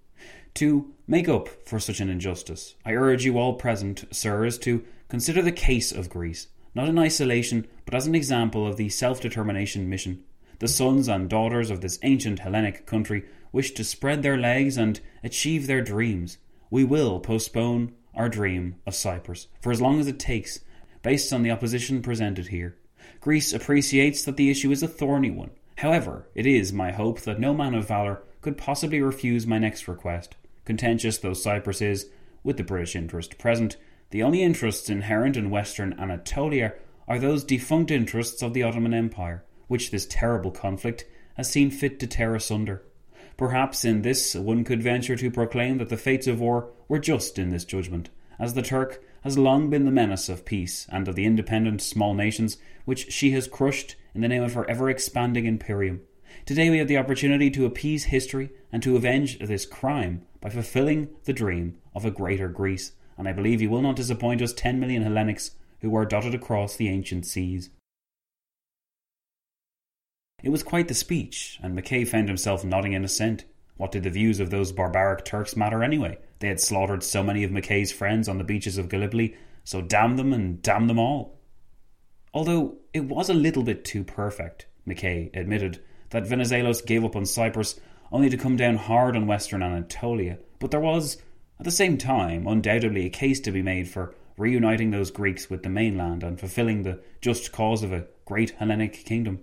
To 0.55 0.93
make 1.07 1.29
up 1.29 1.49
for 1.67 1.79
such 1.79 2.01
an 2.01 2.11
injustice, 2.11 2.75
I 2.85 2.93
urge 2.93 3.25
you 3.25 3.39
all 3.39 3.55
present, 3.55 4.05
sirs, 4.11 4.59
to 4.59 4.85
consider 5.09 5.41
the 5.41 5.53
case 5.53 5.93
of 5.93 6.11
Greece 6.11 6.49
not 6.75 6.89
in 6.89 6.99
isolation, 6.99 7.67
but 7.85 7.95
as 7.95 8.07
an 8.07 8.15
example 8.15 8.67
of 8.67 8.77
the 8.77 8.89
self 8.89 9.21
determination 9.21 9.89
mission. 9.89 10.25
The 10.59 10.69
sons 10.69 11.09
and 11.09 11.29
daughters 11.29 11.71
of 11.71 11.81
this 11.81 11.99
ancient 12.03 12.39
Hellenic 12.39 12.87
country 12.87 13.25
wish 13.51 13.73
to 13.73 13.85
spread 13.85 14.23
their 14.23 14.39
legs 14.39 14.77
and 14.77 15.01
achieve 15.23 15.67
their 15.67 15.83
dreams. 15.83 16.39
We 16.71 16.85
will 16.85 17.21
postpone 17.21 17.93
our 18.15 18.29
dream 18.29 18.77
of 18.87 18.95
Cyprus 18.95 19.49
for 19.61 19.73
as 19.73 19.81
long 19.81 20.01
as 20.01 20.07
it 20.07 20.19
takes, 20.19 20.61
based 21.03 21.33
on 21.33 21.43
the 21.43 21.51
opposition 21.51 22.01
presented 22.01 22.49
here. 22.49 22.77
Greece 23.21 23.53
appreciates 23.53 24.25
that 24.25 24.37
the 24.37 24.51
issue 24.51 24.71
is 24.71 24.83
a 24.83 24.89
thorny 24.89 25.31
one. 25.31 25.51
However, 25.79 26.29
it 26.35 26.47
is 26.47 26.73
my 26.73 26.93
hope 26.93 27.21
that 27.23 27.41
no 27.41 27.53
man 27.53 27.75
of 27.75 27.89
valour 27.89 28.23
could 28.41 28.57
possibly 28.57 29.01
refuse 29.01 29.47
my 29.47 29.59
next 29.59 29.89
request. 29.89 30.37
Contentious 30.65 31.19
though 31.19 31.35
Cyprus 31.35 31.83
is, 31.83 32.09
with 32.45 32.57
the 32.57 32.65
British 32.65 32.95
interest 32.95 33.39
present, 33.39 33.77
the 34.13 34.23
only 34.23 34.43
interests 34.43 34.91
inherent 34.91 35.39
in 35.39 35.49
Western 35.49 35.99
Anatolia 35.99 36.75
are 37.09 37.19
those 37.19 37.45
defunct 37.45 37.91
interests 37.91 38.43
of 38.43 38.53
the 38.53 38.63
Ottoman 38.63 38.93
Empire, 38.93 39.43
which 39.69 39.91
this 39.91 40.07
terrible 40.07 40.51
conflict 40.51 41.07
has 41.35 41.51
seen 41.51 41.71
fit 41.71 41.99
to 41.99 42.07
tear 42.07 42.35
asunder. 42.35 42.83
Perhaps 43.39 43.87
in 43.87 44.03
this 44.03 44.35
one 44.35 44.65
could 44.65 44.83
venture 44.83 45.17
to 45.17 45.31
proclaim 45.31 45.79
that 45.79 45.89
the 45.89 45.97
fates 45.97 46.27
of 46.27 46.41
war 46.41 46.71
were 46.89 46.99
just 46.99 47.39
in 47.39 47.49
this 47.49 47.65
judgment, 47.65 48.11
as 48.39 48.53
the 48.53 48.61
Turk 48.61 49.03
has 49.23 49.39
long 49.39 49.71
been 49.71 49.87
the 49.87 49.91
menace 49.91 50.29
of 50.29 50.45
peace 50.45 50.87
and 50.91 51.09
of 51.09 51.15
the 51.15 51.25
independent 51.25 51.81
small 51.81 52.13
nations 52.13 52.59
which 52.85 53.11
she 53.11 53.31
has 53.31 53.49
crushed 53.49 53.97
in 54.15 54.21
the 54.21 54.29
name 54.29 54.43
of 54.43 54.53
her 54.53 54.69
ever 54.69 54.91
expanding 54.91 55.47
imperium. 55.47 56.03
Today 56.45 56.69
we 56.69 56.79
have 56.79 56.89
the 56.89 56.99
opportunity 56.99 57.51
to 57.51 57.65
appease 57.65 58.05
history 58.05 58.51
and 58.71 58.83
to 58.83 58.95
avenge 58.95 59.39
this 59.39 59.65
crime 59.65 60.27
by 60.43 60.51
fulfilling 60.51 61.09
the 61.25 61.33
dream 61.33 61.79
of 61.95 62.05
a 62.05 62.11
greater 62.11 62.49
Greece, 62.49 62.93
and 63.17 63.29
I 63.29 63.33
believe 63.33 63.61
you 63.61 63.71
will 63.71 63.83
not 63.83 63.97
disappoint 63.97 64.43
us 64.43 64.53
10 64.53 64.81
million 64.81 65.05
Hellenics 65.05 65.53
who 65.81 65.95
are 65.97 66.07
dotted 66.07 66.35
across 66.35 66.77
the 66.77 66.89
ancient 66.89 67.27
seas. 67.27 67.71
It 70.43 70.51
was 70.51 70.63
quite 70.63 70.89
the 70.89 70.95
speech, 70.95 71.59
and 71.63 71.75
Mackay 71.75 72.05
found 72.05 72.29
himself 72.29 72.65
nodding 72.65 72.95
in 72.95 73.05
assent. 73.05 73.45
What 73.77 73.93
did 73.93 74.03
the 74.03 74.11
views 74.11 74.41
of 74.41 74.51
those 74.51 74.73
barbaric 74.73 75.25
Turks 75.25 75.57
matter 75.57 75.83
anyway? 75.83 76.19
They 76.41 76.49
had 76.49 76.61
slaughtered 76.61 77.05
so 77.05 77.23
many 77.23 77.45
of 77.45 77.53
Mackay's 77.53 77.93
friends 77.93 78.29
on 78.29 78.39
the 78.39 78.45
beaches 78.45 78.79
of 78.79 78.89
Gallipoli, 78.89 79.37
so 79.65 79.81
damn 79.81 80.17
them 80.17 80.33
and 80.33 80.61
damn 80.61 80.89
them 80.89 80.99
all. 80.99 81.39
Although 82.35 82.79
it 82.93 83.05
was 83.05 83.29
a 83.29 83.35
little 83.35 83.63
bit 83.63 83.85
too 83.85 84.03
perfect, 84.03 84.67
Mackay 84.85 85.31
admitted 85.35 85.83
that 86.11 86.25
Venizelos 86.25 86.85
gave 86.85 87.05
up 87.05 87.15
on 87.15 87.25
Cyprus 87.25 87.79
only 88.11 88.29
to 88.29 88.37
come 88.37 88.57
down 88.57 88.77
hard 88.77 89.17
on 89.17 89.27
western 89.27 89.63
Anatolia, 89.63 90.39
but 90.59 90.71
there 90.71 90.81
was 90.81 91.23
at 91.63 91.65
the 91.65 91.71
same 91.71 91.97
time, 91.97 92.49
undoubtedly 92.49 93.07
a 93.07 93.09
case 93.09 93.39
to 93.39 93.53
be 93.53 93.63
made 93.63 93.89
for 93.89 94.17
reuniting 94.37 94.91
those 94.91 95.13
Greeks 95.13 95.49
with 95.49 95.63
the 95.63 95.69
mainland 95.69 96.25
and 96.25 96.41
fulfilling 96.41 96.83
the 96.83 96.99
just 97.21 97.53
cause 97.53 97.85
of 97.85 97.93
a 97.93 98.05
great 98.25 98.51
Hellenic 98.59 99.05
kingdom. 99.05 99.39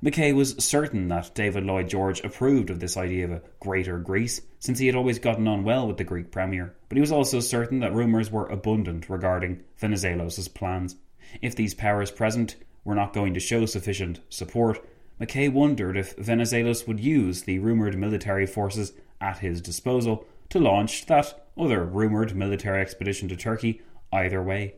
Mackay 0.00 0.32
was 0.32 0.54
certain 0.64 1.08
that 1.08 1.34
David 1.34 1.64
Lloyd 1.64 1.88
George 1.88 2.22
approved 2.22 2.70
of 2.70 2.78
this 2.78 2.96
idea 2.96 3.24
of 3.24 3.32
a 3.32 3.42
greater 3.58 3.98
Greece, 3.98 4.40
since 4.60 4.78
he 4.78 4.86
had 4.86 4.94
always 4.94 5.18
gotten 5.18 5.48
on 5.48 5.64
well 5.64 5.88
with 5.88 5.96
the 5.96 6.04
Greek 6.04 6.30
premier, 6.30 6.72
but 6.88 6.94
he 6.94 7.00
was 7.00 7.10
also 7.10 7.40
certain 7.40 7.80
that 7.80 7.92
rumours 7.92 8.30
were 8.30 8.46
abundant 8.46 9.10
regarding 9.10 9.60
Venizelos' 9.76 10.54
plans. 10.54 10.94
If 11.42 11.56
these 11.56 11.74
powers 11.74 12.12
present 12.12 12.54
were 12.84 12.94
not 12.94 13.12
going 13.12 13.34
to 13.34 13.40
show 13.40 13.66
sufficient 13.66 14.20
support, 14.28 14.78
Mackay 15.18 15.48
wondered 15.48 15.96
if 15.96 16.16
Venizelos 16.16 16.86
would 16.86 17.00
use 17.00 17.42
the 17.42 17.58
rumoured 17.58 17.98
military 17.98 18.46
forces 18.46 18.92
at 19.20 19.38
his 19.38 19.60
disposal 19.60 20.24
to 20.50 20.60
launch 20.60 21.06
that 21.06 21.39
other 21.58 21.84
rumoured 21.84 22.36
military 22.36 22.80
expedition 22.80 23.28
to 23.28 23.36
Turkey 23.36 23.82
either 24.12 24.42
way. 24.42 24.74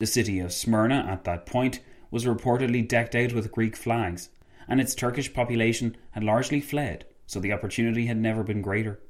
The 0.00 0.06
city 0.06 0.40
of 0.40 0.52
Smyrna 0.52 1.06
at 1.08 1.24
that 1.24 1.46
point 1.46 1.80
was 2.10 2.24
reportedly 2.24 2.86
decked 2.86 3.14
out 3.14 3.32
with 3.32 3.52
Greek 3.52 3.76
flags, 3.76 4.30
and 4.68 4.80
its 4.80 4.94
Turkish 4.94 5.32
population 5.32 5.96
had 6.12 6.24
largely 6.24 6.60
fled, 6.60 7.04
so 7.26 7.40
the 7.40 7.52
opportunity 7.52 8.06
had 8.06 8.16
never 8.16 8.42
been 8.42 8.62
greater. 8.62 9.00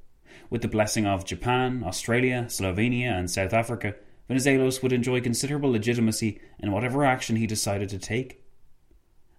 With 0.50 0.62
the 0.62 0.68
blessing 0.68 1.06
of 1.06 1.24
Japan, 1.24 1.82
Australia, 1.84 2.46
Slovenia, 2.48 3.18
and 3.18 3.30
South 3.30 3.52
Africa, 3.52 3.94
Venizelos 4.28 4.82
would 4.82 4.92
enjoy 4.92 5.20
considerable 5.20 5.70
legitimacy 5.70 6.40
in 6.58 6.72
whatever 6.72 7.04
action 7.04 7.36
he 7.36 7.46
decided 7.46 7.88
to 7.88 7.98
take. 7.98 8.44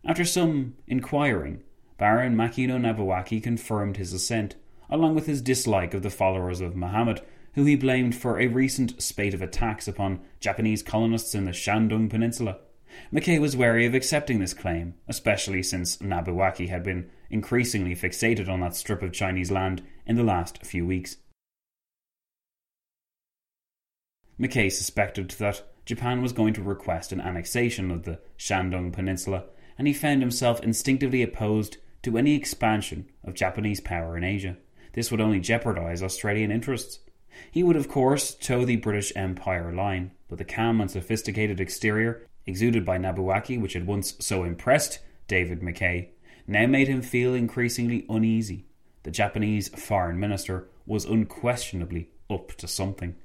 After 0.05 0.25
some 0.25 0.75
inquiring, 0.87 1.63
Baron 1.97 2.35
Makino 2.35 2.77
Nobuaki 2.79 3.41
confirmed 3.41 3.97
his 3.97 4.11
assent, 4.11 4.55
along 4.89 5.15
with 5.15 5.25
his 5.25 5.41
dislike 5.41 5.93
of 5.93 6.03
the 6.03 6.09
followers 6.09 6.61
of 6.61 6.75
Muhammad, 6.75 7.21
who 7.53 7.65
he 7.65 7.75
blamed 7.75 8.15
for 8.15 8.39
a 8.39 8.47
recent 8.47 9.01
spate 9.01 9.33
of 9.33 9.41
attacks 9.41 9.87
upon 9.87 10.19
Japanese 10.39 10.83
colonists 10.83 11.35
in 11.35 11.45
the 11.45 11.51
Shandong 11.51 12.09
Peninsula. 12.09 12.57
Mackay 13.11 13.39
was 13.39 13.55
wary 13.55 13.85
of 13.85 13.95
accepting 13.95 14.39
this 14.39 14.53
claim, 14.53 14.95
especially 15.07 15.63
since 15.63 15.97
Nobuaki 15.97 16.69
had 16.69 16.83
been 16.83 17.09
increasingly 17.29 17.95
fixated 17.95 18.47
on 18.47 18.59
that 18.59 18.75
strip 18.75 19.01
of 19.01 19.11
Chinese 19.11 19.51
land 19.51 19.81
in 20.05 20.15
the 20.15 20.23
last 20.23 20.63
few 20.65 20.85
weeks. 20.85 21.17
Mackay 24.37 24.69
suspected 24.69 25.31
that 25.31 25.63
Japan 25.85 26.21
was 26.21 26.33
going 26.33 26.53
to 26.53 26.61
request 26.61 27.11
an 27.11 27.21
annexation 27.21 27.91
of 27.91 28.03
the 28.03 28.19
Shandong 28.37 28.93
Peninsula, 28.93 29.45
and 29.77 29.87
he 29.87 29.93
found 29.93 30.21
himself 30.21 30.61
instinctively 30.61 31.21
opposed 31.21 31.77
to 32.03 32.17
any 32.17 32.35
expansion 32.35 33.09
of 33.23 33.33
Japanese 33.33 33.79
power 33.79 34.17
in 34.17 34.23
Asia. 34.23 34.57
This 34.93 35.11
would 35.11 35.21
only 35.21 35.39
jeopardise 35.39 36.01
Australian 36.01 36.51
interests. 36.51 36.99
He 37.51 37.63
would, 37.63 37.75
of 37.75 37.89
course, 37.89 38.33
toe 38.35 38.63
the 38.63 38.77
British 38.77 39.11
Empire 39.15 39.73
line, 39.73 40.11
but 40.27 40.37
the 40.37 40.45
calm 40.45 40.79
and 40.79 40.89
sophisticated 40.89 41.59
exterior 41.59 42.25
exuded 42.45 42.85
by 42.85 42.97
Nobuaki, 42.97 43.59
which 43.59 43.73
had 43.73 43.87
once 43.87 44.15
so 44.19 44.43
impressed 44.43 44.99
David 45.27 45.63
Mackay, 45.63 46.09
now 46.47 46.67
made 46.67 46.87
him 46.87 47.01
feel 47.01 47.33
increasingly 47.33 48.05
uneasy. 48.09 48.65
The 49.03 49.11
Japanese 49.11 49.69
foreign 49.69 50.19
minister 50.19 50.69
was 50.85 51.05
unquestionably 51.05 52.09
up 52.29 52.53
to 52.53 52.67
something. 52.67 53.15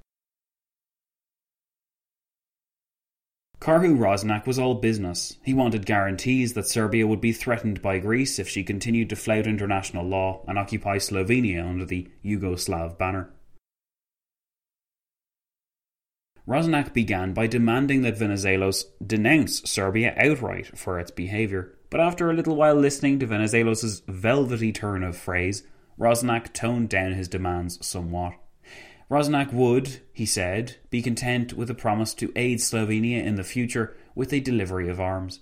Karhu 3.61 3.98
Rosnak 3.98 4.46
was 4.46 4.59
all 4.59 4.76
business. 4.76 5.36
He 5.42 5.52
wanted 5.52 5.84
guarantees 5.84 6.52
that 6.52 6.68
Serbia 6.68 7.06
would 7.06 7.20
be 7.20 7.32
threatened 7.32 7.82
by 7.82 7.98
Greece 7.98 8.38
if 8.38 8.48
she 8.48 8.62
continued 8.62 9.11
to 9.11 9.16
flout 9.16 9.48
international 9.48 10.06
law 10.06 10.44
and 10.46 10.56
occupy 10.56 10.98
Slovenia 10.98 11.68
under 11.68 11.84
the 11.84 12.09
Yugoslav 12.24 12.96
banner. 12.96 13.30
Rosnak 16.46 16.94
began 16.94 17.34
by 17.34 17.46
demanding 17.46 18.02
that 18.02 18.16
Venizelos 18.16 18.84
denounce 19.04 19.68
Serbia 19.68 20.14
outright 20.16 20.78
for 20.78 20.98
its 20.98 21.11
behaviour, 21.11 21.76
but 21.90 22.00
after 22.00 22.30
a 22.30 22.34
little 22.34 22.56
while 22.56 22.76
listening 22.76 23.18
to 23.18 23.26
Venizelos' 23.26 24.02
velvety 24.06 24.72
turn 24.72 25.02
of 25.02 25.16
phrase, 25.16 25.64
Rosnak 25.98 26.54
toned 26.54 26.88
down 26.88 27.12
his 27.12 27.28
demands 27.28 27.84
somewhat. 27.84 28.34
Rosnak 29.11 29.54
would, 29.54 30.00
he 30.12 30.26
said, 30.26 30.76
be 30.90 31.00
content 31.00 31.54
with 31.54 31.70
a 31.70 31.74
promise 31.74 32.12
to 32.14 32.32
aid 32.36 32.59
Slovenia 32.59 33.24
in 33.24 33.36
the 33.36 33.42
future 33.42 33.96
with 34.14 34.34
a 34.34 34.40
delivery 34.40 34.88
of 34.90 35.00
arms. 35.00 35.40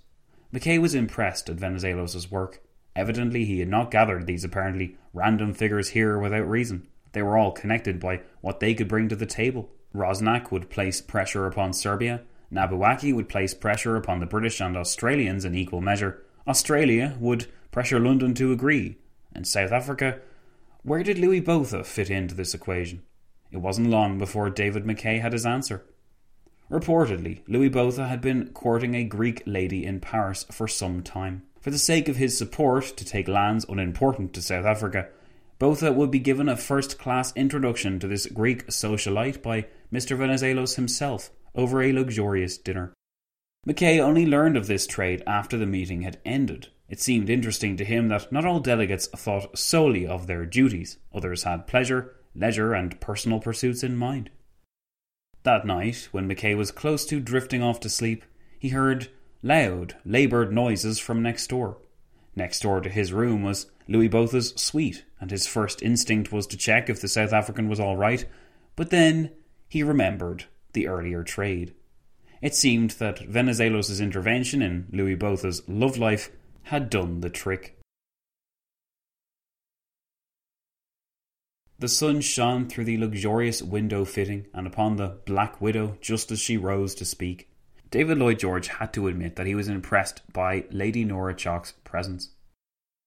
Mackay 0.52 0.78
was 0.78 0.94
impressed 0.94 1.48
at 1.48 1.56
Venizelos' 1.56 2.30
work. 2.30 2.62
Evidently, 2.94 3.44
he 3.44 3.58
had 3.58 3.68
not 3.68 3.90
gathered 3.90 4.26
these 4.26 4.44
apparently 4.44 4.96
random 5.12 5.52
figures 5.52 5.88
here 5.88 6.16
without 6.16 6.48
reason. 6.48 6.86
They 7.10 7.22
were 7.22 7.36
all 7.36 7.50
connected 7.50 7.98
by 7.98 8.20
what 8.40 8.60
they 8.60 8.72
could 8.72 8.86
bring 8.86 9.08
to 9.08 9.16
the 9.16 9.26
table. 9.26 9.68
Rosnak 9.92 10.52
would 10.52 10.70
place 10.70 11.00
pressure 11.00 11.46
upon 11.46 11.72
Serbia. 11.72 12.22
Nobuaki 12.52 13.12
would 13.12 13.28
place 13.28 13.52
pressure 13.52 13.96
upon 13.96 14.20
the 14.20 14.26
British 14.26 14.60
and 14.60 14.76
Australians 14.76 15.44
in 15.44 15.56
equal 15.56 15.80
measure. 15.80 16.22
Australia 16.46 17.16
would 17.18 17.46
pressure 17.72 17.98
London 17.98 18.32
to 18.34 18.52
agree. 18.52 18.98
And 19.34 19.44
South 19.44 19.72
Africa, 19.72 20.20
where 20.82 21.02
did 21.02 21.18
Louis 21.18 21.40
Botha 21.40 21.82
fit 21.82 22.10
into 22.10 22.34
this 22.34 22.54
equation? 22.54 23.02
It 23.50 23.58
wasn't 23.58 23.90
long 23.90 24.18
before 24.18 24.50
David 24.50 24.84
Mackay 24.84 25.18
had 25.18 25.32
his 25.32 25.46
answer. 25.46 25.84
Reportedly, 26.70 27.42
Louis 27.46 27.68
Botha 27.68 28.08
had 28.08 28.20
been 28.20 28.48
courting 28.48 28.94
a 28.94 29.04
Greek 29.04 29.42
lady 29.46 29.84
in 29.84 30.00
Paris 30.00 30.44
for 30.50 30.66
some 30.66 31.02
time. 31.02 31.42
For 31.60 31.70
the 31.70 31.78
sake 31.78 32.08
of 32.08 32.16
his 32.16 32.36
support 32.36 32.84
to 32.96 33.04
take 33.04 33.28
lands 33.28 33.66
unimportant 33.68 34.32
to 34.34 34.42
South 34.42 34.64
Africa, 34.64 35.08
Botha 35.58 35.92
would 35.92 36.10
be 36.10 36.18
given 36.18 36.48
a 36.48 36.56
first 36.56 36.98
class 36.98 37.32
introduction 37.34 37.98
to 38.00 38.08
this 38.08 38.26
Greek 38.26 38.66
socialite 38.66 39.42
by 39.42 39.66
Mr. 39.92 40.16
Venizelos 40.16 40.74
himself 40.74 41.30
over 41.54 41.82
a 41.82 41.92
luxurious 41.92 42.58
dinner. 42.58 42.92
Mackay 43.64 43.98
only 44.00 44.26
learned 44.26 44.56
of 44.56 44.66
this 44.66 44.86
trade 44.86 45.22
after 45.26 45.56
the 45.56 45.66
meeting 45.66 46.02
had 46.02 46.18
ended. 46.24 46.68
It 46.88 47.00
seemed 47.00 47.30
interesting 47.30 47.76
to 47.76 47.84
him 47.84 48.08
that 48.08 48.30
not 48.30 48.44
all 48.44 48.60
delegates 48.60 49.08
thought 49.08 49.58
solely 49.58 50.06
of 50.06 50.26
their 50.26 50.46
duties, 50.46 50.98
others 51.12 51.44
had 51.44 51.66
pleasure, 51.66 52.15
leisure, 52.36 52.74
and 52.74 53.00
personal 53.00 53.40
pursuits 53.40 53.82
in 53.82 53.96
mind. 53.96 54.30
That 55.42 55.66
night, 55.66 56.08
when 56.12 56.26
Mackay 56.26 56.54
was 56.54 56.70
close 56.70 57.06
to 57.06 57.20
drifting 57.20 57.62
off 57.62 57.80
to 57.80 57.88
sleep, 57.88 58.24
he 58.58 58.70
heard 58.70 59.08
loud, 59.42 59.94
laboured 60.04 60.52
noises 60.52 60.98
from 60.98 61.22
next 61.22 61.48
door. 61.48 61.78
Next 62.34 62.60
door 62.60 62.80
to 62.80 62.88
his 62.88 63.12
room 63.12 63.42
was 63.42 63.70
Louis 63.88 64.08
Botha's 64.08 64.52
suite, 64.56 65.04
and 65.20 65.30
his 65.30 65.46
first 65.46 65.82
instinct 65.82 66.32
was 66.32 66.46
to 66.48 66.56
check 66.56 66.90
if 66.90 67.00
the 67.00 67.08
South 67.08 67.32
African 67.32 67.68
was 67.68 67.80
all 67.80 67.96
right, 67.96 68.24
but 68.74 68.90
then 68.90 69.30
he 69.68 69.82
remembered 69.82 70.44
the 70.72 70.88
earlier 70.88 71.22
trade. 71.22 71.74
It 72.42 72.54
seemed 72.54 72.90
that 72.92 73.20
Venizelos' 73.30 74.00
intervention 74.00 74.60
in 74.60 74.86
Louis 74.92 75.16
Botha's 75.16 75.62
love 75.66 75.96
life 75.96 76.30
had 76.64 76.90
done 76.90 77.20
the 77.20 77.30
trick. 77.30 77.75
The 81.78 81.88
sun 81.88 82.22
shone 82.22 82.68
through 82.68 82.84
the 82.84 82.96
luxurious 82.96 83.62
window 83.62 84.06
fitting 84.06 84.46
and 84.54 84.66
upon 84.66 84.96
the 84.96 85.18
Black 85.26 85.60
Widow 85.60 85.98
just 86.00 86.30
as 86.30 86.40
she 86.40 86.56
rose 86.56 86.94
to 86.94 87.04
speak. 87.04 87.50
David 87.90 88.18
Lloyd 88.18 88.38
George 88.38 88.68
had 88.68 88.92
to 88.94 89.08
admit 89.08 89.36
that 89.36 89.46
he 89.46 89.54
was 89.54 89.68
impressed 89.68 90.22
by 90.32 90.64
Lady 90.70 91.04
Nora 91.04 91.34
Chalk's 91.34 91.72
presence. 91.84 92.30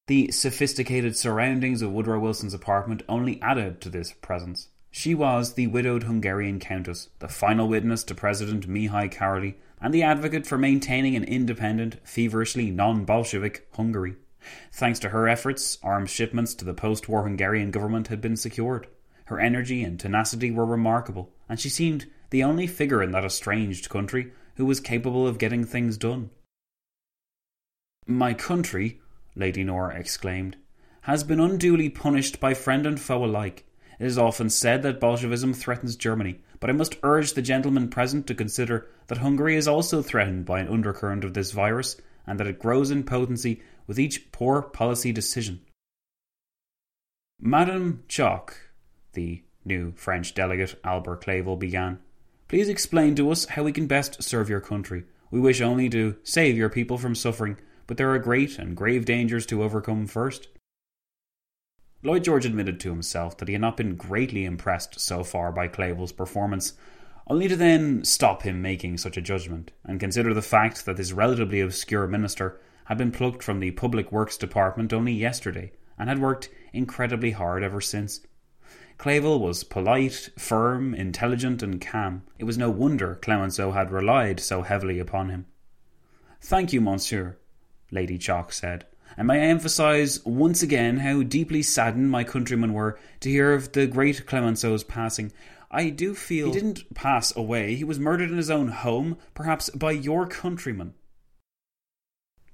The 0.07 0.31
sophisticated 0.31 1.17
surroundings 1.17 1.81
of 1.81 1.91
Woodrow 1.91 2.19
Wilson's 2.19 2.53
apartment 2.53 3.03
only 3.09 3.41
added 3.41 3.81
to 3.81 3.89
this 3.89 4.13
presence. 4.13 4.69
She 4.91 5.13
was 5.13 5.53
the 5.53 5.67
widowed 5.67 6.03
Hungarian 6.03 6.59
countess, 6.59 7.09
the 7.19 7.27
final 7.27 7.67
witness 7.67 8.03
to 8.05 8.15
President 8.15 8.67
Mihai 8.67 9.11
Károlyi, 9.13 9.55
and 9.81 9.93
the 9.93 10.03
advocate 10.03 10.47
for 10.47 10.57
maintaining 10.57 11.15
an 11.15 11.23
independent, 11.23 11.97
feverishly 12.03 12.71
non 12.71 13.05
Bolshevik 13.05 13.67
Hungary. 13.73 14.15
Thanks 14.71 14.99
to 14.99 15.09
her 15.09 15.27
efforts, 15.27 15.77
arms 15.83 16.09
shipments 16.09 16.53
to 16.55 16.65
the 16.65 16.73
post 16.73 17.09
war 17.09 17.23
Hungarian 17.23 17.71
government 17.71 18.07
had 18.07 18.21
been 18.21 18.35
secured. 18.35 18.87
Her 19.25 19.39
energy 19.39 19.83
and 19.83 19.99
tenacity 19.99 20.49
were 20.49 20.65
remarkable, 20.65 21.31
and 21.47 21.59
she 21.59 21.69
seemed 21.69 22.07
the 22.29 22.43
only 22.43 22.67
figure 22.67 23.03
in 23.03 23.11
that 23.11 23.25
estranged 23.25 23.89
country 23.89 24.31
who 24.55 24.65
was 24.65 24.79
capable 24.79 25.27
of 25.27 25.37
getting 25.37 25.63
things 25.63 25.97
done. 25.97 26.29
My 28.07 28.33
country, 28.33 29.01
Lady 29.35 29.63
Nora 29.63 29.95
exclaimed, 29.95 30.57
has 31.01 31.23
been 31.23 31.39
unduly 31.39 31.89
punished 31.89 32.39
by 32.39 32.53
friend 32.53 32.85
and 32.85 32.99
foe 32.99 33.23
alike. 33.23 33.65
It 33.99 34.05
is 34.05 34.17
often 34.17 34.49
said 34.49 34.81
that 34.83 34.99
Bolshevism 34.99 35.53
threatens 35.53 35.95
Germany, 35.95 36.39
but 36.59 36.69
I 36.69 36.73
must 36.73 36.97
urge 37.03 37.33
the 37.33 37.41
gentlemen 37.41 37.89
present 37.89 38.25
to 38.27 38.35
consider 38.35 38.87
that 39.07 39.19
Hungary 39.19 39.55
is 39.55 39.67
also 39.67 40.01
threatened 40.01 40.45
by 40.45 40.59
an 40.59 40.69
undercurrent 40.69 41.23
of 41.23 41.33
this 41.33 41.51
virus, 41.51 41.97
and 42.25 42.39
that 42.39 42.47
it 42.47 42.59
grows 42.59 42.91
in 42.91 43.03
potency 43.03 43.61
with 43.87 43.99
each 43.99 44.31
poor 44.31 44.61
policy 44.61 45.11
decision. 45.11 45.61
Madame 47.39 48.03
Chock, 48.07 48.57
the 49.13 49.43
new 49.63 49.93
French 49.93 50.33
delegate 50.33 50.79
Albert 50.83 51.21
Clavel 51.21 51.55
began, 51.55 51.99
please 52.47 52.69
explain 52.69 53.15
to 53.15 53.31
us 53.31 53.45
how 53.45 53.63
we 53.63 53.71
can 53.71 53.87
best 53.87 54.21
serve 54.21 54.49
your 54.49 54.59
country. 54.59 55.05
We 55.31 55.39
wish 55.39 55.61
only 55.61 55.89
to 55.89 56.17
save 56.23 56.57
your 56.57 56.69
people 56.69 56.97
from 56.97 57.15
suffering, 57.15 57.57
but 57.87 57.97
there 57.97 58.11
are 58.11 58.19
great 58.19 58.59
and 58.59 58.75
grave 58.75 59.05
dangers 59.05 59.45
to 59.47 59.63
overcome 59.63 60.07
first. 60.07 60.47
Lloyd 62.01 62.23
George 62.23 62.45
admitted 62.45 62.79
to 62.79 62.89
himself 62.89 63.37
that 63.37 63.47
he 63.47 63.53
had 63.53 63.61
not 63.61 63.75
been 63.75 63.95
greatly 63.95 64.45
impressed 64.45 64.99
so 64.99 65.23
far 65.23 65.51
by 65.51 65.67
Clavel's 65.67 66.11
performance, 66.11 66.73
only 67.29 67.47
to 67.47 67.55
then 67.55 68.03
stop 68.03 68.43
him 68.43 68.61
making 68.61 68.97
such 68.97 69.17
a 69.17 69.21
judgment 69.21 69.71
and 69.85 69.99
consider 69.99 70.33
the 70.33 70.41
fact 70.41 70.85
that 70.85 70.97
this 70.97 71.11
relatively 71.11 71.61
obscure 71.61 72.07
minister 72.07 72.59
had 72.85 72.97
been 72.97 73.11
plucked 73.11 73.43
from 73.43 73.59
the 73.59 73.71
Public 73.71 74.11
Works 74.11 74.37
Department 74.37 74.91
only 74.91 75.13
yesterday 75.13 75.71
and 75.97 76.09
had 76.09 76.19
worked 76.19 76.49
incredibly 76.73 77.31
hard 77.31 77.63
ever 77.63 77.81
since. 77.81 78.21
Clavel 78.97 79.39
was 79.39 79.63
polite, 79.63 80.29
firm, 80.37 80.93
intelligent, 80.93 81.61
and 81.61 81.79
calm. 81.79 82.23
It 82.37 82.45
was 82.45 82.57
no 82.57 82.69
wonder 82.69 83.15
Clemenceau 83.15 83.71
had 83.71 83.91
relied 83.91 84.39
so 84.39 84.63
heavily 84.63 84.99
upon 84.99 85.29
him. 85.29 85.45
Thank 86.41 86.73
you, 86.73 86.81
monsieur, 86.81 87.37
Lady 87.91 88.17
Chock 88.17 88.51
said 88.51 88.85
and 89.19 89.27
may 89.27 89.41
I 89.41 89.47
emphasize 89.47 90.23
once 90.25 90.61
again 90.63 90.97
how 90.97 91.23
deeply 91.23 91.61
saddened 91.61 92.09
my 92.09 92.23
countrymen 92.23 92.73
were 92.73 92.97
to 93.19 93.29
hear 93.29 93.53
of 93.53 93.71
the 93.73 93.85
great 93.85 94.25
Clemenceau's 94.25 94.83
passing. 94.83 95.31
I 95.71 95.89
do 95.89 96.15
feel 96.15 96.47
he 96.47 96.51
didn't 96.51 96.93
pass 96.95 97.35
away, 97.35 97.75
he 97.75 97.83
was 97.83 97.99
murdered 97.99 98.31
in 98.31 98.37
his 98.37 98.49
own 98.49 98.69
home, 98.69 99.17
perhaps 99.33 99.69
by 99.69 99.91
your 99.91 100.25
countrymen. 100.27 100.95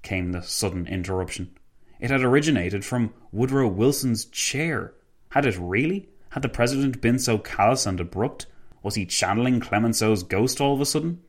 Came 0.02 0.32
the 0.32 0.42
sudden 0.42 0.86
interruption. 0.86 1.56
It 1.98 2.10
had 2.10 2.22
originated 2.22 2.84
from 2.84 3.14
Woodrow 3.32 3.68
Wilson's 3.68 4.26
chair. 4.26 4.92
Had 5.30 5.46
it 5.46 5.58
really? 5.58 6.08
Had 6.30 6.42
the 6.42 6.48
president 6.48 7.00
been 7.00 7.18
so 7.18 7.38
callous 7.38 7.86
and 7.86 7.98
abrupt? 7.98 8.46
Was 8.82 8.94
he 8.94 9.06
channeling 9.06 9.60
Clemenceau's 9.60 10.22
ghost 10.22 10.60
all 10.60 10.74
of 10.74 10.80
a 10.80 10.86
sudden? 10.86 11.22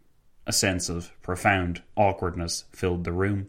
A 0.46 0.54
sense 0.54 0.90
of 0.90 1.12
profound 1.22 1.82
awkwardness 1.96 2.66
filled 2.72 3.04
the 3.04 3.14
room. 3.14 3.48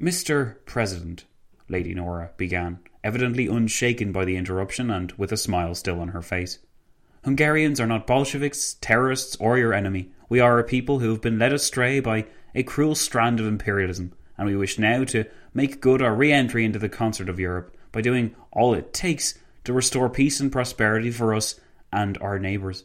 Mr. 0.00 0.56
President, 0.66 1.24
Lady 1.68 1.94
Nora 1.94 2.32
began, 2.36 2.80
evidently 3.06 3.46
unshaken 3.46 4.10
by 4.10 4.24
the 4.24 4.36
interruption 4.36 4.90
and 4.90 5.12
with 5.12 5.30
a 5.30 5.36
smile 5.36 5.76
still 5.76 6.00
on 6.00 6.08
her 6.08 6.20
face. 6.20 6.58
Hungarians 7.22 7.78
are 7.78 7.86
not 7.86 8.04
Bolsheviks, 8.04 8.74
terrorists, 8.80 9.36
or 9.36 9.56
your 9.56 9.72
enemy. 9.72 10.10
We 10.28 10.40
are 10.40 10.58
a 10.58 10.64
people 10.64 10.98
who 10.98 11.10
have 11.10 11.20
been 11.20 11.38
led 11.38 11.52
astray 11.52 12.00
by 12.00 12.26
a 12.52 12.64
cruel 12.64 12.96
strand 12.96 13.38
of 13.38 13.46
imperialism, 13.46 14.12
and 14.36 14.48
we 14.48 14.56
wish 14.56 14.76
now 14.76 15.04
to 15.04 15.24
make 15.54 15.80
good 15.80 16.02
our 16.02 16.16
re 16.16 16.32
entry 16.32 16.64
into 16.64 16.80
the 16.80 16.88
concert 16.88 17.28
of 17.28 17.38
Europe 17.38 17.76
by 17.92 18.00
doing 18.00 18.34
all 18.50 18.74
it 18.74 18.92
takes 18.92 19.34
to 19.62 19.72
restore 19.72 20.10
peace 20.10 20.40
and 20.40 20.50
prosperity 20.50 21.12
for 21.12 21.32
us 21.32 21.60
and 21.92 22.18
our 22.18 22.40
neighbours. 22.40 22.82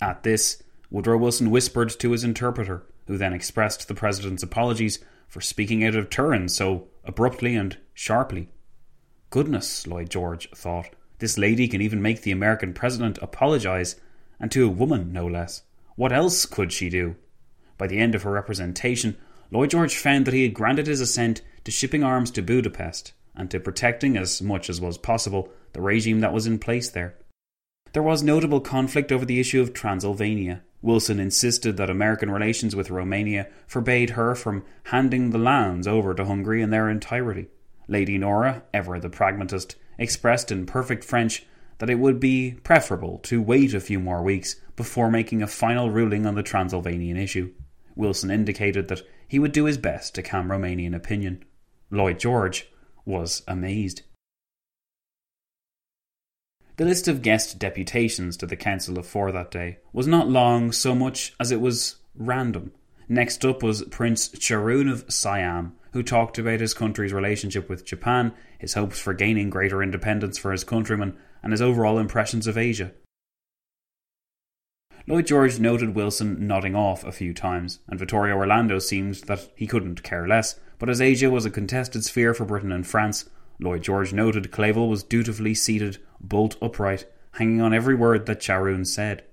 At 0.00 0.24
this, 0.24 0.60
Woodrow 0.90 1.18
Wilson 1.18 1.52
whispered 1.52 1.90
to 2.00 2.10
his 2.10 2.24
interpreter, 2.24 2.82
who 3.06 3.16
then 3.16 3.32
expressed 3.32 3.86
the 3.86 3.94
President's 3.94 4.42
apologies 4.42 4.98
for 5.28 5.40
speaking 5.40 5.84
out 5.84 5.94
of 5.94 6.10
turn 6.10 6.48
so 6.48 6.88
abruptly 7.10 7.56
and 7.56 7.76
sharply. 7.92 8.48
Goodness, 9.30 9.84
Lloyd 9.84 10.08
George 10.10 10.48
thought, 10.50 10.90
this 11.18 11.36
lady 11.36 11.66
can 11.66 11.80
even 11.80 12.00
make 12.00 12.22
the 12.22 12.30
American 12.30 12.72
president 12.72 13.18
apologize, 13.20 13.96
and 14.38 14.48
to 14.52 14.64
a 14.64 14.70
woman, 14.70 15.12
no 15.12 15.26
less. 15.26 15.62
What 15.96 16.12
else 16.12 16.46
could 16.46 16.72
she 16.72 16.88
do? 16.88 17.16
By 17.76 17.88
the 17.88 17.98
end 17.98 18.14
of 18.14 18.22
her 18.22 18.30
representation, 18.30 19.16
Lloyd 19.50 19.70
George 19.70 19.96
found 19.96 20.24
that 20.24 20.34
he 20.34 20.44
had 20.44 20.54
granted 20.54 20.86
his 20.86 21.00
assent 21.00 21.42
to 21.64 21.72
shipping 21.72 22.04
arms 22.04 22.30
to 22.30 22.42
Budapest 22.42 23.12
and 23.34 23.50
to 23.50 23.58
protecting 23.58 24.16
as 24.16 24.40
much 24.40 24.70
as 24.70 24.80
was 24.80 24.96
possible 24.96 25.50
the 25.72 25.80
regime 25.80 26.20
that 26.20 26.32
was 26.32 26.46
in 26.46 26.60
place 26.60 26.90
there. 26.90 27.16
There 27.92 28.02
was 28.02 28.22
notable 28.22 28.60
conflict 28.60 29.10
over 29.10 29.24
the 29.24 29.40
issue 29.40 29.60
of 29.60 29.72
Transylvania. 29.72 30.62
Wilson 30.80 31.18
insisted 31.18 31.76
that 31.76 31.90
American 31.90 32.30
relations 32.30 32.76
with 32.76 32.90
Romania 32.90 33.48
forbade 33.66 34.10
her 34.10 34.34
from 34.34 34.64
handing 34.84 35.30
the 35.30 35.38
lands 35.38 35.88
over 35.88 36.14
to 36.14 36.24
Hungary 36.24 36.62
in 36.62 36.70
their 36.70 36.88
entirety. 36.88 37.48
Lady 37.88 38.16
Nora, 38.16 38.62
ever 38.72 39.00
the 39.00 39.10
pragmatist, 39.10 39.74
expressed 39.98 40.52
in 40.52 40.66
perfect 40.66 41.02
French 41.02 41.44
that 41.78 41.90
it 41.90 41.98
would 41.98 42.20
be 42.20 42.52
preferable 42.62 43.18
to 43.18 43.42
wait 43.42 43.74
a 43.74 43.80
few 43.80 43.98
more 43.98 44.22
weeks 44.22 44.56
before 44.76 45.10
making 45.10 45.42
a 45.42 45.48
final 45.48 45.90
ruling 45.90 46.26
on 46.26 46.36
the 46.36 46.42
Transylvanian 46.42 47.16
issue. 47.16 47.52
Wilson 47.96 48.30
indicated 48.30 48.86
that 48.88 49.02
he 49.26 49.38
would 49.40 49.52
do 49.52 49.64
his 49.64 49.78
best 49.78 50.14
to 50.14 50.22
calm 50.22 50.48
Romanian 50.48 50.94
opinion. 50.94 51.44
Lloyd 51.90 52.20
George 52.20 52.70
was 53.04 53.42
amazed. 53.48 54.02
The 56.80 56.86
list 56.86 57.08
of 57.08 57.20
guest 57.20 57.58
deputations 57.58 58.38
to 58.38 58.46
the 58.46 58.56
Council 58.56 58.98
of 58.98 59.04
Four 59.04 59.32
that 59.32 59.50
day 59.50 59.80
was 59.92 60.06
not 60.06 60.30
long 60.30 60.72
so 60.72 60.94
much 60.94 61.34
as 61.38 61.50
it 61.50 61.60
was 61.60 61.96
random. 62.14 62.72
Next 63.06 63.44
up 63.44 63.62
was 63.62 63.82
Prince 63.90 64.30
Charoon 64.30 64.88
of 64.88 65.04
Siam, 65.12 65.76
who 65.92 66.02
talked 66.02 66.38
about 66.38 66.60
his 66.60 66.72
country's 66.72 67.12
relationship 67.12 67.68
with 67.68 67.84
Japan, 67.84 68.32
his 68.58 68.72
hopes 68.72 68.98
for 68.98 69.12
gaining 69.12 69.50
greater 69.50 69.82
independence 69.82 70.38
for 70.38 70.52
his 70.52 70.64
countrymen, 70.64 71.18
and 71.42 71.52
his 71.52 71.60
overall 71.60 71.98
impressions 71.98 72.46
of 72.46 72.56
Asia. 72.56 72.92
Lloyd 75.06 75.26
George 75.26 75.60
noted 75.60 75.94
Wilson 75.94 76.46
nodding 76.46 76.74
off 76.74 77.04
a 77.04 77.12
few 77.12 77.34
times, 77.34 77.80
and 77.88 77.98
Vittorio 77.98 78.36
Orlando 78.36 78.78
seemed 78.78 79.16
that 79.26 79.50
he 79.54 79.66
couldn't 79.66 80.02
care 80.02 80.26
less, 80.26 80.58
but 80.78 80.88
as 80.88 81.02
Asia 81.02 81.28
was 81.28 81.44
a 81.44 81.50
contested 81.50 82.04
sphere 82.04 82.32
for 82.32 82.46
Britain 82.46 82.72
and 82.72 82.86
France, 82.86 83.28
Lloyd 83.58 83.82
George 83.82 84.14
noted 84.14 84.50
Clavel 84.50 84.88
was 84.88 85.02
dutifully 85.02 85.52
seated, 85.54 85.98
bolt 86.20 86.56
upright, 86.62 87.06
hanging 87.32 87.60
on 87.60 87.74
every 87.74 87.94
word 87.94 88.26
that 88.26 88.40
Charoon 88.40 88.84
said. 88.84 89.24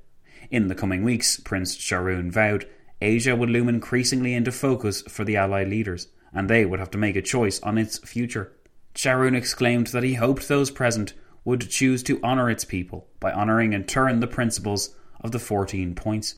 In 0.49 0.67
the 0.67 0.75
coming 0.75 1.03
weeks, 1.03 1.39
Prince 1.39 1.75
Charoon 1.75 2.31
vowed, 2.31 2.67
Asia 3.01 3.35
would 3.35 3.49
loom 3.49 3.69
increasingly 3.69 4.33
into 4.33 4.51
focus 4.51 5.01
for 5.03 5.23
the 5.23 5.35
Allied 5.35 5.67
leaders, 5.67 6.07
and 6.33 6.49
they 6.49 6.65
would 6.65 6.79
have 6.79 6.91
to 6.91 6.97
make 6.97 7.15
a 7.15 7.21
choice 7.21 7.59
on 7.61 7.77
its 7.77 7.99
future. 7.99 8.53
Charoon 8.93 9.35
exclaimed 9.35 9.87
that 9.87 10.03
he 10.03 10.15
hoped 10.15 10.47
those 10.47 10.71
present 10.71 11.13
would 11.45 11.69
choose 11.69 12.01
to 12.03 12.21
honour 12.23 12.49
its 12.49 12.65
people 12.65 13.07
by 13.19 13.31
honouring 13.31 13.73
in 13.73 13.83
turn 13.83 14.19
the 14.19 14.27
principles 14.27 14.95
of 15.21 15.31
the 15.31 15.39
14 15.39 15.95
points. 15.95 16.35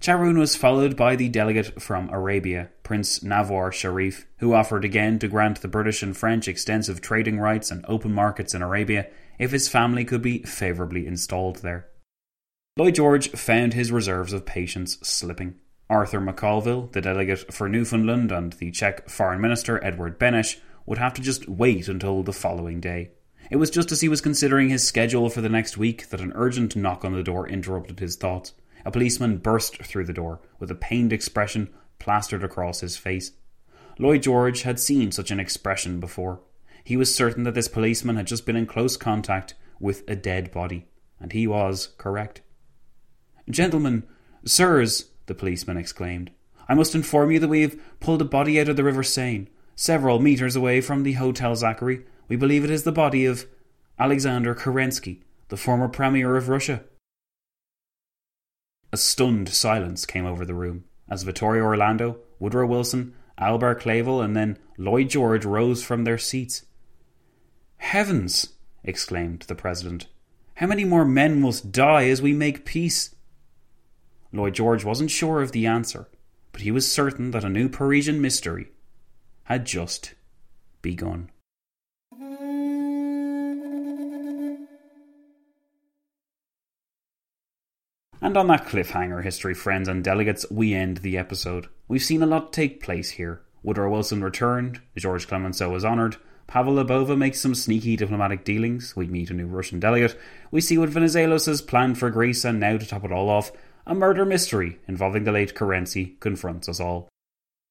Charoon 0.00 0.38
was 0.38 0.56
followed 0.56 0.96
by 0.96 1.14
the 1.16 1.28
delegate 1.28 1.80
from 1.80 2.10
Arabia, 2.10 2.70
Prince 2.82 3.22
Nawar 3.22 3.72
Sharif, 3.72 4.26
who 4.38 4.52
offered 4.52 4.84
again 4.84 5.18
to 5.20 5.28
grant 5.28 5.62
the 5.62 5.68
British 5.68 6.02
and 6.02 6.16
French 6.16 6.48
extensive 6.48 7.00
trading 7.00 7.38
rights 7.38 7.70
and 7.70 7.84
open 7.88 8.12
markets 8.12 8.52
in 8.52 8.62
Arabia 8.62 9.06
if 9.38 9.50
his 9.50 9.68
family 9.68 10.04
could 10.04 10.22
be 10.22 10.42
favourably 10.42 11.06
installed 11.06 11.56
there. 11.56 11.88
Lloyd 12.76 12.94
George 12.94 13.30
found 13.30 13.74
his 13.74 13.92
reserves 13.92 14.32
of 14.32 14.46
patience 14.46 14.98
slipping. 15.02 15.56
Arthur 15.90 16.20
McCalville, 16.20 16.90
the 16.92 17.02
delegate 17.02 17.52
for 17.52 17.68
Newfoundland, 17.68 18.32
and 18.32 18.54
the 18.54 18.70
Czech 18.70 19.10
Foreign 19.10 19.40
Minister 19.40 19.82
Edward 19.84 20.18
Beneš 20.18 20.58
would 20.86 20.98
have 20.98 21.12
to 21.14 21.22
just 21.22 21.48
wait 21.48 21.88
until 21.88 22.22
the 22.22 22.32
following 22.32 22.80
day. 22.80 23.10
It 23.50 23.56
was 23.56 23.68
just 23.68 23.92
as 23.92 24.00
he 24.00 24.08
was 24.08 24.22
considering 24.22 24.70
his 24.70 24.86
schedule 24.86 25.28
for 25.28 25.42
the 25.42 25.50
next 25.50 25.76
week 25.76 26.08
that 26.08 26.22
an 26.22 26.32
urgent 26.34 26.74
knock 26.74 27.04
on 27.04 27.12
the 27.12 27.22
door 27.22 27.46
interrupted 27.46 28.00
his 28.00 28.16
thoughts. 28.16 28.54
A 28.86 28.90
policeman 28.90 29.36
burst 29.36 29.76
through 29.82 30.06
the 30.06 30.12
door, 30.12 30.40
with 30.58 30.70
a 30.70 30.74
pained 30.74 31.12
expression 31.12 31.68
plastered 31.98 32.42
across 32.42 32.80
his 32.80 32.96
face. 32.96 33.32
Lloyd 33.98 34.22
George 34.22 34.62
had 34.62 34.80
seen 34.80 35.12
such 35.12 35.30
an 35.30 35.38
expression 35.38 36.00
before. 36.00 36.40
He 36.84 36.96
was 36.96 37.14
certain 37.14 37.44
that 37.44 37.54
this 37.54 37.68
policeman 37.68 38.16
had 38.16 38.26
just 38.26 38.46
been 38.46 38.56
in 38.56 38.66
close 38.66 38.96
contact 38.96 39.54
with 39.78 40.02
a 40.08 40.16
dead 40.16 40.50
body, 40.50 40.86
and 41.20 41.32
he 41.32 41.46
was 41.46 41.88
correct. 41.98 42.42
Gentlemen, 43.48 44.04
sirs, 44.44 45.10
the 45.26 45.34
policeman 45.34 45.76
exclaimed, 45.76 46.30
I 46.68 46.74
must 46.74 46.94
inform 46.94 47.30
you 47.30 47.38
that 47.40 47.48
we 47.48 47.62
have 47.62 47.78
pulled 48.00 48.22
a 48.22 48.26
body 48.26 48.60
out 48.60 48.68
of 48.68 48.76
the 48.76 48.84
River 48.84 49.02
Seine, 49.02 49.48
several 49.74 50.20
metres 50.20 50.56
away 50.56 50.80
from 50.80 51.02
the 51.02 51.14
Hotel 51.14 51.54
Zachary. 51.56 52.04
We 52.28 52.36
believe 52.36 52.64
it 52.64 52.70
is 52.70 52.84
the 52.84 52.92
body 52.92 53.26
of 53.26 53.46
Alexander 53.98 54.54
Kerensky, 54.54 55.22
the 55.48 55.56
former 55.56 55.88
Premier 55.88 56.36
of 56.36 56.48
Russia. 56.48 56.84
A 58.92 58.96
stunned 58.96 59.48
silence 59.48 60.06
came 60.06 60.26
over 60.26 60.44
the 60.44 60.54
room 60.54 60.84
as 61.08 61.22
Vittorio 61.22 61.64
Orlando, 61.64 62.18
Woodrow 62.38 62.66
Wilson, 62.66 63.14
Albert 63.38 63.80
Clavel, 63.80 64.20
and 64.20 64.36
then 64.36 64.58
Lloyd 64.78 65.10
George 65.10 65.44
rose 65.44 65.82
from 65.82 66.04
their 66.04 66.18
seats. 66.18 66.64
Heavens! 67.82 68.54
exclaimed 68.84 69.40
the 69.48 69.54
President. 69.54 70.06
How 70.54 70.66
many 70.66 70.84
more 70.84 71.04
men 71.04 71.40
must 71.40 71.72
die 71.72 72.08
as 72.08 72.22
we 72.22 72.32
make 72.32 72.64
peace? 72.64 73.14
Lloyd 74.32 74.54
George 74.54 74.82
wasn't 74.82 75.10
sure 75.10 75.42
of 75.42 75.52
the 75.52 75.66
answer, 75.66 76.08
but 76.52 76.62
he 76.62 76.70
was 76.70 76.90
certain 76.90 77.32
that 77.32 77.44
a 77.44 77.50
new 77.50 77.68
Parisian 77.68 78.20
mystery 78.20 78.68
had 79.44 79.66
just 79.66 80.14
begun. 80.80 81.28
And 88.22 88.36
on 88.36 88.46
that 88.46 88.66
cliffhanger, 88.66 89.22
history 89.22 89.54
friends 89.54 89.88
and 89.88 90.02
delegates, 90.02 90.46
we 90.50 90.72
end 90.72 90.98
the 90.98 91.18
episode. 91.18 91.66
We've 91.88 92.02
seen 92.02 92.22
a 92.22 92.26
lot 92.26 92.54
take 92.54 92.82
place 92.82 93.10
here. 93.10 93.42
Woodrow 93.62 93.90
Wilson 93.90 94.24
returned, 94.24 94.80
George 94.96 95.26
Clemenceau 95.26 95.68
was 95.68 95.84
honoured, 95.84 96.16
Pavel 96.52 96.74
Lyubova 96.74 97.16
makes 97.16 97.40
some 97.40 97.54
sneaky 97.54 97.96
diplomatic 97.96 98.44
dealings, 98.44 98.94
we 98.94 99.06
meet 99.06 99.30
a 99.30 99.32
new 99.32 99.46
Russian 99.46 99.80
delegate, 99.80 100.20
we 100.50 100.60
see 100.60 100.76
what 100.76 100.90
Venizelos 100.90 101.46
has 101.46 101.62
planned 101.62 101.96
for 101.96 102.10
Greece, 102.10 102.44
and 102.44 102.60
now 102.60 102.76
to 102.76 102.86
top 102.86 103.04
it 103.04 103.10
all 103.10 103.30
off, 103.30 103.52
a 103.86 103.94
murder 103.94 104.26
mystery 104.26 104.78
involving 104.86 105.24
the 105.24 105.32
late 105.32 105.54
Kerensky 105.54 106.20
confronts 106.20 106.68
us 106.68 106.78
all. 106.78 107.08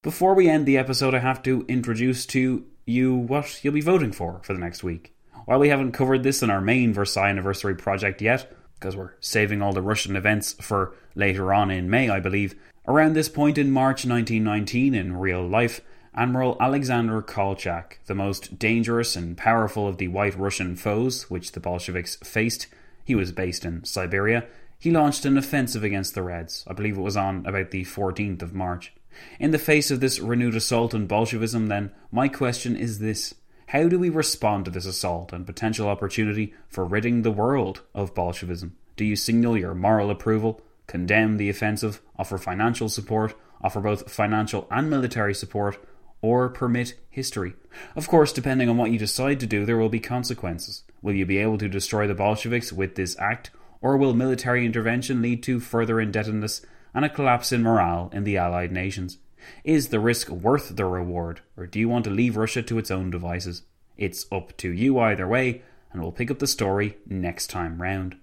Before 0.02 0.34
we 0.34 0.50
end 0.50 0.66
the 0.66 0.80
episode, 0.80 1.14
I 1.14 1.20
have 1.20 1.44
to 1.44 1.64
introduce 1.68 2.26
to 2.26 2.66
you 2.88 3.14
what 3.14 3.64
you'll 3.64 3.76
be 3.76 3.82
voting 3.82 4.12
for 4.12 4.42
for 4.42 4.54
the 4.54 4.60
next 4.60 4.84
week. 4.84 5.14
While 5.46 5.60
we 5.60 5.70
haven't 5.70 5.92
covered 5.92 6.24
this 6.24 6.42
in 6.42 6.50
our 6.50 6.60
main 6.60 6.92
Versailles 6.92 7.30
anniversary 7.30 7.76
project 7.76 8.20
yet, 8.20 8.52
because 8.80 8.96
we're 8.98 9.14
saving 9.20 9.62
all 9.62 9.74
the 9.74 9.84
Russian 9.84 10.16
events 10.16 10.54
for 10.54 10.96
later 11.14 11.54
on 11.54 11.70
in 11.70 11.88
May, 11.88 12.10
I 12.10 12.20
believe. 12.20 12.56
Around 12.88 13.14
this 13.14 13.30
point 13.30 13.60
in 13.60 13.70
March 13.70 14.06
1919, 14.06 14.96
in 14.96 15.18
real 15.18 15.48
life, 15.48 15.82
Admiral 16.14 16.58
Alexander 16.60 17.22
Kolchak, 17.22 18.00
the 18.06 18.16
most 18.16 18.60
dangerous 18.60 19.16
and 19.16 19.38
powerful 19.38 19.88
of 19.88 19.98
the 19.98 20.10
White 20.10 20.38
Russian 20.38 20.76
foes 20.76 21.30
which 21.30 21.54
the 21.54 21.62
Bolsheviks 21.62 22.18
faced, 22.18 22.68
he 23.06 23.16
was 23.16 23.32
based 23.32 23.64
in 23.64 23.86
Siberia, 23.86 24.46
he 24.78 24.92
launched 24.92 25.24
an 25.26 25.38
offensive 25.38 25.86
against 25.86 26.14
the 26.14 26.22
Reds. 26.22 26.66
I 26.68 26.74
believe 26.74 26.98
it 26.98 27.02
was 27.02 27.16
on 27.16 27.46
about 27.46 27.72
the 27.72 27.86
14th 27.86 28.42
of 28.42 28.54
March. 28.54 28.94
In 29.40 29.52
the 29.52 29.60
face 29.60 29.90
of 29.90 30.02
this 30.02 30.20
renewed 30.20 30.56
assault 30.56 30.94
on 30.94 31.08
Bolshevism, 31.08 31.68
then, 31.68 31.92
my 32.12 32.28
question 32.28 32.76
is 32.76 33.00
this 33.00 33.36
how 33.68 33.88
do 33.88 33.98
we 33.98 34.10
respond 34.10 34.66
to 34.66 34.72
this 34.72 34.86
assault 34.86 35.32
and 35.32 35.46
potential 35.46 35.88
opportunity 35.88 36.54
for 36.68 36.84
ridding 36.84 37.22
the 37.22 37.32
world 37.32 37.84
of 37.96 38.14
Bolshevism? 38.14 38.76
Do 38.98 39.06
you 39.06 39.16
signal 39.16 39.58
your 39.58 39.74
moral 39.74 40.10
approval, 40.10 40.62
condemn 40.88 41.38
the 41.38 41.50
offensive, 41.50 42.02
offer 42.20 42.38
financial 42.38 42.90
support, 42.90 43.34
offer 43.64 43.80
both 43.80 44.12
financial 44.12 44.68
and 44.70 44.90
military 44.90 45.34
support, 45.34 45.78
or 46.22 46.50
permit 46.50 46.96
history? 47.10 47.54
Of 47.96 48.08
course, 48.08 48.34
depending 48.34 48.70
on 48.70 48.78
what 48.78 48.92
you 48.92 49.00
decide 49.00 49.40
to 49.40 49.48
do, 49.48 49.66
there 49.66 49.78
will 49.78 49.90
be 49.90 50.00
consequences. 50.00 50.84
Will 51.02 51.14
you 51.14 51.26
be 51.26 51.38
able 51.38 51.58
to 51.58 51.70
destroy 51.70 52.08
the 52.08 52.14
Bolsheviks 52.14 52.72
with 52.72 52.96
this 52.96 53.18
act, 53.20 53.52
or 53.82 53.98
will 53.98 54.14
military 54.14 54.66
intervention 54.66 55.22
lead 55.22 55.42
to 55.44 55.60
further 55.60 56.00
indebtedness 56.00 56.66
and 56.94 57.06
a 57.06 57.10
collapse 57.10 57.52
in 57.52 57.64
morale 57.64 58.10
in 58.14 58.24
the 58.24 58.38
Allied 58.38 58.72
nations? 58.72 59.18
Is 59.64 59.88
the 59.88 60.00
risk 60.00 60.30
worth 60.30 60.76
the 60.76 60.86
reward, 60.86 61.42
or 61.58 61.66
do 61.66 61.80
you 61.80 61.90
want 61.90 62.04
to 62.06 62.12
leave 62.12 62.38
Russia 62.38 62.62
to 62.62 62.78
its 62.78 62.92
own 62.92 63.10
devices? 63.10 63.64
It's 63.98 64.26
up 64.32 64.56
to 64.58 64.72
you 64.72 65.00
either 65.00 65.28
way, 65.28 65.64
and 65.92 66.02
we'll 66.02 66.12
pick 66.12 66.30
up 66.30 66.40
the 66.40 66.48
story 66.48 66.98
next 67.08 67.48
time 67.48 67.82
round. 67.82 68.18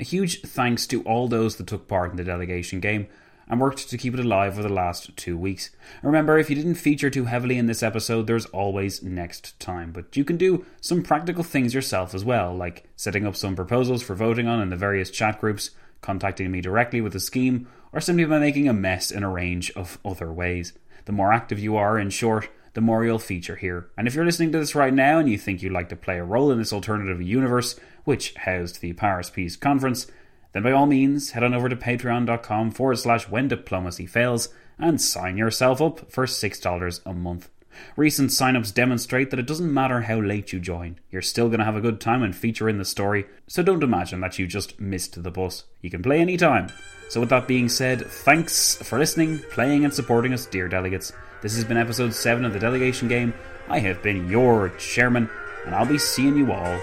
A 0.00 0.04
huge 0.04 0.42
thanks 0.42 0.86
to 0.88 1.02
all 1.02 1.28
those 1.28 1.56
that 1.56 1.66
took 1.66 1.88
part 1.88 2.10
in 2.10 2.16
the 2.16 2.24
delegation 2.24 2.80
game 2.80 3.08
and 3.48 3.60
worked 3.60 3.88
to 3.88 3.98
keep 3.98 4.14
it 4.14 4.20
alive 4.20 4.54
for 4.54 4.62
the 4.62 4.68
last 4.68 5.16
two 5.16 5.36
weeks. 5.36 5.70
Remember, 6.02 6.38
if 6.38 6.50
you 6.50 6.56
didn't 6.56 6.74
feature 6.74 7.10
too 7.10 7.24
heavily 7.24 7.58
in 7.58 7.66
this 7.66 7.82
episode, 7.82 8.26
there's 8.26 8.46
always 8.46 9.02
next 9.02 9.58
time. 9.58 9.92
But 9.92 10.16
you 10.16 10.24
can 10.24 10.36
do 10.36 10.66
some 10.80 11.02
practical 11.02 11.42
things 11.42 11.74
yourself 11.74 12.14
as 12.14 12.24
well, 12.24 12.54
like 12.54 12.88
setting 12.96 13.26
up 13.26 13.36
some 13.36 13.56
proposals 13.56 14.02
for 14.02 14.14
voting 14.14 14.46
on 14.46 14.60
in 14.60 14.68
the 14.68 14.76
various 14.76 15.10
chat 15.10 15.40
groups, 15.40 15.70
contacting 16.00 16.50
me 16.50 16.60
directly 16.60 17.00
with 17.00 17.14
a 17.14 17.20
scheme, 17.20 17.68
or 17.92 18.00
simply 18.00 18.24
by 18.24 18.38
making 18.38 18.68
a 18.68 18.72
mess 18.72 19.10
in 19.10 19.22
a 19.22 19.30
range 19.30 19.70
of 19.72 19.98
other 20.04 20.32
ways. 20.32 20.72
The 21.06 21.12
more 21.12 21.32
active 21.32 21.58
you 21.58 21.76
are, 21.76 21.98
in 21.98 22.10
short, 22.10 22.50
the 22.74 22.82
more 22.82 23.04
you'll 23.04 23.18
feature 23.18 23.56
here. 23.56 23.88
And 23.96 24.06
if 24.06 24.14
you're 24.14 24.26
listening 24.26 24.52
to 24.52 24.58
this 24.58 24.74
right 24.74 24.92
now 24.92 25.18
and 25.18 25.28
you 25.28 25.38
think 25.38 25.62
you'd 25.62 25.72
like 25.72 25.88
to 25.88 25.96
play 25.96 26.18
a 26.18 26.24
role 26.24 26.52
in 26.52 26.58
this 26.58 26.72
alternative 26.72 27.20
universe, 27.22 27.80
which 28.04 28.34
housed 28.34 28.80
the 28.80 28.92
Paris 28.92 29.30
Peace 29.30 29.56
Conference, 29.56 30.06
then 30.52 30.62
by 30.62 30.72
all 30.72 30.86
means 30.86 31.30
head 31.30 31.44
on 31.44 31.54
over 31.54 31.68
to 31.68 31.76
patreon.com 31.76 32.70
forward 32.70 32.98
slash 32.98 33.28
when 33.28 33.48
diplomacy 33.48 34.06
fails 34.06 34.48
and 34.78 35.00
sign 35.00 35.36
yourself 35.36 35.80
up 35.80 36.10
for 36.10 36.26
$6 36.26 37.00
a 37.04 37.12
month. 37.12 37.48
Recent 37.96 38.30
signups 38.30 38.74
demonstrate 38.74 39.30
that 39.30 39.38
it 39.38 39.46
doesn't 39.46 39.72
matter 39.72 40.02
how 40.02 40.20
late 40.20 40.52
you 40.52 40.58
join, 40.58 40.98
you're 41.10 41.22
still 41.22 41.48
going 41.48 41.60
to 41.60 41.64
have 41.64 41.76
a 41.76 41.80
good 41.80 42.00
time 42.00 42.22
and 42.22 42.34
feature 42.34 42.68
in 42.68 42.78
the 42.78 42.84
story, 42.84 43.26
so 43.46 43.62
don't 43.62 43.82
imagine 43.82 44.20
that 44.20 44.38
you 44.38 44.46
just 44.46 44.80
missed 44.80 45.22
the 45.22 45.30
bus. 45.30 45.64
You 45.80 45.90
can 45.90 46.02
play 46.02 46.20
anytime. 46.20 46.72
So, 47.08 47.20
with 47.20 47.30
that 47.30 47.48
being 47.48 47.68
said, 47.68 48.06
thanks 48.06 48.76
for 48.76 48.98
listening, 48.98 49.38
playing, 49.50 49.84
and 49.84 49.94
supporting 49.94 50.34
us, 50.34 50.44
dear 50.44 50.68
delegates. 50.68 51.12
This 51.40 51.54
has 51.54 51.64
been 51.64 51.78
episode 51.78 52.12
7 52.12 52.44
of 52.44 52.52
the 52.52 52.58
delegation 52.58 53.08
game. 53.08 53.32
I 53.68 53.78
have 53.78 54.02
been 54.02 54.28
your 54.28 54.70
chairman, 54.70 55.30
and 55.64 55.74
I'll 55.74 55.86
be 55.86 55.98
seeing 55.98 56.36
you 56.36 56.52
all 56.52 56.80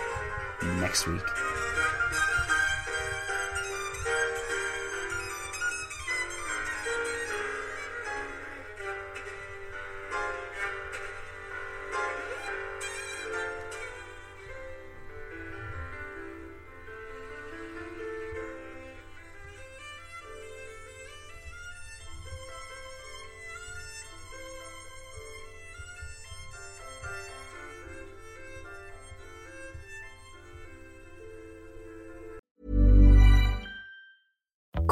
next 0.80 1.08
week. 1.08 1.45